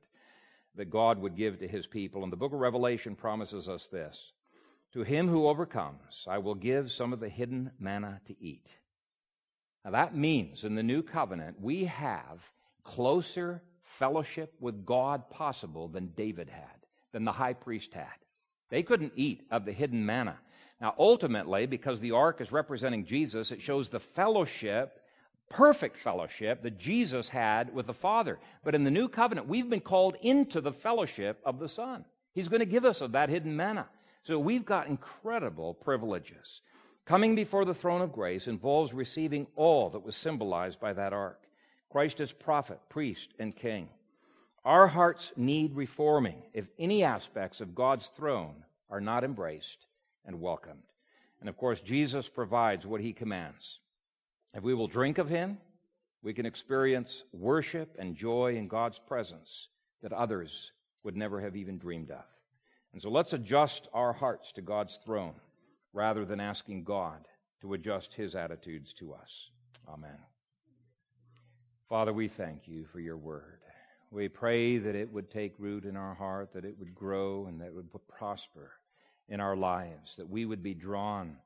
that 0.74 0.90
God 0.90 1.20
would 1.20 1.36
give 1.36 1.60
to 1.60 1.68
his 1.68 1.86
people. 1.86 2.24
And 2.24 2.32
the 2.32 2.36
book 2.36 2.52
of 2.52 2.58
Revelation 2.58 3.14
promises 3.14 3.68
us 3.68 3.86
this 3.86 4.32
To 4.94 5.02
him 5.02 5.28
who 5.28 5.46
overcomes, 5.46 6.24
I 6.26 6.38
will 6.38 6.56
give 6.56 6.90
some 6.90 7.12
of 7.12 7.20
the 7.20 7.28
hidden 7.28 7.70
manna 7.78 8.20
to 8.26 8.36
eat. 8.40 8.68
Now 9.84 9.92
that 9.92 10.16
means 10.16 10.64
in 10.64 10.74
the 10.74 10.82
new 10.82 11.02
covenant, 11.02 11.60
we 11.60 11.84
have 11.84 12.40
closer 12.88 13.62
fellowship 13.82 14.54
with 14.60 14.86
God 14.86 15.28
possible 15.30 15.88
than 15.88 16.12
David 16.16 16.48
had, 16.48 16.86
than 17.12 17.24
the 17.24 17.32
high 17.32 17.52
priest 17.52 17.92
had. 17.92 18.06
They 18.70 18.82
couldn't 18.82 19.12
eat 19.14 19.42
of 19.50 19.64
the 19.64 19.72
hidden 19.72 20.04
manna. 20.04 20.38
Now, 20.80 20.94
ultimately, 20.98 21.66
because 21.66 22.00
the 22.00 22.12
ark 22.12 22.40
is 22.40 22.50
representing 22.50 23.04
Jesus, 23.04 23.50
it 23.50 23.60
shows 23.60 23.88
the 23.88 24.00
fellowship, 24.00 25.00
perfect 25.50 25.98
fellowship 25.98 26.62
that 26.62 26.78
Jesus 26.78 27.28
had 27.28 27.74
with 27.74 27.86
the 27.86 27.94
Father. 27.94 28.38
But 28.64 28.74
in 28.74 28.84
the 28.84 28.90
new 28.90 29.08
covenant, 29.08 29.48
we've 29.48 29.68
been 29.68 29.80
called 29.80 30.16
into 30.22 30.60
the 30.60 30.72
fellowship 30.72 31.40
of 31.44 31.58
the 31.58 31.68
Son. 31.68 32.04
He's 32.32 32.48
going 32.48 32.60
to 32.60 32.66
give 32.66 32.84
us 32.84 33.00
of 33.00 33.12
that 33.12 33.28
hidden 33.28 33.54
manna. 33.56 33.86
So 34.22 34.38
we've 34.38 34.64
got 34.64 34.86
incredible 34.86 35.74
privileges. 35.74 36.62
Coming 37.04 37.34
before 37.34 37.64
the 37.64 37.74
throne 37.74 38.02
of 38.02 38.12
grace 38.12 38.46
involves 38.46 38.92
receiving 38.92 39.46
all 39.56 39.90
that 39.90 40.04
was 40.04 40.16
symbolized 40.16 40.78
by 40.80 40.92
that 40.92 41.12
ark. 41.12 41.47
Christ 41.90 42.20
is 42.20 42.32
prophet, 42.32 42.78
priest, 42.88 43.30
and 43.38 43.56
king. 43.56 43.88
Our 44.64 44.86
hearts 44.86 45.32
need 45.36 45.74
reforming 45.74 46.42
if 46.52 46.68
any 46.78 47.02
aspects 47.02 47.60
of 47.60 47.74
God's 47.74 48.08
throne 48.08 48.64
are 48.90 49.00
not 49.00 49.24
embraced 49.24 49.86
and 50.26 50.40
welcomed. 50.40 50.82
And 51.40 51.48
of 51.48 51.56
course, 51.56 51.80
Jesus 51.80 52.28
provides 52.28 52.86
what 52.86 53.00
he 53.00 53.12
commands. 53.12 53.80
If 54.54 54.62
we 54.62 54.74
will 54.74 54.88
drink 54.88 55.18
of 55.18 55.28
him, 55.28 55.58
we 56.22 56.34
can 56.34 56.46
experience 56.46 57.24
worship 57.32 57.94
and 57.98 58.16
joy 58.16 58.56
in 58.56 58.68
God's 58.68 58.98
presence 58.98 59.68
that 60.02 60.12
others 60.12 60.72
would 61.04 61.16
never 61.16 61.40
have 61.40 61.56
even 61.56 61.78
dreamed 61.78 62.10
of. 62.10 62.24
And 62.92 63.00
so 63.00 63.10
let's 63.10 63.32
adjust 63.32 63.88
our 63.94 64.12
hearts 64.12 64.52
to 64.52 64.62
God's 64.62 64.98
throne 65.04 65.34
rather 65.92 66.24
than 66.24 66.40
asking 66.40 66.84
God 66.84 67.26
to 67.60 67.74
adjust 67.74 68.14
his 68.14 68.34
attitudes 68.34 68.92
to 68.98 69.14
us. 69.14 69.50
Amen. 69.88 70.18
Father, 71.88 72.12
we 72.12 72.28
thank 72.28 72.68
you 72.68 72.84
for 72.92 73.00
your 73.00 73.16
word. 73.16 73.60
We 74.10 74.28
pray 74.28 74.76
that 74.76 74.94
it 74.94 75.10
would 75.10 75.30
take 75.30 75.54
root 75.58 75.86
in 75.86 75.96
our 75.96 76.12
heart, 76.12 76.52
that 76.52 76.66
it 76.66 76.78
would 76.78 76.94
grow, 76.94 77.46
and 77.46 77.58
that 77.62 77.68
it 77.68 77.74
would 77.74 77.88
prosper 78.06 78.72
in 79.30 79.40
our 79.40 79.56
lives, 79.56 80.16
that 80.16 80.28
we 80.28 80.44
would 80.44 80.62
be 80.62 80.74
drawn 80.74 81.36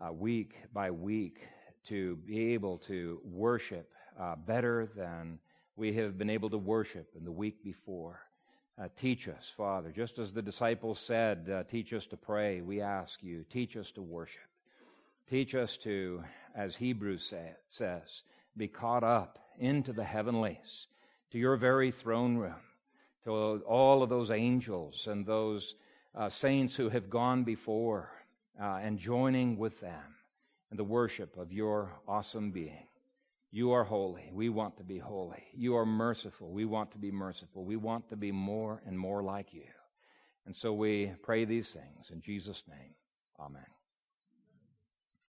uh, 0.00 0.12
week 0.12 0.54
by 0.72 0.92
week 0.92 1.40
to 1.88 2.14
be 2.14 2.52
able 2.54 2.78
to 2.78 3.20
worship 3.24 3.90
uh, 4.20 4.36
better 4.36 4.88
than 4.96 5.40
we 5.74 5.92
have 5.94 6.16
been 6.16 6.30
able 6.30 6.50
to 6.50 6.58
worship 6.58 7.08
in 7.16 7.24
the 7.24 7.32
week 7.32 7.64
before. 7.64 8.20
Uh, 8.80 8.86
teach 8.96 9.26
us, 9.26 9.50
Father, 9.56 9.90
just 9.90 10.16
as 10.20 10.32
the 10.32 10.42
disciples 10.42 11.00
said, 11.00 11.50
uh, 11.52 11.64
teach 11.64 11.92
us 11.92 12.06
to 12.06 12.16
pray. 12.16 12.60
We 12.60 12.80
ask 12.80 13.20
you, 13.20 13.44
teach 13.50 13.76
us 13.76 13.90
to 13.92 14.02
worship. 14.02 14.42
Teach 15.28 15.56
us 15.56 15.76
to, 15.78 16.22
as 16.54 16.76
Hebrews 16.76 17.24
say, 17.24 17.50
says, 17.68 18.22
be 18.56 18.68
caught 18.68 19.02
up 19.02 19.40
into 19.58 19.92
the 19.92 20.04
heavenlies, 20.04 20.86
to 21.30 21.38
your 21.38 21.56
very 21.56 21.90
throne 21.90 22.36
room, 22.36 22.60
to 23.24 23.30
all 23.30 24.02
of 24.02 24.08
those 24.08 24.30
angels 24.30 25.06
and 25.06 25.24
those 25.24 25.74
uh, 26.14 26.28
saints 26.28 26.76
who 26.76 26.88
have 26.88 27.08
gone 27.08 27.44
before, 27.44 28.10
uh, 28.60 28.80
and 28.82 28.98
joining 28.98 29.56
with 29.56 29.80
them 29.80 30.14
in 30.70 30.76
the 30.76 30.84
worship 30.84 31.36
of 31.36 31.52
your 31.52 31.92
awesome 32.06 32.50
being. 32.50 32.86
You 33.50 33.72
are 33.72 33.84
holy. 33.84 34.30
We 34.32 34.48
want 34.48 34.78
to 34.78 34.84
be 34.84 34.98
holy. 34.98 35.44
You 35.54 35.76
are 35.76 35.86
merciful. 35.86 36.50
We 36.50 36.64
want 36.64 36.90
to 36.92 36.98
be 36.98 37.10
merciful. 37.10 37.64
We 37.64 37.76
want 37.76 38.08
to 38.08 38.16
be 38.16 38.32
more 38.32 38.82
and 38.86 38.98
more 38.98 39.22
like 39.22 39.52
you. 39.52 39.68
And 40.46 40.56
so 40.56 40.72
we 40.72 41.12
pray 41.22 41.44
these 41.44 41.70
things 41.70 42.10
in 42.10 42.22
Jesus' 42.22 42.62
name. 42.68 42.94
Amen. 43.38 43.81